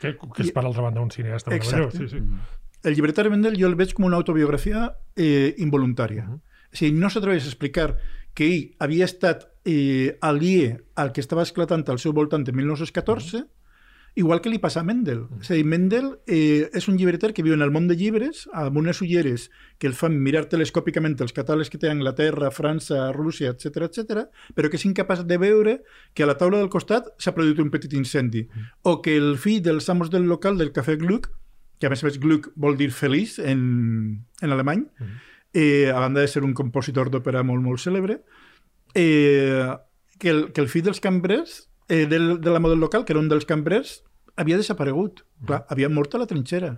Que, 0.00 0.16
que 0.16 0.42
és, 0.42 0.50
per 0.52 0.64
altra 0.64 0.82
banda, 0.82 1.00
un 1.00 1.10
cineasta 1.10 1.50
meravellós. 1.50 1.94
Exacte. 1.94 2.08
Sí, 2.08 2.18
sí. 2.18 2.88
El 2.88 2.94
llibreter 2.96 3.30
Mendel 3.30 3.56
jo 3.60 3.68
el 3.68 3.76
veig 3.76 3.94
com 3.94 4.04
una 4.04 4.16
autobiografia 4.16 4.90
eh, 5.16 5.54
involuntària. 5.58 6.26
Mhm. 6.26 6.40
O 6.74 6.76
sigui, 6.76 6.98
no 6.98 7.08
s'atreveix 7.08 7.44
a 7.44 7.52
explicar 7.52 7.96
que 8.34 8.46
ell 8.50 8.62
havia 8.82 9.06
estat 9.08 9.48
eh, 9.64 10.18
alié 10.20 10.80
al 10.94 11.12
que 11.12 11.22
estava 11.22 11.46
esclatant 11.46 11.86
al 11.88 12.00
seu 12.02 12.12
voltant 12.12 12.44
en 12.46 12.56
1914, 12.56 13.44
igual 14.14 14.40
que 14.40 14.50
li 14.50 14.60
passa 14.62 14.80
a 14.80 14.86
Mendel. 14.86 15.24
És 15.40 15.50
a 15.50 15.56
dir, 15.58 15.64
Mendel 15.66 16.12
eh, 16.30 16.70
és 16.74 16.86
un 16.90 16.98
llibreter 16.98 17.32
que 17.34 17.42
viu 17.42 17.56
en 17.56 17.64
el 17.66 17.72
món 17.74 17.88
de 17.90 17.96
llibres, 17.98 18.44
amb 18.54 18.78
unes 18.78 19.00
ulleres 19.02 19.48
que 19.78 19.88
el 19.90 19.96
fan 19.98 20.20
mirar 20.22 20.44
telescòpicament 20.50 21.16
els 21.24 21.34
catàlegs 21.34 21.72
que 21.72 21.80
té 21.82 21.90
a 21.90 21.94
Anglaterra, 21.96 22.52
França, 22.54 23.08
Rússia, 23.16 23.54
etc 23.54 23.88
etc, 23.88 24.26
però 24.54 24.70
que 24.70 24.78
és 24.78 24.86
incapaç 24.86 25.24
de 25.26 25.38
veure 25.42 25.78
que 26.14 26.22
a 26.22 26.30
la 26.30 26.38
taula 26.38 26.62
del 26.62 26.70
costat 26.70 27.10
s'ha 27.18 27.34
produït 27.34 27.62
un 27.62 27.72
petit 27.74 27.94
incendi, 27.98 28.46
o 28.82 29.00
que 29.02 29.16
el 29.18 29.34
fill 29.38 29.62
dels 29.64 29.90
amos 29.90 30.14
del 30.14 30.30
local 30.30 30.58
del 30.58 30.74
cafè 30.74 30.98
Gluck, 31.00 31.32
que 31.80 31.88
a 31.88 31.90
més 31.90 32.04
a 32.04 32.06
més 32.06 32.20
Gluck 32.22 32.52
vol 32.54 32.78
dir 32.78 32.92
feliç 32.94 33.40
en, 33.42 34.22
en 34.40 34.54
alemany, 34.54 34.86
eh, 35.54 35.90
a 35.94 36.00
banda 36.00 36.20
de 36.20 36.28
ser 36.28 36.42
un 36.44 36.52
compositor 36.52 37.08
d'òpera 37.14 37.44
molt, 37.46 37.62
molt 37.62 37.80
cèlebre, 37.80 38.18
eh, 38.94 39.70
que, 40.18 40.28
el, 40.30 40.42
que 40.52 40.60
el 40.60 40.68
fill 40.68 40.84
dels 40.90 41.00
cambrers, 41.00 41.70
eh, 41.88 42.04
del, 42.10 42.40
de 42.42 42.50
l'amo 42.50 42.68
del 42.68 42.82
local, 42.82 43.06
que 43.06 43.14
era 43.14 43.22
un 43.22 43.30
dels 43.30 43.46
cambrers, 43.46 44.02
havia 44.36 44.58
desaparegut. 44.58 45.22
Clar, 45.46 45.62
havia 45.70 45.88
mort 45.88 46.14
a 46.14 46.20
la 46.20 46.28
trinxera. 46.28 46.74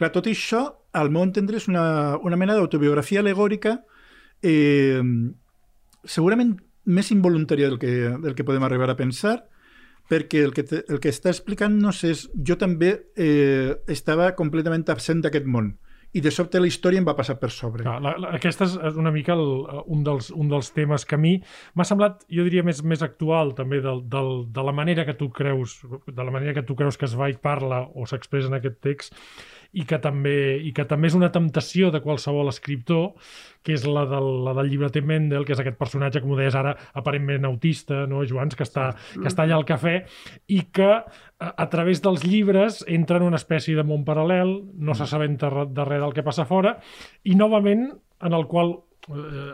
Clar, 0.00 0.10
tot 0.16 0.26
això, 0.26 0.64
al 0.96 1.12
meu 1.12 1.22
entendre, 1.22 1.60
és 1.60 1.68
una, 1.68 2.16
una 2.24 2.40
mena 2.40 2.56
d'autobiografia 2.56 3.20
alegòrica 3.20 3.76
eh, 4.42 5.02
segurament 6.04 6.56
més 6.84 7.12
involuntària 7.14 7.68
del 7.68 7.78
que, 7.78 7.92
del 8.24 8.34
que 8.34 8.46
podem 8.48 8.64
arribar 8.66 8.88
a 8.90 8.98
pensar, 8.98 9.36
perquè 10.10 10.42
el 10.42 10.56
que, 10.56 10.64
te, 10.66 10.82
el 10.88 10.98
que 10.98 11.12
està 11.12 11.30
explicant-nos 11.30 12.02
és 12.08 12.24
jo 12.34 12.56
també 12.58 12.96
eh, 13.14 13.76
estava 13.92 14.32
completament 14.36 14.88
absent 14.90 15.22
d'aquest 15.22 15.46
món 15.46 15.76
i 16.12 16.20
de 16.20 16.30
sobte 16.34 16.60
la 16.60 16.68
història 16.68 17.00
em 17.00 17.06
va 17.08 17.14
passar 17.16 17.38
per 17.40 17.50
sobre. 17.54 17.86
Clar, 17.86 17.96
la, 18.04 18.12
la, 18.20 18.32
aquesta 18.36 18.66
és 18.68 18.98
una 19.00 19.12
mica 19.14 19.32
el, 19.36 19.46
un, 19.86 20.02
dels, 20.04 20.28
un 20.36 20.50
dels 20.52 20.68
temes 20.76 21.06
que 21.08 21.16
a 21.16 21.20
mi 21.20 21.38
m'ha 21.78 21.86
semblat, 21.88 22.26
jo 22.32 22.44
diria, 22.48 22.64
més, 22.66 22.82
més 22.84 23.04
actual 23.04 23.54
també 23.58 23.80
del, 23.84 24.04
del, 24.12 24.32
de 24.52 24.66
la 24.66 24.76
manera 24.76 25.06
que 25.08 25.16
tu 25.18 25.30
creus 25.32 25.78
de 26.06 26.22
la 26.22 26.34
manera 26.34 26.54
que 26.58 26.66
tu 26.68 26.76
creus 26.76 27.00
que 27.00 27.08
Zweig 27.08 27.40
parla 27.42 27.86
o 27.94 28.06
s'expressa 28.08 28.52
en 28.52 28.58
aquest 28.60 28.80
text 28.84 29.16
i 29.72 29.86
que, 29.88 29.98
també, 30.02 30.58
i 30.60 30.72
que 30.76 30.84
també 30.88 31.08
és 31.08 31.16
una 31.16 31.30
temptació 31.32 31.88
de 31.92 32.02
qualsevol 32.04 32.50
escriptor, 32.50 33.12
que 33.64 33.72
és 33.76 33.86
la 33.88 34.04
del, 34.10 34.28
la 34.44 34.52
del 34.58 34.68
llibreter 34.68 35.02
Mendel, 35.06 35.46
que 35.48 35.54
és 35.56 35.62
aquest 35.62 35.78
personatge, 35.80 36.20
com 36.20 36.34
ho 36.34 36.38
deies 36.38 36.56
ara, 36.58 36.74
aparentment 36.98 37.48
autista, 37.48 38.02
no, 38.10 38.20
Joans, 38.28 38.58
que 38.58 38.66
està, 38.66 38.90
que 39.16 39.28
està 39.30 39.46
allà 39.46 39.56
al 39.56 39.66
cafè, 39.68 39.96
i 40.52 40.60
que 40.74 40.90
a, 40.92 41.50
a 41.50 41.66
través 41.72 42.04
dels 42.04 42.26
llibres 42.26 42.82
entra 42.86 43.20
en 43.20 43.28
una 43.30 43.40
espècie 43.40 43.78
de 43.78 43.86
món 43.86 44.04
paral·lel, 44.08 44.58
no 44.76 44.96
s'assabenta 44.98 45.52
de 45.64 45.88
res 45.88 46.04
del 46.04 46.16
que 46.16 46.26
passa 46.26 46.48
fora, 46.48 46.76
i 47.24 47.38
novament 47.38 47.88
en 48.22 48.36
el 48.36 48.48
qual 48.50 48.76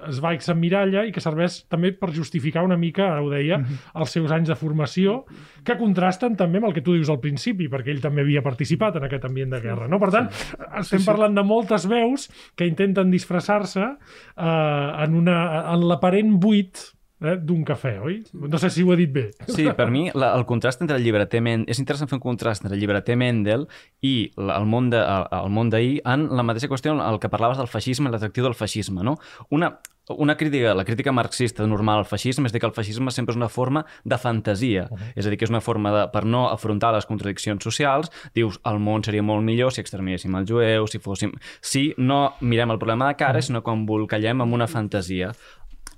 es 0.08 0.18
va 0.20 0.34
s'emmiralla 0.44 1.06
i 1.08 1.12
que 1.14 1.22
serveix 1.24 1.62
també 1.72 1.92
per 1.96 2.10
justificar 2.12 2.64
una 2.66 2.76
mica, 2.76 3.06
ara 3.08 3.22
ho 3.24 3.30
deia, 3.32 3.60
els 3.96 4.12
seus 4.12 4.32
anys 4.34 4.52
de 4.52 4.56
formació, 4.58 5.22
que 5.64 5.78
contrasten 5.80 6.36
també 6.36 6.60
amb 6.60 6.68
el 6.68 6.76
que 6.76 6.84
tu 6.84 6.96
dius 6.96 7.08
al 7.08 7.20
principi, 7.22 7.70
perquè 7.72 7.94
ell 7.94 8.04
també 8.04 8.26
havia 8.26 8.44
participat 8.44 8.98
en 9.00 9.08
aquest 9.08 9.24
ambient 9.28 9.56
de 9.56 9.62
guerra. 9.64 9.88
No? 9.88 10.00
Per 10.02 10.10
tant, 10.14 10.28
estem 10.82 11.04
parlant 11.06 11.34
de 11.38 11.46
moltes 11.46 11.88
veus 11.88 12.28
que 12.58 12.68
intenten 12.68 13.10
disfressar-se 13.14 13.84
eh, 13.84 14.44
en, 14.44 15.18
una, 15.22 15.40
en 15.72 15.88
l'aparent 15.88 16.36
buit 16.42 16.84
eh, 17.20 17.36
d'un 17.36 17.64
cafè, 17.64 17.98
oi? 18.00 18.22
No 18.32 18.58
sé 18.58 18.70
si 18.70 18.82
ho 18.82 18.92
he 18.92 18.96
dit 18.96 19.12
bé. 19.12 19.30
Sí, 19.46 19.66
per 19.76 19.90
mi 19.90 20.08
la, 20.14 20.34
el 20.38 20.44
contrast 20.46 20.82
entre 20.82 20.96
el 20.96 21.04
llibreter 21.04 21.40
Mendel... 21.42 21.68
És 21.70 21.78
interessant 21.82 22.08
fer 22.10 22.16
un 22.20 22.24
contrast 22.24 22.64
entre 22.64 22.76
el 22.76 22.80
llibreter 22.80 23.16
Mendel 23.16 23.66
i 24.02 24.30
la- 24.36 24.56
el 24.58 24.66
món 24.66 24.90
de, 24.90 24.98
el, 25.02 25.28
el 25.42 25.50
món 25.50 25.70
d'ahir 25.70 26.00
en 26.04 26.28
la 26.36 26.42
mateixa 26.46 26.68
qüestió, 26.70 26.94
el 26.94 27.18
que 27.20 27.28
parlaves 27.28 27.58
del 27.58 27.68
feixisme 27.68 28.08
i 28.08 28.12
l'atractiu 28.12 28.44
del 28.44 28.54
feixisme, 28.54 29.02
no? 29.02 29.18
Una, 29.50 29.78
una 30.08 30.36
crítica, 30.40 30.72
la 30.74 30.84
crítica 30.88 31.12
marxista 31.12 31.66
normal 31.66 31.98
al 31.98 32.06
feixisme 32.08 32.46
és 32.48 32.52
dir 32.54 32.60
que 32.62 32.66
el 32.70 32.72
feixisme 32.72 33.10
sempre 33.12 33.34
és 33.34 33.36
una 33.36 33.50
forma 33.52 33.84
de 34.04 34.16
fantasia, 34.16 34.86
uh 34.90 34.96
-huh. 34.96 35.12
és 35.16 35.26
a 35.26 35.30
dir, 35.30 35.36
que 35.38 35.44
és 35.44 35.50
una 35.50 35.60
forma 35.60 35.90
de, 35.92 36.08
per 36.08 36.24
no 36.24 36.48
afrontar 36.48 36.94
les 36.94 37.04
contradiccions 37.04 37.62
socials, 37.62 38.10
dius, 38.34 38.58
el 38.64 38.78
món 38.78 39.04
seria 39.04 39.22
molt 39.22 39.42
millor 39.44 39.70
si 39.72 39.80
exterminéssim 39.82 40.34
els 40.34 40.50
jueus, 40.50 40.90
si 40.90 40.98
fóssim... 40.98 41.32
Si 41.60 41.94
no 41.98 42.32
mirem 42.40 42.70
el 42.70 42.78
problema 42.78 43.08
de 43.08 43.16
cara, 43.16 43.42
sinó 43.42 43.62
que 43.62 43.70
embolcallem 43.70 44.40
amb 44.40 44.54
una 44.54 44.66
fantasia 44.66 45.32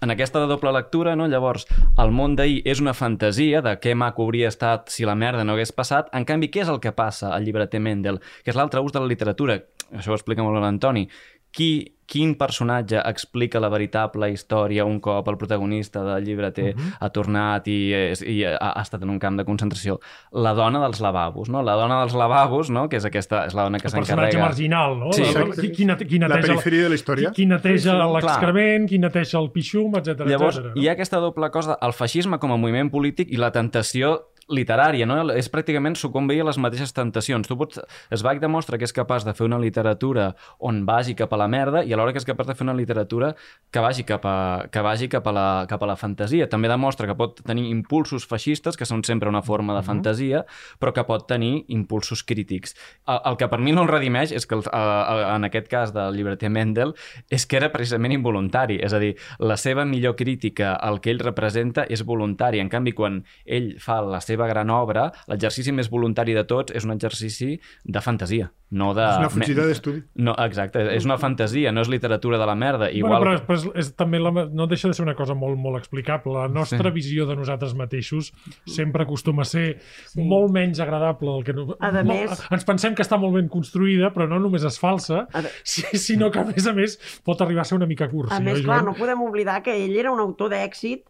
en 0.00 0.10
aquesta 0.10 0.40
de 0.40 0.46
doble 0.46 0.72
lectura, 0.72 1.14
no? 1.16 1.26
llavors, 1.28 1.66
el 2.00 2.12
món 2.16 2.36
d'ahir 2.36 2.62
és 2.68 2.80
una 2.80 2.94
fantasia 2.96 3.60
de 3.64 3.74
què 3.82 3.94
maco 3.94 4.24
hauria 4.24 4.48
estat 4.48 4.88
si 4.92 5.04
la 5.04 5.16
merda 5.18 5.44
no 5.44 5.54
hagués 5.54 5.74
passat. 5.76 6.08
En 6.16 6.24
canvi, 6.28 6.48
què 6.48 6.64
és 6.64 6.72
el 6.72 6.80
que 6.80 6.94
passa 6.96 7.34
al 7.34 7.44
llibreter 7.44 7.82
Mendel? 7.84 8.20
Que 8.44 8.54
és 8.54 8.58
l'altre 8.58 8.80
ús 8.80 8.96
de 8.96 9.02
la 9.02 9.10
literatura. 9.10 9.58
Això 9.92 10.14
ho 10.14 10.16
explica 10.16 10.46
molt 10.46 10.60
l'Antoni. 10.62 11.06
Qui, 11.52 11.70
quin 12.10 12.34
personatge 12.38 12.98
explica 13.06 13.60
la 13.62 13.68
veritable 13.70 14.30
història 14.34 14.84
un 14.84 14.98
cop 15.00 15.28
el 15.30 15.36
protagonista 15.38 16.02
del 16.02 16.24
llibreter 16.26 16.74
uh 16.74 16.78
-huh. 16.78 16.96
ha 17.00 17.10
tornat 17.14 17.68
i, 17.68 17.92
és, 17.94 18.22
i 18.22 18.44
ha, 18.44 18.56
ha 18.58 18.82
estat 18.82 19.02
en 19.02 19.10
un 19.10 19.18
camp 19.18 19.38
de 19.38 19.44
concentració? 19.44 20.00
La 20.32 20.52
dona 20.54 20.80
dels 20.80 21.00
lavabos, 21.00 21.48
no? 21.48 21.62
La 21.62 21.74
dona 21.74 22.00
dels 22.00 22.14
lavabos, 22.14 22.70
no? 22.70 22.88
que 22.88 22.96
és 22.96 23.04
aquesta, 23.04 23.46
és 23.46 23.54
la 23.54 23.62
dona 23.62 23.78
que 23.78 23.86
el 23.88 23.92
personatge 23.94 24.32
s'encarrega... 24.32 24.44
marginal, 24.48 24.98
no? 24.98 25.12
Sí. 25.12 25.22
La- 25.22 25.46
qui, 25.54 25.70
qui, 25.70 25.84
nete- 25.86 26.06
qui 26.06 26.18
La 26.18 26.28
neteja, 26.28 26.54
perifèria 26.54 26.82
de 26.82 26.88
la 26.88 26.94
història. 26.94 27.28
Qui, 27.30 27.34
qui 27.34 27.46
neteja 27.46 27.92
Clar. 27.92 28.10
l'excrement, 28.12 28.88
qui 28.88 28.98
neteja 28.98 29.38
el 29.38 29.50
pixum, 29.50 29.94
etc. 29.96 30.26
Llavors, 30.26 30.60
no? 30.60 30.72
hi 30.74 30.88
ha 30.88 30.92
aquesta 30.92 31.18
doble 31.18 31.50
cosa, 31.50 31.78
el 31.80 31.92
feixisme 31.92 32.38
com 32.38 32.52
a 32.52 32.56
moviment 32.56 32.90
polític 32.90 33.30
i 33.30 33.36
la 33.36 33.50
tentació 33.52 34.29
literària, 34.50 35.06
no? 35.08 35.18
És 35.36 35.48
pràcticament 35.52 35.96
sucumbir 35.98 36.40
a 36.42 36.48
les 36.50 36.58
mateixes 36.60 36.92
tentacions. 36.96 37.48
Tu 37.48 37.56
pots... 37.58 37.80
Zweig 38.10 38.40
demostra 38.42 38.78
que 38.78 38.86
és 38.88 38.94
capaç 38.94 39.24
de 39.26 39.34
fer 39.36 39.46
una 39.46 39.60
literatura 39.62 40.32
on 40.58 40.82
vagi 40.88 41.14
cap 41.18 41.32
a 41.32 41.38
la 41.40 41.48
merda 41.50 41.84
i 41.86 41.94
alhora 41.94 42.14
que 42.14 42.20
és 42.20 42.26
capaç 42.28 42.50
de 42.50 42.56
fer 42.58 42.66
una 42.66 42.74
literatura 42.76 43.32
que 43.70 43.82
vagi 43.82 44.04
cap 44.08 44.26
a, 44.26 44.36
que 44.70 44.82
vagi 44.84 45.08
cap 45.12 45.26
a, 45.30 45.34
la, 45.34 45.46
cap 45.70 45.82
a 45.82 45.90
la 45.90 45.96
fantasia. 46.00 46.48
També 46.50 46.70
demostra 46.70 47.08
que 47.08 47.16
pot 47.18 47.42
tenir 47.46 47.68
impulsos 47.70 48.26
feixistes, 48.28 48.78
que 48.78 48.88
són 48.88 49.04
sempre 49.06 49.30
una 49.30 49.42
forma 49.46 49.76
de 49.78 49.84
fantasia, 49.86 50.44
però 50.80 50.94
que 50.96 51.06
pot 51.06 51.26
tenir 51.30 51.64
impulsos 51.68 52.24
crítics. 52.26 52.74
El, 53.06 53.20
el 53.32 53.38
que 53.40 53.50
per 53.52 53.60
mi 53.62 53.74
no 53.76 53.86
el 53.86 53.92
redimeix 53.92 54.34
és 54.36 54.46
que, 54.46 54.58
el, 54.58 54.66
eh, 54.66 55.24
en 55.36 55.46
aquest 55.48 55.70
cas 55.70 55.94
del 55.96 56.18
llibreter 56.18 56.50
Mendel, 56.50 56.94
és 57.30 57.46
que 57.46 57.60
era 57.60 57.70
precisament 57.72 58.14
involuntari. 58.16 58.80
És 58.82 58.94
a 58.96 59.02
dir, 59.02 59.14
la 59.38 59.58
seva 59.60 59.86
millor 59.86 60.16
crítica 60.18 60.74
al 60.74 61.00
que 61.00 61.12
ell 61.14 61.22
representa 61.22 61.86
és 61.88 62.04
voluntari. 62.06 62.60
En 62.60 62.70
canvi, 62.72 62.94
quan 62.96 63.22
ell 63.44 63.74
fa 63.82 64.00
la 64.04 64.20
seva 64.24 64.39
gran 64.46 64.70
obra, 64.70 65.10
l'exercici 65.28 65.72
més 65.72 65.90
voluntari 65.90 66.32
de 66.34 66.44
tots 66.44 66.72
és 66.72 66.84
un 66.84 66.92
exercici 66.92 67.58
de 67.84 68.00
fantasia, 68.00 68.50
no 68.70 68.94
de... 68.94 69.02
És 69.04 69.18
una 69.18 69.30
fugida 69.30 69.66
d'estudi. 69.66 70.02
No, 70.14 70.34
exacte, 70.38 70.82
és 70.94 71.04
una 71.04 71.18
fantasia, 71.18 71.72
no 71.72 71.80
és 71.82 71.88
literatura 71.88 72.38
de 72.38 72.46
la 72.46 72.54
merda. 72.54 72.90
Igual... 72.90 73.18
Bueno, 73.20 73.36
però, 73.42 73.46
però 73.46 73.58
és, 73.58 73.66
és, 73.86 73.92
també 73.96 74.20
la, 74.22 74.30
no 74.48 74.66
deixa 74.70 74.88
de 74.88 74.94
ser 74.94 75.02
una 75.04 75.14
cosa 75.18 75.34
molt, 75.34 75.58
molt 75.58 75.76
explicable. 75.78 76.32
La 76.38 76.48
nostra 76.48 76.90
Sí. 76.90 76.94
visió 76.94 77.26
de 77.26 77.36
nosaltres 77.36 77.74
mateixos 77.74 78.32
sempre 78.66 79.02
acostuma 79.04 79.42
a 79.42 79.44
ser 79.44 79.80
sí. 80.06 80.22
molt 80.22 80.50
menys 80.54 80.80
agradable 80.80 81.30
del 81.34 81.44
que... 81.44 81.52
No, 81.52 81.76
A 81.80 81.90
molt, 81.92 82.08
més- 82.08 82.46
Ens 82.50 82.64
pensem 82.64 82.94
que 82.94 83.02
està 83.02 83.18
molt 83.20 83.34
ben 83.34 83.48
construïda, 83.48 84.12
però 84.14 84.28
no 84.30 84.38
només 84.40 84.64
és 84.64 84.78
falsa, 84.78 85.26
A 85.32 85.42
si- 85.64 85.84
sinó 85.98 86.30
que, 86.30 86.38
a 86.40 86.44
més 86.44 86.66
a 86.66 86.72
més, 86.72 86.96
pot 87.26 87.40
arribar 87.42 87.62
a 87.62 87.64
ser 87.68 87.76
una 87.76 87.86
mica 87.90 88.08
cursi. 88.08 88.32
A 88.34 88.40
més, 88.40 88.58
oi, 88.60 88.64
clar, 88.64 88.82
no 88.86 88.94
podem 88.94 89.20
oblidar 89.22 89.60
que 89.62 89.74
ell 89.84 89.96
era 89.98 90.10
un 90.12 90.20
autor 90.20 90.50
d'èxit 90.54 91.04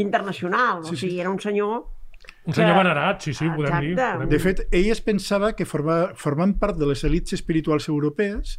internacional, 0.00 0.80
o 0.84 0.94
sigui, 0.96 1.20
era 1.20 1.30
un 1.30 1.40
senyor... 1.40 1.84
Un 2.46 2.54
senyor 2.54 2.72
que- 2.74 2.78
venerat, 2.82 3.20
sí, 3.22 3.34
sí, 3.34 3.46
ho 3.46 3.54
podem 3.56 3.80
dir. 3.80 3.90
Exacte. 3.92 4.16
Podem 4.16 4.28
De 4.30 4.36
dir. 4.36 4.42
fet, 4.42 4.68
ell 4.72 4.90
es 4.90 5.00
pensava 5.00 5.52
que 5.54 5.64
forma, 5.66 6.12
formant 6.14 6.54
part 6.58 6.76
de 6.78 6.86
les 6.86 7.04
elites 7.04 7.34
espirituals 7.34 7.88
europees, 7.88 8.58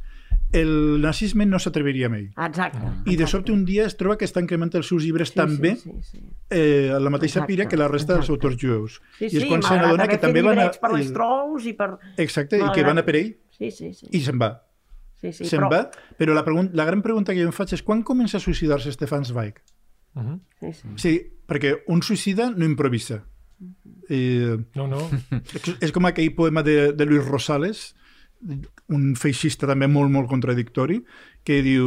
el 0.54 1.00
nazisme 1.02 1.46
no 1.46 1.58
s'atreviria 1.60 2.08
amb 2.08 2.15
ell. 2.15 2.28
Exacte. 2.46 2.80
I 3.10 3.15
de 3.17 3.28
sobte 3.28 3.52
un 3.52 3.63
dia 3.65 3.86
es 3.88 3.96
troba 3.98 4.17
que 4.17 4.26
està 4.28 4.41
incrementant 4.44 4.80
els 4.82 4.88
seus 4.88 5.04
llibres 5.04 5.30
Sí, 5.32 5.36
també 5.36 5.76
Sí, 5.78 5.91
sí, 6.04 6.17
sí. 6.20 6.22
eh, 6.50 6.91
a 6.94 7.00
la 7.00 7.10
mateixa 7.10 7.39
Exacte, 7.39 7.48
pira 7.54 7.67
que 7.67 7.78
la 7.78 7.88
resta 7.88 8.13
dels 8.13 8.30
exacte. 8.30 8.48
autors 8.48 8.58
jueus. 8.62 9.02
Sí, 9.17 9.26
I 9.26 9.30
sí, 9.30 9.38
és 9.38 9.46
quan 9.48 9.62
malgrat 9.62 9.94
haver 9.94 10.10
que 10.10 10.17
també 10.17 10.41
fet 10.41 10.50
van 10.50 10.60
a... 10.60 10.72
per 10.72 10.91
les 10.94 11.12
Trous 11.13 11.65
i 11.65 11.74
per... 11.74 11.89
Exacte, 12.17 12.58
i 12.58 12.60
que 12.60 12.65
malgrat- 12.65 12.86
van 12.91 12.98
a 13.00 13.06
per 13.06 13.15
ell 13.15 13.32
Sí, 13.58 13.72
sí, 13.72 13.94
sí. 13.94 14.08
i 14.12 14.20
se'n 14.22 14.39
va. 14.41 14.52
sí, 15.22 15.32
sí 15.32 15.46
se'n 15.46 15.62
però... 15.62 15.70
va, 15.72 15.82
però 16.17 16.34
la, 16.34 16.44
pregun 16.44 16.70
la 16.74 16.86
gran 16.86 17.02
pregunta 17.02 17.34
que 17.34 17.39
jo 17.41 17.48
em 17.48 17.54
faig 17.54 17.74
és 17.74 17.82
quan 17.84 18.04
comença 18.04 18.38
a 18.38 18.39
suïcidar-se 18.44 18.91
Stefan 18.91 19.24
Zweig? 19.26 19.60
Mhm. 20.15 20.39
Sí, 20.60 20.74
sí. 20.74 20.88
Sí, 20.98 21.13
perquè 21.48 21.84
un 21.88 22.02
suïcida 22.04 22.50
no 22.52 22.65
improvisa. 22.65 23.24
Eh, 24.10 24.58
No, 24.76 24.88
no. 24.88 25.02
és, 25.56 25.76
és 25.82 25.91
com 25.91 26.06
aquell 26.10 26.34
poema 26.36 26.63
de, 26.63 26.91
de 26.93 27.06
Luis 27.06 27.26
Rosales, 27.26 27.95
un 28.89 29.12
feixista 29.15 29.67
també 29.69 29.86
molt, 29.88 30.10
molt 30.12 30.28
contradictori, 30.30 31.02
que 31.45 31.60
diu, 31.62 31.86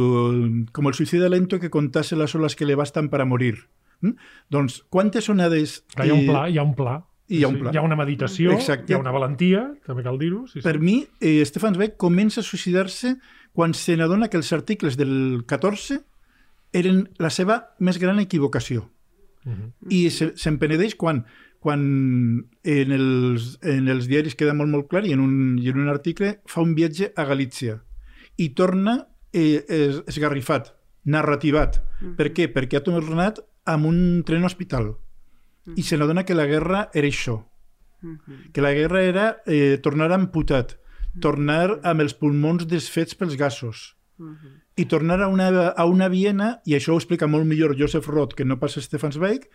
com 0.71 0.87
el 0.87 0.95
suïcida 0.95 1.27
lento 1.29 1.59
que 1.59 1.69
contase 1.69 2.15
las 2.15 2.33
olas 2.35 2.55
que 2.55 2.65
le 2.65 2.75
bastan 2.79 3.09
para 3.09 3.25
morir. 3.25 3.57
Mm? 4.01 4.15
Doncs, 4.51 4.81
quantes 4.89 5.27
onades... 5.29 5.81
Clar, 5.93 6.07
hi 6.07 6.11
ha 6.11 6.15
un 6.15 6.25
pla, 6.29 6.45
hi 6.49 6.57
ha 6.57 6.63
un 6.63 6.73
pla. 6.75 6.95
Hi 7.27 7.43
ha 7.43 7.47
un 7.49 7.57
pla. 7.59 7.71
Hi 7.73 7.77
ha 7.77 7.81
una 7.81 7.95
meditació, 7.97 8.51
Exacte. 8.53 8.93
hi 8.93 8.95
ha 8.95 8.99
una 9.01 9.11
valentia, 9.11 9.65
també 9.85 10.03
cal 10.05 10.19
dir-ho. 10.21 10.43
Sí, 10.47 10.59
sí. 10.59 10.63
Per 10.65 10.77
mi, 10.79 10.99
eh, 11.19 11.39
Stefan 11.49 11.73
Zweig 11.75 11.95
comença 11.97 12.39
a 12.43 12.45
suïcidar-se 12.45 13.15
quan 13.55 13.73
se 13.73 13.95
n'adona 13.97 14.27
que 14.29 14.37
els 14.37 14.51
articles 14.53 14.95
del 14.99 15.41
14 15.47 16.01
eren 16.75 17.05
la 17.23 17.31
seva 17.31 17.61
més 17.79 17.97
gran 17.99 18.19
equivocació. 18.21 18.89
Mhm. 19.45 19.71
I 19.89 20.09
se- 20.11 20.33
se'n 20.37 20.59
penedeix 20.61 20.95
quan, 20.99 21.23
quan 21.63 21.81
en, 22.63 22.91
els, 22.95 23.55
en 23.63 23.89
els 23.91 24.07
diaris 24.09 24.37
queda 24.37 24.53
molt, 24.57 24.71
molt 24.71 24.89
clar 24.91 25.05
i 25.05 25.13
en, 25.15 25.23
un, 25.23 25.57
i 25.61 25.71
en 25.71 25.81
un 25.81 25.89
article 25.91 26.37
fa 26.49 26.63
un 26.65 26.75
viatge 26.77 27.11
a 27.15 27.25
Galícia 27.25 27.79
i 28.37 28.51
torna 28.57 28.97
eh, 29.33 29.63
es, 29.67 30.01
esgarrifat, 30.11 30.73
narrativat. 31.05 31.81
Per 32.17 32.31
què? 32.35 32.49
Perquè 32.51 32.79
ha 32.79 32.85
tornat 32.85 33.41
amb 33.65 33.89
un 33.89 33.99
tren 34.27 34.45
hospital 34.45 34.93
i 35.73 35.83
se 35.83 35.97
n'adona 35.97 36.25
que 36.25 36.37
la 36.37 36.45
guerra 36.45 36.89
era 36.93 37.09
això. 37.09 37.39
Que 38.53 38.61
la 38.61 38.73
guerra 38.77 39.01
era 39.01 39.27
eh, 39.49 39.79
tornar 39.81 40.11
amputat, 40.13 40.75
tornar 41.21 41.79
amb 41.81 42.03
els 42.03 42.13
pulmons 42.13 42.67
desfets 42.69 43.17
pels 43.17 43.37
gasos 43.39 43.95
i 44.75 44.85
tornar 44.85 45.21
a 45.23 45.27
una, 45.27 45.47
a 45.71 45.85
una 45.85 46.07
Viena, 46.11 46.59
i 46.65 46.75
això 46.75 46.93
ho 46.93 46.99
explica 46.99 47.27
molt 47.27 47.47
millor 47.47 47.75
Joseph 47.79 48.07
Roth 48.11 48.35
que 48.35 48.45
no 48.45 48.59
pas 48.59 48.75
Stefan 48.79 49.13
Zweig, 49.15 49.47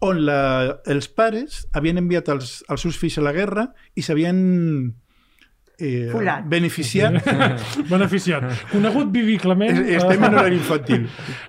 on 0.00 0.24
la, 0.26 0.80
els 0.90 1.08
pares 1.08 1.62
havien 1.72 1.98
enviat 2.00 2.28
els, 2.34 2.62
els 2.68 2.80
seus 2.84 2.98
fills 3.00 3.16
a 3.18 3.22
la 3.24 3.32
guerra 3.32 3.68
i 3.94 4.02
s'havien 4.02 4.38
eh, 5.78 6.10
beneficiat. 6.46 7.16
Beneficiat. 7.90 8.44
Conegut 8.72 9.10
bíblicament... 9.14 9.80
Estem 9.88 10.22
eh, 10.22 10.26
en 10.26 10.34
horari 10.38 10.56
infantil. 10.60 11.06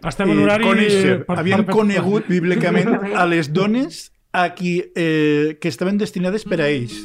Estem 0.07 0.31
en 0.33 0.43
horari... 0.45 0.65
Conèixer. 0.69 1.17
per- 1.27 1.39
Havien 1.41 1.63
per- 1.63 1.67
per- 1.71 1.75
conegut 1.81 2.29
bíblicament 2.31 2.95
a 3.15 3.25
les 3.31 3.51
dones 3.53 4.11
a 4.35 4.49
qui, 4.55 4.77
eh, 4.95 5.57
que 5.61 5.67
estaven 5.71 5.97
destinades 6.01 6.43
per 6.47 6.61
a 6.61 6.69
ells. 6.69 6.95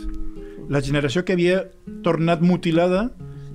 La 0.71 0.81
generació 0.83 1.25
que 1.27 1.35
havia 1.35 1.64
tornat 2.07 2.41
mutilada 2.47 3.09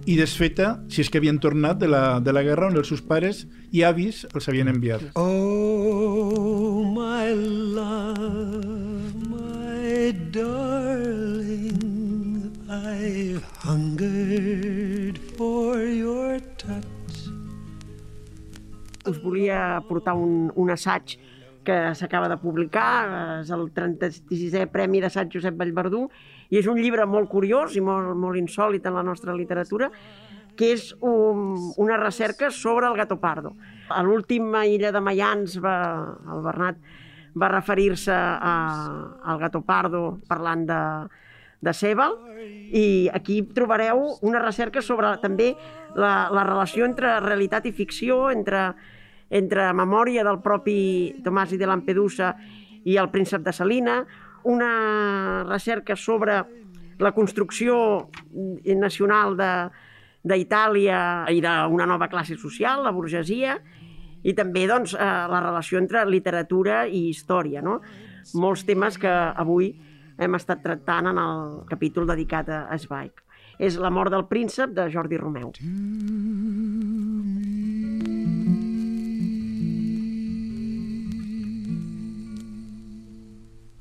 i 0.06 0.16
desfeta 0.20 0.80
si 0.90 1.02
és 1.02 1.10
que 1.10 1.18
havien 1.22 1.40
tornat 1.42 1.78
de 1.82 1.88
la, 1.90 2.20
de 2.22 2.32
la 2.36 2.44
guerra 2.46 2.70
on 2.70 2.78
els 2.80 2.88
seus 2.92 3.02
pares 3.02 3.46
i 3.74 3.84
avis 3.84 4.26
els 4.34 4.48
havien 4.50 4.70
enviat. 4.72 5.02
Oh, 5.18 6.84
my 6.96 7.34
love, 7.78 9.16
my 9.30 10.12
darling, 10.32 11.80
I've 12.70 13.44
hungered 13.66 15.18
for 15.38 15.82
your 15.82 16.40
touch. 16.58 16.96
us 19.06 19.22
volia 19.22 19.84
portar 19.88 20.16
un, 20.16 20.52
un 20.56 20.72
assaig 20.72 21.18
que 21.66 21.76
s'acaba 21.98 22.30
de 22.30 22.38
publicar, 22.38 23.42
és 23.42 23.50
el 23.54 23.68
36è 23.74 24.68
Premi 24.70 25.02
d'Assaig 25.02 25.34
Josep 25.34 25.58
Vallverdú, 25.58 26.06
i 26.50 26.60
és 26.60 26.68
un 26.70 26.80
llibre 26.82 27.06
molt 27.10 27.30
curiós 27.32 27.76
i 27.76 27.84
molt, 27.84 28.14
molt 28.18 28.38
insòlit 28.40 28.86
en 28.86 28.96
la 28.98 29.04
nostra 29.04 29.36
literatura, 29.36 29.90
que 30.56 30.72
és 30.74 30.94
un, 31.02 31.58
una 31.78 31.98
recerca 32.00 32.50
sobre 32.52 32.88
el 32.88 32.96
gato 32.96 33.20
pardo. 33.20 33.56
A 33.90 34.02
l'última 34.04 34.66
Illa 34.66 34.92
de 34.92 35.02
Mayans, 35.04 35.60
va, 35.62 35.76
el 36.32 36.44
Bernat 36.46 36.80
va 37.36 37.52
referir-se 37.52 38.16
al 38.16 39.40
gato 39.40 39.62
pardo 39.62 40.22
parlant 40.28 40.64
de, 40.70 40.82
de 41.62 41.74
Sebel, 41.74 42.16
i 42.72 43.10
aquí 43.14 43.42
trobareu 43.56 44.06
una 44.24 44.40
recerca 44.40 44.82
sobre 44.82 45.12
també 45.22 45.52
la, 45.96 46.30
la 46.32 46.46
relació 46.48 46.88
entre 46.88 47.18
realitat 47.20 47.68
i 47.68 47.74
ficció, 47.76 48.30
entre, 48.32 48.70
entre 49.30 49.72
memòria 49.76 50.24
del 50.28 50.40
propi 50.44 50.78
Tomàs 51.26 51.56
de 51.58 51.68
Lampedusa 51.68 52.36
i 52.86 52.96
el 53.02 53.10
príncep 53.10 53.44
de 53.44 53.54
Salina, 53.54 54.04
una 54.46 55.44
recerca 55.48 55.96
sobre 55.96 56.44
la 57.00 57.12
construcció 57.12 57.76
nacional 58.80 59.36
d'Itàlia 59.36 61.00
i 61.34 61.42
d'una 61.44 61.88
nova 61.90 62.08
classe 62.12 62.38
social, 62.40 62.84
la 62.86 62.94
burgesia, 62.96 63.58
i 64.26 64.34
també 64.34 64.66
doncs, 64.70 64.96
eh, 64.96 65.06
la 65.30 65.42
relació 65.44 65.78
entre 65.82 66.06
literatura 66.10 66.86
i 66.88 67.10
història. 67.12 67.62
No? 67.62 67.82
Molts 68.34 68.66
temes 68.66 68.98
que 68.98 69.12
avui 69.12 69.74
hem 70.18 70.38
estat 70.40 70.64
tractant 70.64 71.12
en 71.12 71.20
el 71.22 71.62
capítol 71.70 72.08
dedicat 72.10 72.50
a 72.50 72.66
a 72.70 72.80
Zweig. 72.80 73.22
És 73.60 73.78
La 73.80 73.90
mort 73.90 74.12
del 74.12 74.26
príncep, 74.28 74.74
de 74.76 74.90
Jordi 74.92 75.18
Romeu. 75.18 75.54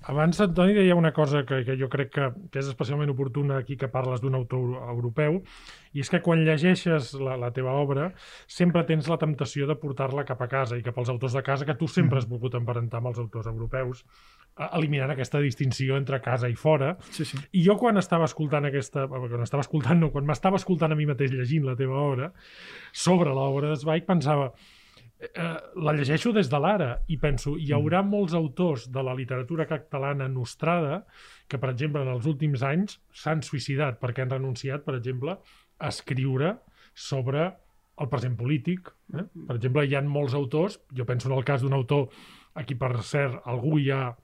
Abans, 0.06 0.40
Antoni, 0.44 0.74
deia 0.76 0.94
una 0.94 1.14
cosa 1.16 1.46
que, 1.48 1.62
que 1.64 1.78
jo 1.80 1.88
crec 1.88 2.10
que, 2.12 2.26
que 2.52 2.60
és 2.60 2.66
especialment 2.68 3.08
oportuna 3.14 3.56
aquí 3.62 3.78
que 3.80 3.88
parles 3.88 4.20
d'un 4.20 4.36
autor 4.36 4.74
europeu, 4.92 5.38
i 5.96 6.02
és 6.04 6.10
que 6.12 6.20
quan 6.20 6.42
llegeixes 6.44 7.14
la, 7.16 7.38
la 7.40 7.48
teva 7.56 7.72
obra 7.80 8.10
sempre 8.50 8.82
tens 8.84 9.08
la 9.08 9.16
temptació 9.22 9.68
de 9.70 9.78
portar-la 9.80 10.26
cap 10.28 10.42
a 10.44 10.48
casa 10.50 10.76
i 10.76 10.84
cap 10.84 10.98
als 11.00 11.12
autors 11.12 11.36
de 11.38 11.44
casa 11.46 11.64
que 11.64 11.76
tu 11.80 11.88
sempre 11.88 12.20
has 12.20 12.28
volgut 12.28 12.58
emparentar 12.58 13.00
amb 13.00 13.12
els 13.14 13.22
autors 13.22 13.48
europeus, 13.48 14.04
eliminant 14.66 15.14
aquesta 15.14 15.40
distinció 15.40 15.96
entre 15.96 16.20
casa 16.20 16.52
i 16.52 16.58
fora. 16.58 16.94
Sí, 17.08 17.24
sí. 17.24 17.40
I 17.56 17.64
jo 17.64 17.78
quan 17.80 17.96
estava 17.96 18.28
escoltant 18.28 18.68
aquesta... 18.68 19.08
Quan 19.08 19.42
estava 19.42 19.64
escoltant, 19.64 20.02
no, 20.04 20.12
quan 20.12 20.28
m'estava 20.28 20.60
escoltant 20.60 20.92
a 20.92 20.98
mi 20.98 21.08
mateix 21.08 21.32
llegint 21.32 21.64
la 21.64 21.78
teva 21.80 21.96
obra, 22.04 22.32
sobre 22.92 23.32
l'obra 23.32 23.72
de 23.72 23.80
Zweig, 23.80 24.04
pensava 24.04 24.52
eh, 25.32 25.56
la 25.86 25.94
llegeixo 25.96 26.32
des 26.36 26.48
de 26.50 26.60
l'ara 26.60 26.90
i 27.08 27.18
penso, 27.20 27.54
hi 27.60 27.72
haurà 27.76 28.02
molts 28.06 28.34
autors 28.36 28.86
de 28.92 29.02
la 29.02 29.14
literatura 29.16 29.66
catalana 29.70 30.28
nostrada 30.28 31.02
que, 31.48 31.58
per 31.58 31.70
exemple, 31.72 32.02
en 32.02 32.12
els 32.14 32.28
últims 32.30 32.64
anys 32.66 32.98
s'han 33.12 33.42
suïcidat 33.42 34.00
perquè 34.02 34.24
han 34.24 34.34
renunciat, 34.36 34.84
per 34.86 34.96
exemple, 34.98 35.36
a 35.78 35.92
escriure 35.92 36.56
sobre 36.94 37.50
el 38.00 38.10
present 38.10 38.36
polític. 38.38 38.90
Eh? 39.14 39.24
Per 39.48 39.56
exemple, 39.56 39.86
hi 39.86 39.96
ha 39.96 40.02
molts 40.06 40.34
autors, 40.34 40.80
jo 40.92 41.06
penso 41.06 41.30
en 41.30 41.36
el 41.38 41.46
cas 41.46 41.62
d'un 41.62 41.76
autor 41.76 42.08
a 42.54 42.64
qui, 42.66 42.76
per 42.78 42.94
cert, 43.02 43.40
algú 43.50 43.78
ja 43.82 44.14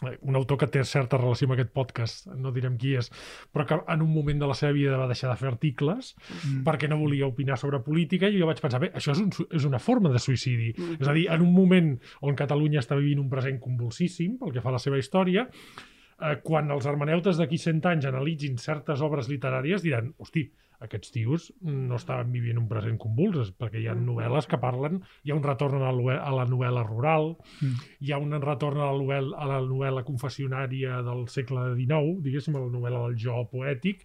un 0.00 0.36
autor 0.38 0.60
que 0.60 0.68
té 0.70 0.84
certa 0.86 1.18
relació 1.18 1.48
amb 1.48 1.56
aquest 1.56 1.72
podcast, 1.74 2.28
no 2.38 2.52
direm 2.54 2.76
qui 2.78 2.94
és, 3.00 3.10
però 3.54 3.66
que 3.66 3.78
en 3.94 4.04
un 4.04 4.12
moment 4.14 4.38
de 4.38 4.48
la 4.50 4.54
seva 4.58 4.76
vida 4.76 4.98
va 5.00 5.08
deixar 5.10 5.30
de 5.32 5.36
fer 5.40 5.48
articles 5.50 6.12
mm. 6.14 6.62
perquè 6.68 6.90
no 6.90 7.00
volia 7.00 7.26
opinar 7.26 7.58
sobre 7.58 7.80
política 7.82 8.30
i 8.30 8.38
jo 8.38 8.46
vaig 8.46 8.62
pensar, 8.62 8.80
bé, 8.84 8.92
això 8.94 9.16
és, 9.16 9.24
un, 9.24 9.32
és 9.50 9.66
una 9.66 9.82
forma 9.82 10.12
de 10.14 10.22
suïcidi. 10.22 10.70
Mm. 10.76 11.00
És 11.02 11.10
a 11.10 11.16
dir, 11.16 11.26
en 11.34 11.42
un 11.42 11.52
moment 11.54 11.92
on 12.22 12.38
Catalunya 12.38 12.82
està 12.84 12.98
vivint 12.98 13.24
un 13.24 13.30
present 13.32 13.58
convulsíssim 13.62 14.38
pel 14.38 14.54
que 14.54 14.62
fa 14.62 14.70
a 14.70 14.76
la 14.78 14.82
seva 14.82 15.00
història, 15.02 15.48
eh, 15.48 16.36
quan 16.46 16.70
els 16.70 16.86
hermeneutes 16.86 17.40
d'aquí 17.40 17.58
100 17.58 17.90
anys 17.90 18.08
analitzin 18.12 18.58
certes 18.62 19.02
obres 19.02 19.30
literàries 19.32 19.82
diran, 19.82 20.12
hosti, 20.22 20.46
aquests 20.84 21.10
tios 21.10 21.48
no 21.60 21.96
estaven 21.98 22.30
vivint 22.32 22.58
un 22.60 22.68
present 22.70 22.98
convuls, 23.02 23.50
perquè 23.58 23.80
hi 23.82 23.88
ha 23.90 23.96
novel·les 23.98 24.46
que 24.46 24.60
parlen, 24.62 25.00
hi 25.24 25.32
ha 25.32 25.38
un 25.38 25.42
retorn 25.42 25.82
a 25.82 25.90
la, 25.92 26.18
a 26.22 26.32
la 26.34 26.46
novel·la 26.46 26.84
rural, 26.86 27.34
Mm. 27.60 27.74
hi 28.00 28.12
ha 28.12 28.18
un 28.22 28.32
retorn 28.40 28.78
a 28.78 28.92
la 28.92 28.98
novel·la, 28.98 29.36
a 29.36 29.46
la 29.50 29.60
novel·la 29.64 30.04
confessionària 30.06 31.02
del 31.02 31.26
segle 31.28 31.74
XIX, 31.74 32.20
diguéssim, 32.22 32.54
a 32.56 32.62
la 32.62 32.70
novel·la 32.70 33.04
del 33.08 33.16
jo 33.18 33.42
poètic, 33.50 34.04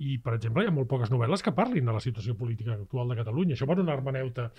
i, 0.00 0.18
per 0.18 0.34
exemple, 0.34 0.64
hi 0.64 0.68
ha 0.68 0.74
molt 0.74 0.88
poques 0.88 1.10
novel·les 1.12 1.42
que 1.44 1.52
parlin 1.52 1.84
de 1.84 1.92
la 1.92 2.00
situació 2.00 2.34
política 2.36 2.72
actual 2.72 3.08
de 3.12 3.18
Catalunya. 3.18 3.56
Això 3.56 3.66
per 3.68 3.78
un 3.82 3.88
hermeneuta 3.92 4.50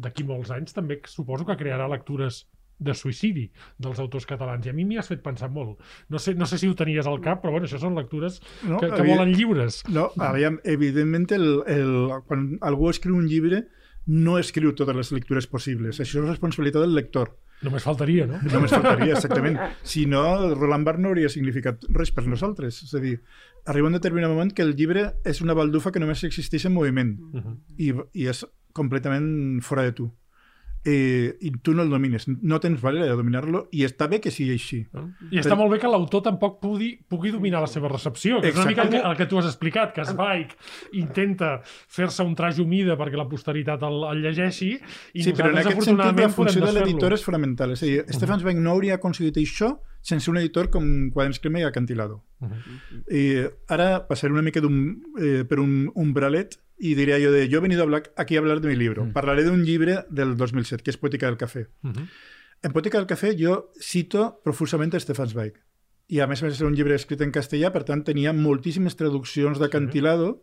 d'aquí 0.00 0.24
molts 0.24 0.50
anys 0.50 0.72
també 0.76 1.00
suposo 1.04 1.44
que 1.44 1.56
crearà 1.56 1.88
lectures 1.88 2.46
de 2.78 2.92
suïcidi 2.94 3.50
dels 3.78 3.98
autors 3.98 4.26
catalans. 4.26 4.66
I 4.66 4.70
a 4.70 4.72
mi 4.76 4.84
m'hi 4.84 4.98
has 4.98 5.08
fet 5.08 5.22
pensar 5.22 5.48
molt. 5.50 5.78
No 6.08 6.18
sé, 6.18 6.34
no 6.34 6.46
sé 6.46 6.58
si 6.58 6.68
ho 6.68 6.74
tenies 6.74 7.06
al 7.06 7.20
cap, 7.20 7.40
però 7.42 7.52
bueno, 7.52 7.66
això 7.66 7.78
són 7.80 7.94
lectures 7.96 8.40
No, 8.64 8.78
que, 8.78 8.88
que 8.90 9.00
havia- 9.00 9.16
volen 9.16 9.32
lliures. 9.34 9.82
No, 9.88 10.10
aviam, 10.18 10.60
evidentment, 10.64 11.30
el, 11.32 11.62
el, 11.66 11.96
quan 12.26 12.58
algú 12.60 12.90
escriu 12.90 13.16
un 13.16 13.26
llibre, 13.28 13.66
no 14.06 14.38
escriu 14.38 14.72
totes 14.74 14.94
les 14.94 15.10
lectures 15.12 15.46
possibles. 15.50 15.98
Això 16.00 16.20
és 16.22 16.28
responsabilitat 16.28 16.82
del 16.84 16.94
lector. 16.94 17.32
Només 17.62 17.82
faltaria, 17.82 18.26
no? 18.28 18.36
Només 18.52 18.70
faltaria, 18.70 19.14
exactament. 19.16 19.56
Si 19.82 20.04
no, 20.06 20.22
Roland 20.54 20.84
Barthes 20.84 21.02
no 21.02 21.08
hauria 21.08 21.28
significat 21.32 21.86
res 21.88 22.12
per 22.12 22.26
nosaltres. 22.28 22.82
És 22.84 22.92
a 22.94 23.00
dir, 23.00 23.16
arriba 23.64 23.88
un 23.88 23.96
determinat 23.96 24.30
moment 24.30 24.52
que 24.52 24.62
el 24.62 24.76
llibre 24.76 25.14
és 25.24 25.40
una 25.40 25.54
baldufa 25.56 25.90
que 25.90 25.98
només 25.98 26.22
existeix 26.28 26.66
en 26.68 26.74
moviment 26.76 27.16
Uh 27.32 27.40
-huh. 27.40 27.56
i, 27.78 27.92
i 28.12 28.28
és 28.28 28.44
completament 28.74 29.62
fora 29.62 29.82
de 29.82 29.92
tu. 29.92 30.12
Eh, 30.86 31.36
I 31.42 31.50
tu 31.66 31.72
no 31.74 31.82
el 31.82 31.90
domines, 31.90 32.28
no 32.28 32.60
tens 32.62 32.82
manera 32.84 33.08
de 33.08 33.14
dominar-lo 33.18 33.64
i 33.74 33.82
està 33.86 34.06
bé 34.06 34.20
que 34.22 34.30
sigui 34.30 34.54
així. 34.54 34.78
No? 34.94 35.08
I 35.34 35.40
està 35.42 35.56
molt 35.58 35.72
bé 35.72 35.80
que 35.82 35.90
l'autor 35.90 36.22
tampoc 36.22 36.60
pugui, 36.62 36.92
pugui 37.10 37.32
dominar 37.34 37.64
la 37.64 37.70
seva 37.70 37.90
recepció, 37.90 38.38
que 38.44 38.52
és 38.52 38.60
una 38.60 38.68
mica 38.70 38.84
el 38.86 38.92
que, 38.94 39.00
el 39.10 39.16
que 39.18 39.26
tu 39.26 39.40
has 39.40 39.48
explicat, 39.50 39.90
que 39.96 40.06
Zweig 40.06 40.54
intenta 41.00 41.56
fer-se 41.66 42.22
un 42.22 42.36
traje 42.38 42.62
humida 42.62 42.94
perquè 43.00 43.18
la 43.18 43.26
posteritat 43.26 43.82
el, 43.88 43.98
el 44.12 44.22
llegeixi 44.28 44.70
i 44.76 45.26
Sí, 45.26 45.34
però 45.34 45.50
en 45.50 45.58
nosaltres, 45.58 45.74
aquest 45.74 45.90
sentit 45.90 46.22
la 46.22 46.30
funció 46.38 46.64
de 46.68 46.72
l'editor 46.78 47.18
és 47.18 47.26
fonamental. 47.26 47.74
És 47.74 47.82
a 47.82 47.90
dir, 47.90 48.00
Stefan 48.14 48.44
Zweig 48.44 48.62
no 48.62 48.76
hauria 48.76 49.00
aconseguit 49.00 49.42
això 49.42 49.74
sense 50.06 50.30
un 50.30 50.38
editor 50.38 50.70
com 50.70 51.10
Quaderns 51.10 51.40
Crema 51.42 51.58
i 51.60 51.64
Acantilado. 51.66 52.22
Uh 52.38 52.48
-huh. 52.48 53.04
Eh, 53.08 53.50
ara 53.66 54.06
passaré 54.06 54.32
una 54.32 54.42
mica 54.42 54.60
d'un, 54.60 55.02
eh, 55.18 55.44
per 55.44 55.58
un 55.58 55.90
umbralet 55.94 56.60
i 56.78 56.94
diré 56.94 57.18
jo 57.24 57.32
de, 57.32 57.48
yo 57.48 57.58
he 57.58 57.62
venido 57.62 57.82
a 57.82 57.84
hablar, 57.84 58.02
aquí 58.16 58.36
a 58.36 58.38
hablar 58.38 58.60
de 58.60 58.68
mi 58.68 58.76
libro. 58.76 59.04
Mm. 59.04 59.12
Parlaré 59.12 59.42
d'un 59.44 59.64
llibre 59.64 60.04
del 60.10 60.36
2007, 60.36 60.82
que 60.84 60.90
és 60.90 60.96
Poética 60.96 61.26
del 61.26 61.36
Café. 61.36 61.68
Uh 61.82 61.90
-huh. 61.90 62.08
En 62.62 62.72
Poética 62.72 62.98
del 62.98 63.06
Café 63.06 63.34
jo 63.36 63.70
cito 63.80 64.40
profusament 64.44 64.94
a 64.94 65.00
Stefan 65.00 65.28
Zweig. 65.28 65.54
I 66.08 66.20
a 66.20 66.26
més 66.26 66.42
a 66.42 66.46
més 66.46 66.60
era 66.60 66.68
un 66.68 66.74
llibre 66.76 66.94
escrit 66.94 67.20
en 67.20 67.32
castellà, 67.32 67.72
per 67.72 67.82
tant 67.82 68.04
tenia 68.04 68.32
moltíssimes 68.32 68.94
traduccions 68.94 69.58
d'acantilado 69.58 70.42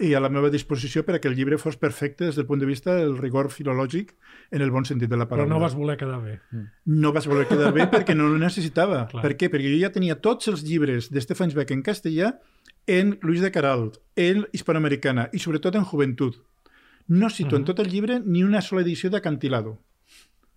i 0.00 0.14
a 0.14 0.20
la 0.20 0.30
meva 0.32 0.48
disposició 0.50 1.04
per 1.04 1.14
a 1.16 1.20
que 1.20 1.28
el 1.28 1.34
llibre 1.36 1.58
fos 1.58 1.76
perfecte 1.76 2.24
des 2.24 2.36
del 2.36 2.46
punt 2.46 2.60
de 2.60 2.66
vista 2.66 2.94
del 2.96 3.18
rigor 3.18 3.50
filològic 3.52 4.14
en 4.50 4.62
el 4.64 4.70
bon 4.70 4.84
sentit 4.88 5.10
de 5.10 5.16
la 5.16 5.26
Però 5.26 5.36
paraula. 5.36 5.54
no 5.54 5.60
vas 5.60 5.74
voler 5.74 5.96
quedar 6.00 6.22
bé. 6.22 6.40
No 6.86 7.12
vas 7.12 7.26
voler 7.26 7.46
quedar 7.46 7.72
bé 7.72 7.86
perquè 7.90 8.14
no 8.16 8.24
ho 8.30 8.38
necessitava. 8.38 9.06
Clar. 9.08 9.22
Per 9.22 9.36
què? 9.36 9.50
Perquè 9.52 9.74
jo 9.74 9.80
ja 9.82 9.92
tenia 9.92 10.16
tots 10.20 10.48
els 10.48 10.62
llibres 10.64 11.10
de 11.12 11.20
Stefan 11.20 11.50
Zweig 11.50 11.70
en 11.72 11.82
castellà 11.82 12.38
en 12.86 13.18
Luis 13.22 13.40
de 13.42 13.50
Caralt, 13.52 13.98
en 14.16 14.46
Hispanoamericana 14.52 15.28
i 15.32 15.38
sobretot 15.38 15.74
en 15.76 15.84
Juventud. 15.84 16.34
No 17.08 17.28
cito 17.28 17.56
en 17.56 17.62
Mhm. 17.62 17.66
tot 17.66 17.78
el 17.80 17.90
llibre 17.90 18.20
ni 18.24 18.42
una 18.42 18.60
sola 18.62 18.82
edició 18.82 19.10
d'Acantilado. 19.10 19.78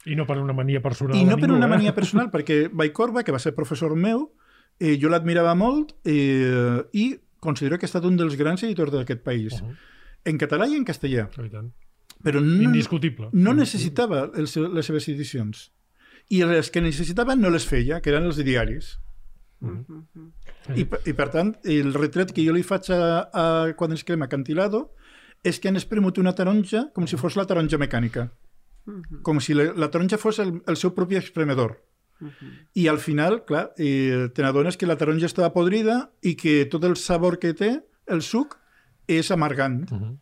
I 0.06 0.16
no 0.16 0.26
per 0.28 0.38
una 0.38 0.54
mania 0.54 0.82
personal. 0.82 1.16
I 1.18 1.24
no 1.24 1.36
de 1.36 1.42
per 1.42 1.50
ningú, 1.50 1.58
una 1.58 1.66
eh? 1.66 1.70
mania 1.70 1.94
personal, 1.96 2.30
perquè 2.34 2.70
Vallcorba, 2.72 3.24
que 3.24 3.32
va 3.32 3.40
ser 3.40 3.54
professor 3.56 3.96
meu, 3.96 4.32
eh, 4.80 4.98
jo 5.02 5.10
l'admirava 5.10 5.54
molt 5.56 5.94
eh, 6.06 6.84
i 6.94 7.20
considero 7.44 7.78
que 7.78 7.86
ha 7.86 7.92
estat 7.92 8.06
un 8.08 8.16
dels 8.18 8.38
grans 8.40 8.64
editors 8.64 8.92
d'aquest 8.96 9.22
país. 9.24 9.60
Uh 9.60 9.68
-huh. 9.68 9.76
En 10.26 10.38
català 10.40 10.68
i 10.72 10.76
en 10.80 10.86
castellà. 10.88 11.28
I 11.44 11.50
tant. 11.52 11.72
Però 12.24 12.40
no, 12.40 12.64
Indiscutible. 12.64 13.30
no 13.34 13.54
necessitava 13.54 14.30
el, 14.34 14.48
les 14.74 14.86
seves 14.86 15.08
edicions. 15.10 15.72
I 16.30 16.44
les 16.46 16.70
que 16.72 16.80
necessitava 16.82 17.36
no 17.36 17.50
les 17.50 17.66
feia, 17.68 18.00
que 18.00 18.10
eren 18.10 18.24
els 18.24 18.38
diaris. 18.38 18.98
I, 20.76 20.86
per- 20.86 21.02
I 21.08 21.14
per 21.14 21.30
tant, 21.30 21.54
el 21.64 21.94
retret 21.96 22.32
que 22.36 22.44
jo 22.46 22.54
li 22.56 22.64
faig 22.64 22.90
a, 22.96 23.30
a 23.34 23.74
quan 23.80 23.92
ens 23.92 24.04
crema 24.04 24.28
Cantilado 24.32 24.94
és 25.44 25.60
que 25.60 25.68
han 25.70 25.76
espremut 25.80 26.18
una 26.20 26.34
taronja 26.36 26.90
com 26.96 27.08
si 27.08 27.18
fos 27.20 27.36
la 27.36 27.46
taronja 27.46 27.78
mecànica. 27.78 28.30
Com 29.24 29.40
si 29.44 29.54
la, 29.56 29.70
la 29.76 29.90
taronja 29.92 30.18
fos 30.20 30.40
el, 30.40 30.62
el 30.68 30.76
seu 30.80 30.94
propi 30.96 31.16
espremedor. 31.20 31.78
I 32.74 32.88
al 32.88 33.00
final, 33.00 33.44
clar, 33.46 33.72
eh, 33.78 34.30
te 34.34 34.44
n'adones 34.46 34.78
que 34.78 34.90
la 34.90 34.98
taronja 34.98 35.30
estava 35.30 35.54
podrida 35.54 36.14
i 36.22 36.36
que 36.40 36.64
tot 36.72 36.84
el 36.88 36.96
sabor 36.98 37.40
que 37.40 37.54
té, 37.58 37.76
el 38.08 38.22
suc, 38.24 38.58
és 39.08 39.32
amargant. 39.32 39.92
Uh 39.92 39.98
-huh. 39.98 40.20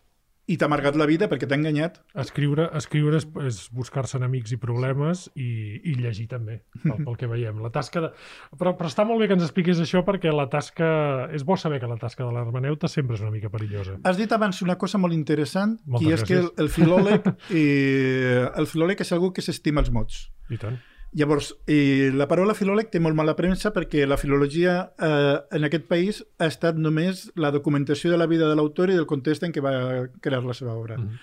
i 0.52 0.58
t'ha 0.58 0.66
amargat 0.66 0.98
la 0.98 1.06
vida 1.06 1.30
perquè 1.30 1.48
t'ha 1.48 1.56
enganyat. 1.56 2.02
Escriure, 2.14 2.70
escriure 2.74 3.18
és, 3.18 3.28
és 3.46 3.70
buscar-se 3.72 4.18
enemics 4.18 4.52
i 4.52 4.58
problemes 4.58 5.30
i, 5.36 5.80
i 5.84 5.94
llegir 5.96 6.28
també, 6.28 6.64
pel, 6.84 7.06
pel 7.06 7.16
que 7.16 7.28
veiem. 7.28 7.62
La 7.62 7.70
tasca 7.70 8.02
de... 8.02 8.10
però, 8.58 8.76
però 8.76 8.88
està 8.90 9.06
molt 9.06 9.22
bé 9.22 9.28
que 9.28 9.34
ens 9.34 9.44
expliquis 9.44 9.80
això 9.80 10.04
perquè 10.04 10.34
la 10.34 10.50
tasca... 10.50 11.30
És 11.32 11.46
bo 11.46 11.56
saber 11.56 11.80
que 11.80 11.88
la 11.88 11.96
tasca 11.96 12.26
de 12.26 12.32
l'hermeneuta 12.32 12.88
sempre 12.88 13.16
és 13.16 13.22
una 13.22 13.32
mica 13.32 13.50
perillosa. 13.50 14.00
Has 14.04 14.18
dit 14.18 14.32
abans 14.32 14.62
una 14.62 14.78
cosa 14.78 14.98
molt 14.98 15.14
interessant, 15.14 15.80
Moltes 15.86 16.08
que 16.08 16.14
és 16.14 16.24
que 16.24 16.34
el, 16.34 16.46
gràcies. 16.50 16.60
el 16.60 16.70
filòleg, 16.70 17.22
eh, 17.52 18.50
el 18.56 18.68
filòleg 18.68 19.00
és 19.00 19.12
algú 19.12 19.32
que 19.32 19.42
s'estima 19.42 19.80
els 19.80 19.92
mots. 19.92 20.32
I 20.50 20.58
tant. 20.58 20.82
Llavors, 21.14 21.50
eh, 21.68 22.10
la 22.16 22.28
paraula 22.32 22.54
filòleg 22.56 22.88
té 22.90 23.00
molt 23.04 23.18
mala 23.18 23.34
premsa 23.36 23.74
perquè 23.76 24.06
la 24.08 24.16
filologia 24.16 24.94
eh, 24.96 25.40
en 25.58 25.68
aquest 25.68 25.90
país 25.90 26.22
ha 26.40 26.48
estat 26.48 26.78
només 26.80 27.26
la 27.36 27.52
documentació 27.52 28.12
de 28.14 28.18
la 28.22 28.28
vida 28.32 28.48
de 28.48 28.56
l'autor 28.56 28.90
i 28.90 28.96
del 28.96 29.08
context 29.10 29.44
en 29.44 29.52
què 29.52 29.60
va 29.66 30.08
crear 30.24 30.44
la 30.48 30.54
seva 30.56 30.74
obra. 30.80 30.98
Mhm. 30.98 31.18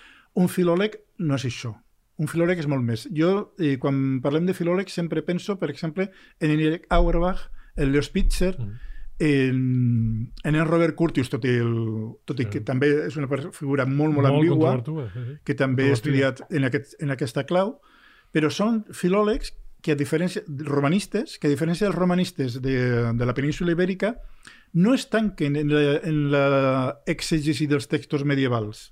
Un 0.44 0.48
filòleg 0.52 0.98
no 1.24 1.34
és 1.36 1.46
això. 1.48 1.72
Un 2.18 2.28
filòleg 2.28 2.58
és 2.58 2.66
molt 2.68 2.84
més. 2.84 3.06
Jo, 3.14 3.54
eh, 3.58 3.78
quan 3.78 4.20
parlem 4.20 4.44
de 4.44 4.52
filòleg, 4.52 4.90
sempre 4.92 5.22
penso, 5.22 5.56
per 5.58 5.70
exemple, 5.70 6.10
en 6.40 6.50
Eric 6.50 6.84
Auerbach, 6.90 7.48
en 7.76 7.92
Leo 7.92 8.02
Spitzer, 8.02 8.58
Mhm. 8.58 8.72
en, 9.20 10.32
en 10.44 10.54
en 10.54 10.66
Robert 10.66 10.94
Curtius, 10.94 11.30
tot 11.30 11.44
i, 11.44 11.48
el, 11.48 12.14
tot 12.24 12.38
i 12.40 12.44
Sí. 12.44 12.50
que 12.50 12.60
també 12.60 13.06
és 13.06 13.16
una 13.16 13.26
figura 13.52 13.86
molt, 13.86 14.14
molt, 14.14 14.28
ambigua, 14.28 14.74
controvertida, 14.76 15.12
sí, 15.24 15.32
sí. 15.32 15.38
que 15.44 15.54
també 15.54 15.88
he 15.88 15.92
estudiat 15.92 16.42
en, 16.50 16.64
aquest, 16.64 16.94
en 17.02 17.10
aquesta 17.10 17.44
clau, 17.44 17.80
però 18.32 18.50
són 18.50 18.84
filòlegs 18.92 19.54
que 19.88 19.94
a 19.96 19.96
diferència 19.96 20.44
romanistes, 20.68 21.38
que 21.40 21.48
a 21.48 21.52
diferència 21.52 21.86
dels 21.86 21.96
romanistes 21.96 22.58
de, 22.60 22.76
de 23.16 23.24
la 23.24 23.32
península 23.32 23.72
ibèrica, 23.72 24.18
no 24.76 24.92
es 24.92 25.06
tanquen 25.08 25.56
en 25.56 25.72
la, 25.72 25.94
en 26.04 26.18
la 26.34 26.42
exegesi 27.08 27.64
dels 27.70 27.88
textos 27.88 28.26
medievals. 28.28 28.90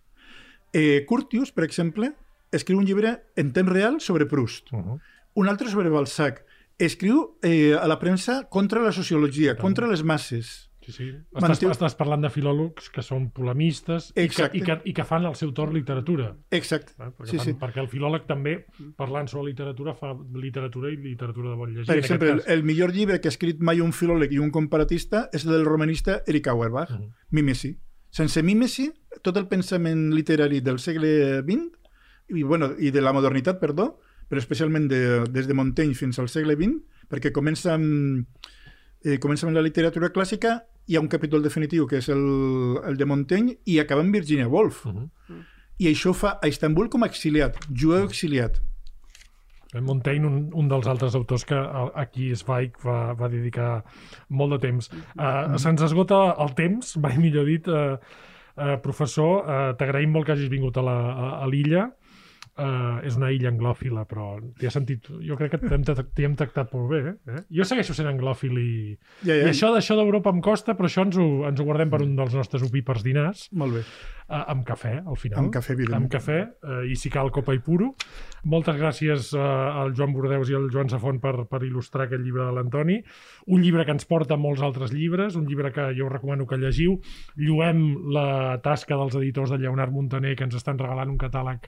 Eh, 0.73 1.05
Curtius, 1.05 1.53
per 1.53 1.67
exemple, 1.69 2.15
escriu 2.49 2.81
un 2.81 2.89
llibre 2.89 3.13
en 3.37 3.53
temps 3.53 3.69
real 3.69 4.01
sobre 4.01 4.25
Proust, 4.25 4.73
Uh 4.73 4.81
-huh. 4.81 4.99
un 5.35 5.49
altre 5.49 5.69
sobre 5.69 5.91
Balzac, 5.93 6.47
escriu 6.79 7.37
eh, 7.43 7.75
a 7.77 7.87
la 7.87 7.99
premsa 7.99 8.49
contra 8.49 8.81
la 8.81 8.93
sociologia, 8.93 9.57
contra 9.57 9.87
les 9.87 10.03
masses. 10.03 10.71
Sí, 10.87 10.93
sí. 10.95 11.07
Estàs, 11.35 11.61
estàs 11.67 11.97
parlant 11.99 12.23
de 12.23 12.29
filòlegs 12.31 12.91
que 12.95 13.03
són 13.03 13.25
polemistes 13.35 14.13
i 14.15 14.29
que, 14.31 14.47
i, 14.55 14.61
que, 14.63 14.77
i 14.87 14.93
que 14.95 15.05
fan 15.05 15.27
al 15.27 15.35
seu 15.35 15.51
torn 15.53 15.75
literatura. 15.75 16.29
Exacte. 16.55 16.93
Eh? 17.01 17.09
Perquè, 17.11 17.31
Sí, 17.33 17.37
fan, 17.41 17.47
sí. 17.49 17.55
perquè 17.59 17.83
el 17.83 17.89
filòleg 17.91 18.27
també, 18.29 18.53
parlant 18.97 19.27
sobre 19.29 19.49
literatura, 19.51 19.97
fa 19.99 20.13
literatura 20.39 20.93
i 20.95 20.97
literatura 20.97 21.51
de 21.51 21.57
bon 21.59 21.73
llegir. 21.75 21.89
Per 21.91 21.99
exemple, 21.99 22.31
el, 22.37 22.43
cas. 22.45 22.53
el 22.55 22.63
millor 22.63 22.95
llibre 22.95 23.21
que 23.21 23.27
ha 23.27 23.35
escrit 23.35 23.59
mai 23.67 23.81
un 23.83 23.91
filòleg 23.93 24.31
i 24.33 24.39
un 24.39 24.53
comparatista 24.55 25.25
és 25.35 25.45
el 25.45 25.57
del 25.57 25.67
romanista 25.67 26.21
Eric 26.27 26.47
Auerbach, 26.55 26.91
Mhm. 26.95 27.11
Mímesi. 27.31 27.75
Sense 28.11 28.41
mímesi, 28.43 28.87
tot 29.23 29.37
el 29.37 29.49
pensament 29.49 30.13
literari 30.15 30.61
del 30.63 30.79
segle 30.79 31.43
XX, 31.43 31.67
i, 32.31 32.43
bueno, 32.43 32.71
i 32.79 32.91
de 32.91 33.03
la 33.03 33.13
modernitat, 33.13 33.59
perdó, 33.61 33.99
però 34.31 34.39
especialment 34.39 34.87
de, 34.89 35.25
des 35.31 35.47
de 35.47 35.55
Montaigne 35.55 35.95
fins 35.95 36.19
al 36.19 36.29
segle 36.29 36.55
XX, 36.57 36.79
perquè 37.11 37.31
comença 37.33 37.75
amb, 37.75 38.27
eh, 39.05 39.19
comença 39.19 39.47
amb 39.47 39.55
la 39.57 39.63
literatura 39.63 40.11
clàssica, 40.11 40.61
hi 40.87 40.97
ha 40.97 41.01
un 41.01 41.09
capítol 41.09 41.43
definitiu 41.43 41.87
que 41.87 41.99
és 41.99 42.09
el, 42.09 42.79
el 42.87 42.97
de 42.97 43.05
Montaigne, 43.05 43.57
i 43.67 43.79
acaba 43.81 44.01
amb 44.03 44.15
Virginia 44.15 44.49
Woolf. 44.49 44.87
Uh 44.87 44.93
-huh. 44.93 45.43
I 45.79 45.89
això 45.93 46.15
fa 46.15 46.39
a 46.43 46.49
Istanbul 46.49 46.89
com 46.89 47.03
a 47.03 47.07
exiliat, 47.07 47.57
jueu 47.75 48.05
exiliat. 48.05 48.61
Montaigne, 49.83 50.27
un, 50.27 50.51
un 50.55 50.69
dels 50.69 50.87
altres 50.87 51.15
autors 51.15 51.45
que 51.45 51.57
aquí 51.95 52.31
Zweig 52.35 52.73
va, 52.85 53.13
va 53.19 53.29
dedicar 53.29 53.85
molt 54.29 54.53
de 54.53 54.59
temps. 54.59 54.89
Uh, 55.19 55.59
Se'ns 55.59 55.83
esgota 55.83 56.35
el 56.39 56.55
temps, 56.55 56.97
mai 57.03 57.19
millor 57.19 57.45
dit, 57.45 57.67
uh, 57.69 57.99
uh, 58.57 58.77
professor. 58.81 59.43
Uh, 59.45 59.75
T'agraïm 59.77 60.15
molt 60.15 60.25
que 60.27 60.33
hagis 60.33 60.49
vingut 60.49 60.77
a 60.79 60.83
la- 60.83 61.13
a 61.13 61.43
a 61.43 61.47
l'illa. 61.47 61.91
Uh, 62.57 63.03
és 63.05 63.19
una 63.19 63.29
illa 63.35 63.51
anglòfila, 63.53 64.07
però 64.09 64.31
t'hi 64.57 64.65
ha 64.65 64.71
sentit... 64.73 65.11
Jo 65.21 65.37
crec 65.37 65.53
que 65.53 65.59
t'hem 65.61 65.83
t'hi 65.85 66.25
hem 66.25 66.37
tractat 66.41 66.71
molt 66.73 66.89
bé. 66.89 67.01
Eh? 67.29 67.43
Jo 67.59 67.67
segueixo 67.69 67.93
sent 67.93 68.09
anglòfil 68.09 68.57
i, 68.57 68.71
Ja, 69.29 69.35
i 69.35 69.43
ja, 69.43 69.51
això 69.51 69.69
d'això 69.75 69.99
d'Europa 69.99 70.33
em 70.33 70.41
costa, 70.41 70.73
però 70.79 70.89
això 70.89 71.05
ens 71.05 71.19
ho, 71.21 71.27
ens 71.51 71.61
ho 71.61 71.67
guardem 71.69 71.93
per 71.93 72.01
un 72.07 72.15
dels 72.17 72.33
nostres 72.39 72.65
opípers 72.65 73.05
dinars, 73.05 73.51
Molt 73.53 73.77
bé. 73.77 73.85
Uh, 74.29 74.45
amb 74.53 74.65
cafè, 74.67 74.97
al 75.07 75.17
final. 75.17 75.45
Amb 75.45 75.53
cafè, 75.55 75.73
evidentment. 75.75 76.07
Amb 76.07 76.13
cafè, 76.13 76.39
eh, 76.43 76.91
i 76.93 76.97
si 76.97 77.11
cal 77.11 77.31
copa 77.35 77.55
i 77.55 77.61
puro. 77.65 77.93
Moltes 78.47 78.77
gràcies 78.79 79.33
eh, 79.35 79.41
al 79.43 79.93
Joan 79.97 80.13
Bordeus 80.15 80.51
i 80.51 80.55
al 80.55 80.69
Joan 80.71 80.89
Safont 80.93 81.19
per, 81.23 81.47
per 81.51 81.63
il·lustrar 81.67 82.07
aquest 82.07 82.23
llibre 82.23 82.45
de 82.47 82.53
l'Antoni. 82.55 83.01
Un 83.51 83.63
llibre 83.65 83.85
que 83.85 83.95
ens 83.97 84.07
porta 84.07 84.37
molts 84.39 84.63
altres 84.63 84.93
llibres, 84.95 85.35
un 85.35 85.47
llibre 85.51 85.73
que 85.75 85.89
jo 85.99 86.07
us 86.07 86.13
recomano 86.13 86.47
que 86.47 86.59
llegiu. 86.63 86.99
Lluem 87.37 87.83
la 88.15 88.59
tasca 88.63 88.95
dels 88.99 89.17
editors 89.19 89.51
de 89.51 89.59
Lleonard 89.59 89.91
Montaner, 89.95 90.37
que 90.39 90.47
ens 90.47 90.55
estan 90.55 90.79
regalant 90.79 91.11
un 91.11 91.19
catàleg 91.19 91.67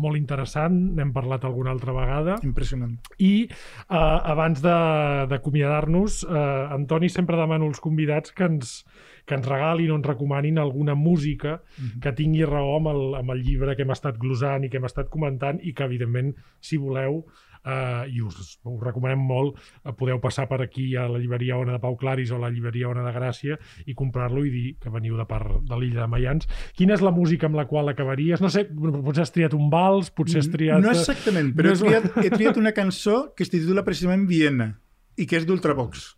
molt 0.00 0.16
interessant. 0.20 0.76
N'hem 0.96 1.10
parlat 1.12 1.44
alguna 1.44 1.72
altra 1.74 1.92
vegada. 1.96 2.38
Impressionant. 2.46 2.94
I 3.18 3.48
eh, 3.50 3.96
abans 3.96 4.62
de- 4.62 5.26
d'acomiadar-nos, 5.30 6.22
eh, 6.24 6.74
Antoni, 6.78 7.08
sempre 7.10 7.36
demano 7.36 7.66
als 7.66 7.80
convidats 7.82 8.32
que 8.32 8.44
ens, 8.46 8.84
que 9.26 9.34
ens 9.34 9.46
regalin 9.48 9.90
o 9.92 9.98
ens 10.00 10.06
recomanin 10.06 10.58
alguna 10.58 10.94
música 10.94 11.60
que 12.00 12.12
tingui 12.12 12.44
raó 12.44 12.76
amb 12.78 12.88
el, 12.94 13.04
amb 13.20 13.30
el 13.36 13.42
llibre 13.42 13.76
que 13.76 13.82
hem 13.82 13.94
estat 13.94 14.18
glosant 14.18 14.64
i 14.64 14.70
que 14.70 14.78
hem 14.80 14.88
estat 14.88 15.08
comentant 15.08 15.60
i 15.62 15.72
que, 15.74 15.84
evidentment, 15.84 16.34
si 16.60 16.76
voleu, 16.76 17.24
eh, 17.64 18.06
i 18.08 18.20
us 18.24 18.58
ho 18.64 18.78
recomanem 18.80 19.20
molt, 19.20 19.58
eh, 19.84 19.92
podeu 19.92 20.20
passar 20.20 20.46
per 20.48 20.62
aquí 20.64 20.94
a 20.96 21.06
la 21.08 21.18
llibreria 21.20 21.58
Ona 21.60 21.72
de 21.76 21.78
Pau 21.82 21.96
Claris 22.00 22.30
o 22.32 22.36
a 22.36 22.40
la 22.46 22.50
llibreria 22.50 22.88
Ona 22.88 23.04
de 23.04 23.12
Gràcia 23.12 23.58
i 23.86 23.94
comprar-lo 23.94 24.44
i 24.46 24.50
dir 24.50 24.76
que 24.80 24.88
veniu 24.92 25.16
de 25.18 25.26
part 25.28 25.60
de 25.68 25.76
l'illa 25.80 26.02
de 26.02 26.08
Mayans. 26.08 26.48
Quina 26.76 26.94
és 26.96 27.02
la 27.04 27.12
música 27.12 27.46
amb 27.50 27.56
la 27.60 27.66
qual 27.68 27.88
acabaries? 27.92 28.40
No 28.40 28.48
sé, 28.48 28.64
potser 28.72 29.26
has 29.26 29.32
triat 29.34 29.52
un 29.54 29.68
vals, 29.70 30.08
potser 30.10 30.40
has 30.40 30.48
triat... 30.50 30.80
No 30.80 30.88
eh, 30.94 30.96
exactament, 30.96 31.52
però 31.56 31.68
no 31.68 31.74
he, 31.74 31.76
és- 31.76 31.84
triat, 31.84 32.24
he 32.24 32.30
triat 32.30 32.56
una 32.56 32.72
cançó 32.72 33.34
que 33.36 33.44
es 33.44 33.50
titula 33.52 33.84
precisament 33.84 34.24
Viena 34.30 34.72
i 35.20 35.26
que 35.28 35.36
és 35.36 35.44
d'Ultravox. 35.46 36.14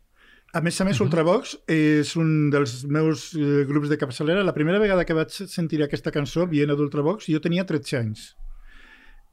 A 0.52 0.60
més 0.60 0.76
a 0.80 0.84
més, 0.84 0.98
Ultravox 1.00 1.54
és 1.72 2.10
un 2.20 2.50
dels 2.52 2.82
meus 2.84 3.30
eh, 3.38 3.62
grups 3.64 3.88
de 3.88 3.96
capçalera. 3.96 4.42
La 4.44 4.52
primera 4.52 4.78
vegada 4.82 5.06
que 5.08 5.16
vaig 5.16 5.32
sentir 5.32 5.80
aquesta 5.82 6.12
cançó, 6.12 6.44
Viena 6.46 6.76
d'Ultravox, 6.76 7.30
jo 7.32 7.40
tenia 7.40 7.64
13 7.64 7.96
anys. 7.98 8.26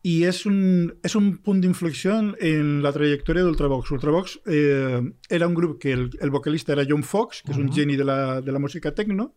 I 0.07 0.23
és 0.29 0.45
un, 0.47 0.93
és 1.03 1.15
un 1.19 1.33
punt 1.43 1.59
d'inflexió 1.59 2.15
en, 2.15 2.69
la 2.85 2.93
trajectòria 2.95 3.43
d'Ultravox. 3.43 3.91
Ultravox 3.97 4.37
eh, 4.47 5.01
era 5.27 5.49
un 5.51 5.57
grup 5.57 5.75
que 5.81 5.91
el, 5.91 6.09
el 6.21 6.31
vocalista 6.31 6.71
era 6.71 6.87
John 6.87 7.03
Fox, 7.03 7.41
que 7.43 7.51
és 7.51 7.57
un 7.59 7.67
Mhm. 7.67 7.75
geni 7.75 7.97
de 7.99 8.05
la, 8.07 8.39
de 8.39 8.51
la 8.55 8.59
música 8.59 8.95
techno, 8.95 9.33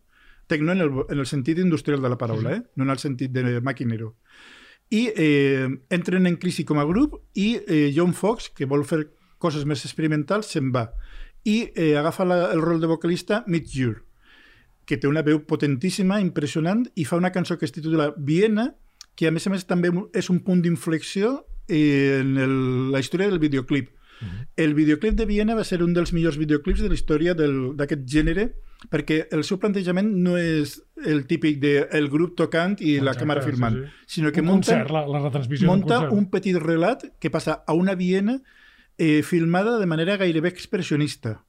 techno 0.47 0.71
en 0.71 0.79
el, 0.81 0.91
en 1.09 1.19
el 1.19 1.25
sentit 1.25 1.59
industrial 1.59 2.01
de 2.01 2.09
la 2.09 2.17
paraula, 2.17 2.55
eh? 2.55 2.63
no 2.75 2.85
en 2.85 2.91
el 2.91 2.99
sentit 2.99 3.31
de 3.31 3.59
maquinero 3.61 4.15
i 4.93 5.07
eh, 5.15 5.67
entren 5.89 6.27
en 6.27 6.35
crisi 6.37 6.63
com 6.67 6.77
a 6.77 6.85
grup 6.85 7.15
i 7.33 7.55
eh, 7.65 7.91
John 7.95 8.13
Fox, 8.13 8.49
que 8.53 8.67
vol 8.69 8.83
fer 8.85 9.07
coses 9.41 9.65
més 9.65 9.81
experimentals, 9.87 10.51
se'n 10.53 10.69
va. 10.75 10.91
I 11.45 11.71
eh, 11.75 11.95
agafa 11.99 12.25
la, 12.25 12.51
el 12.53 12.61
rol 12.61 12.79
de 12.81 12.87
vocalista 12.87 13.43
Mitch 13.47 13.75
Ure, 13.83 14.01
que 14.85 14.97
té 14.97 15.07
una 15.07 15.21
veu 15.23 15.41
potentíssima, 15.47 16.21
impressionant, 16.23 16.85
i 16.95 17.05
fa 17.05 17.17
una 17.19 17.31
cançó 17.31 17.57
que 17.57 17.65
es 17.65 17.71
titula 17.75 18.13
Viena, 18.17 18.73
que 19.15 19.27
a 19.27 19.31
més 19.31 19.45
a 19.47 19.51
més 19.53 19.65
també 19.69 19.91
és 20.17 20.29
un 20.31 20.39
punt 20.43 20.61
d'inflexió 20.63 21.45
en 21.69 22.37
el, 22.37 22.55
la 22.91 22.99
història 22.99 23.29
del 23.29 23.39
videoclip. 23.39 23.91
El 24.55 24.73
videoclip 24.73 25.15
de 25.19 25.25
Viena 25.27 25.55
va 25.55 25.63
ser 25.67 25.81
un 25.83 25.91
dels 25.93 26.13
millors 26.15 26.37
videoclips 26.39 26.79
de 26.83 26.87
la 26.87 26.95
història 26.95 27.33
del- 27.35 27.73
d'aquest 27.75 28.05
gènere 28.07 28.45
perquè 28.91 29.27
el 29.35 29.43
seu 29.43 29.57
plantejament 29.59 30.07
no 30.23 30.37
és 30.39 30.77
el 31.05 31.25
típic 31.27 31.59
de 31.59 31.87
el 31.91 32.07
grup 32.11 32.35
tocant 32.39 32.77
i 32.79 32.97
la 32.99 33.11
Exacte, 33.11 33.19
càmera 33.23 33.43
sí, 33.43 33.49
filmant, 33.51 33.77
sí. 33.83 33.91
sinó 34.15 34.31
que 34.31 34.39
un 34.43 34.47
munta, 34.47 34.71
concert, 34.77 34.91
la, 34.95 35.03
la 35.07 35.21
retransmissió 35.25 35.67
munta 35.67 35.97
concert. 36.05 36.13
un 36.15 36.29
petit 36.31 36.55
relat 36.59 37.03
que 37.19 37.31
passa 37.31 37.63
a 37.67 37.73
una 37.75 37.95
Viena 37.99 38.37
eh, 38.97 39.21
filmada 39.23 39.79
de 39.79 39.85
manera 39.85 40.17
gairebé 40.17 40.49
expressionista 40.49 41.39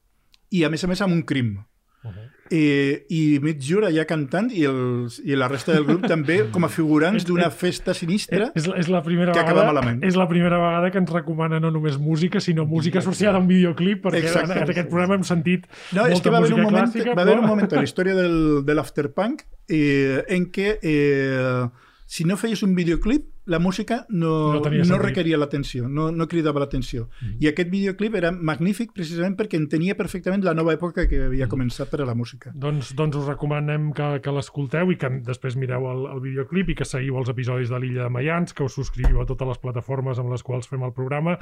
i 0.51 0.63
a 0.63 0.69
més 0.69 0.83
a 0.83 0.87
més 0.87 1.01
amb 1.01 1.13
un 1.13 1.23
crim. 1.23 1.57
Uh 2.05 2.11
-huh. 2.11 2.31
Eh, 2.51 3.07
I 3.09 3.39
Mitch 3.41 3.65
Jura 3.65 3.87
allà 3.87 4.05
cantant 4.05 4.51
i, 4.53 4.63
els, 4.65 5.17
i 5.25 5.33
la 5.35 5.47
resta 5.47 5.73
del 5.73 5.83
grup 5.83 6.05
també 6.05 6.51
com 6.51 6.63
a 6.63 6.69
figurants 6.69 7.25
d'una 7.29 7.49
festa 7.49 7.93
sinistra. 7.95 8.51
És, 8.53 8.67
la- 8.67 8.77
és 8.77 8.87
la 8.87 9.01
primera 9.01 9.31
que 9.31 9.39
vegada, 9.39 9.61
acaba 9.61 9.73
malament. 9.73 10.03
És 10.03 10.15
la 10.15 10.27
primera 10.27 10.57
vegada 10.57 10.91
que 10.91 10.99
ens 10.99 11.09
recomana 11.09 11.59
no 11.59 11.71
només 11.71 11.97
música, 11.97 12.39
sinó 12.39 12.65
música 12.67 12.99
associada 12.99 13.37
a 13.37 13.41
un 13.41 13.47
videoclip, 13.47 14.03
perquè 14.05 14.19
Exacte. 14.19 14.51
en, 14.51 14.57
en 14.63 14.69
aquest 14.69 14.89
programa 14.89 15.15
hem 15.15 15.23
sentit 15.23 15.65
No, 15.91 16.01
molta 16.01 16.13
és 16.13 16.21
que 16.21 16.29
va 16.29 16.37
haver 16.37 16.53
un 16.53 16.61
moment, 16.61 16.85
clàssica, 16.85 17.15
va 17.15 17.21
haver 17.23 17.39
un 17.39 17.47
moment 17.47 17.73
a 17.73 17.75
la 17.77 17.83
història 17.83 18.13
del, 18.13 18.63
de 18.65 18.73
l'afterpunk 18.75 19.41
eh, 19.67 20.23
en 20.27 20.51
què 20.51 20.77
eh, 20.83 21.67
si 22.05 22.23
no 22.25 22.37
feies 22.37 22.61
un 22.61 22.75
videoclip 22.75 23.25
la 23.45 23.59
música 23.59 24.05
no, 24.09 24.59
No 24.59 24.83
no, 24.85 24.97
requeria 24.97 25.37
l'atenció, 25.37 25.87
no, 25.87 26.09
no 26.11 26.27
cridava 26.27 26.59
l'atenció. 26.63 27.09
Mhm. 27.21 27.37
I 27.43 27.49
aquest 27.51 27.69
videoclip 27.69 28.15
era 28.15 28.31
magnífic 28.31 28.93
precisament 28.93 29.37
perquè 29.37 29.59
entenia 29.59 29.95
perfectament 29.95 30.43
la 30.43 30.55
nova 30.57 30.73
època 30.73 31.07
que 31.09 31.25
havia 31.27 31.47
començat 31.47 31.89
per 31.91 32.01
a 32.01 32.09
la 32.09 32.15
música. 32.15 32.51
Doncs, 32.55 32.95
doncs 32.97 33.21
us 33.21 33.29
recomanem 33.29 33.91
que, 33.93 34.19
que 34.21 34.35
l'escolteu 34.35 34.91
i 34.91 34.97
que 34.97 35.09
després 35.25 35.55
mireu 35.55 35.89
el, 35.91 36.05
el 36.15 36.21
videoclip 36.25 36.73
i 36.73 36.75
que 36.75 36.85
seguiu 36.85 37.17
els 37.21 37.29
episodis 37.29 37.69
de 37.69 37.79
l'Illa 37.79 38.09
de 38.09 38.13
Mayans, 38.13 38.53
que 38.53 38.65
us 38.65 38.77
subscriviu 38.77 39.21
a 39.21 39.29
totes 39.29 39.53
les 39.53 39.61
plataformes 39.61 40.19
amb 40.19 40.33
les 40.33 40.43
quals 40.43 40.67
fem 40.67 40.83
el 40.83 40.93
programa. 40.93 41.37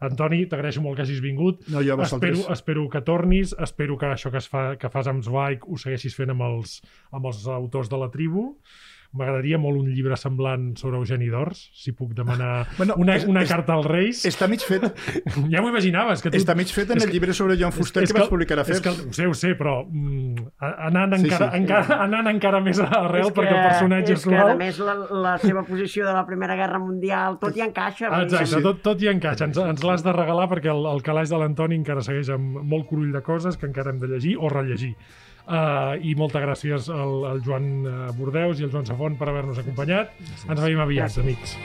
Antoni, 0.00 0.46
t'agraeixo 0.48 0.80
molt 0.80 0.96
que 0.96 1.04
hagis 1.04 1.20
vingut. 1.20 1.66
No, 1.68 1.82
jo. 1.84 1.98
Espero, 2.00 2.46
espero 2.54 2.86
que 2.88 3.02
tornis, 3.04 3.52
espero 3.60 3.98
que 4.00 4.08
això 4.08 4.32
que, 4.32 4.40
es 4.40 4.48
fa, 4.48 4.62
que 4.80 4.88
fas 4.92 5.10
amb 5.12 5.20
Zweig 5.26 5.66
ho 5.68 5.76
segueixis 5.76 6.16
fent 6.16 6.32
amb 6.32 6.46
els, 6.46 6.78
amb 7.12 7.28
els 7.28 7.42
autors 7.52 7.92
de 7.92 8.00
la 8.00 8.08
tribu. 8.14 8.46
M'agradaria 9.12 9.58
molt 9.58 9.74
un 9.80 9.88
llibre 9.90 10.14
semblant 10.14 10.76
sobre 10.78 10.96
Eugeni 11.00 11.26
d'Ors, 11.32 11.64
si 11.74 11.90
puc 11.98 12.12
demanar 12.14 12.68
Bueno, 12.78 12.94
una, 12.96 13.16
és- 13.18 13.24
una 13.26 13.42
és- 13.42 13.48
carta 13.50 13.74
als 13.74 13.86
Reis. 13.90 14.20
Està 14.28 14.46
mig 14.46 14.62
fet, 14.62 14.84
Ja 15.52 15.62
m'ho 15.64 15.68
imaginaves. 15.72 16.22
Que 16.22 16.30
tu... 16.30 16.38
està 16.38 16.54
mig 16.54 16.70
fet 16.70 16.92
en 16.92 16.98
és 17.00 17.02
el 17.02 17.08
que- 17.10 17.16
llibre 17.16 17.34
sobre 17.34 17.56
Joan 17.58 17.72
Fuster 17.74 18.04
que, 18.06 18.12
vaig 18.14 18.28
publicar 18.30 18.60
a 18.60 18.62
és 18.62 18.68
Fers. 18.68 18.80
que, 18.84 18.90
ho 19.08 19.12
sé, 19.12 19.26
ho 19.26 19.34
sé, 19.34 19.56
però 19.58 19.80
mm, 19.82 20.46
anant, 20.86 21.16
Sí, 21.18 21.24
encara, 21.26 21.50
sí. 21.50 21.58
encara, 21.58 21.98
anant 22.04 22.30
encara 22.30 22.60
més 22.62 22.78
arrel 22.78 23.26
És 23.26 23.32
perquè 23.34 23.56
el 23.56 23.64
personatge 23.66 24.12
és 24.14 24.20
és 24.20 24.28
que, 24.30 24.36
a 24.38 24.54
més, 24.60 24.78
la, 24.78 24.94
la 25.26 25.32
seva 25.42 25.64
posició 25.66 26.06
de 26.06 26.12
la 26.14 26.22
Primera 26.28 26.54
Guerra 26.54 26.78
Mundial, 26.78 27.40
tot 27.42 27.56
hi 27.58 27.64
encaixa. 27.66 28.10
dir. 28.14 28.28
Exacte, 28.30 28.62
tot, 28.62 28.78
tot 28.86 29.02
hi 29.02 29.08
encaixa. 29.10 29.48
Ens, 29.50 29.58
ens 29.58 29.82
l'has 29.82 30.04
de 30.06 30.12
regalar 30.14 30.46
perquè 30.54 30.70
el, 30.70 30.86
el 30.86 31.02
calaix 31.02 31.28
de 31.34 31.42
l'Antoni 31.42 31.74
encara 31.82 32.00
segueix 32.06 32.30
amb 32.30 32.62
molt 32.62 32.86
curull 32.86 33.10
de 33.10 33.22
coses 33.26 33.56
que 33.58 33.66
encara 33.66 33.90
hem 33.90 33.98
de 33.98 34.06
llegir 34.14 34.36
o 34.38 34.48
rellegir. 34.48 34.94
Uh, 35.50 35.98
I 36.06 36.14
moltes 36.14 36.44
gràcies 36.44 36.86
al, 36.94 37.24
al 37.26 37.40
Joan 37.42 37.64
eh, 37.82 37.96
Bordeus 38.14 38.60
i 38.60 38.68
al 38.68 38.70
Joan 38.70 38.86
Safont 38.86 39.18
per 39.18 39.32
haver-nos 39.32 39.58
acompanyat. 39.58 40.14
Ens 40.46 40.62
veiem 40.62 40.86
aviat, 40.86 41.18
amics. 41.18 41.58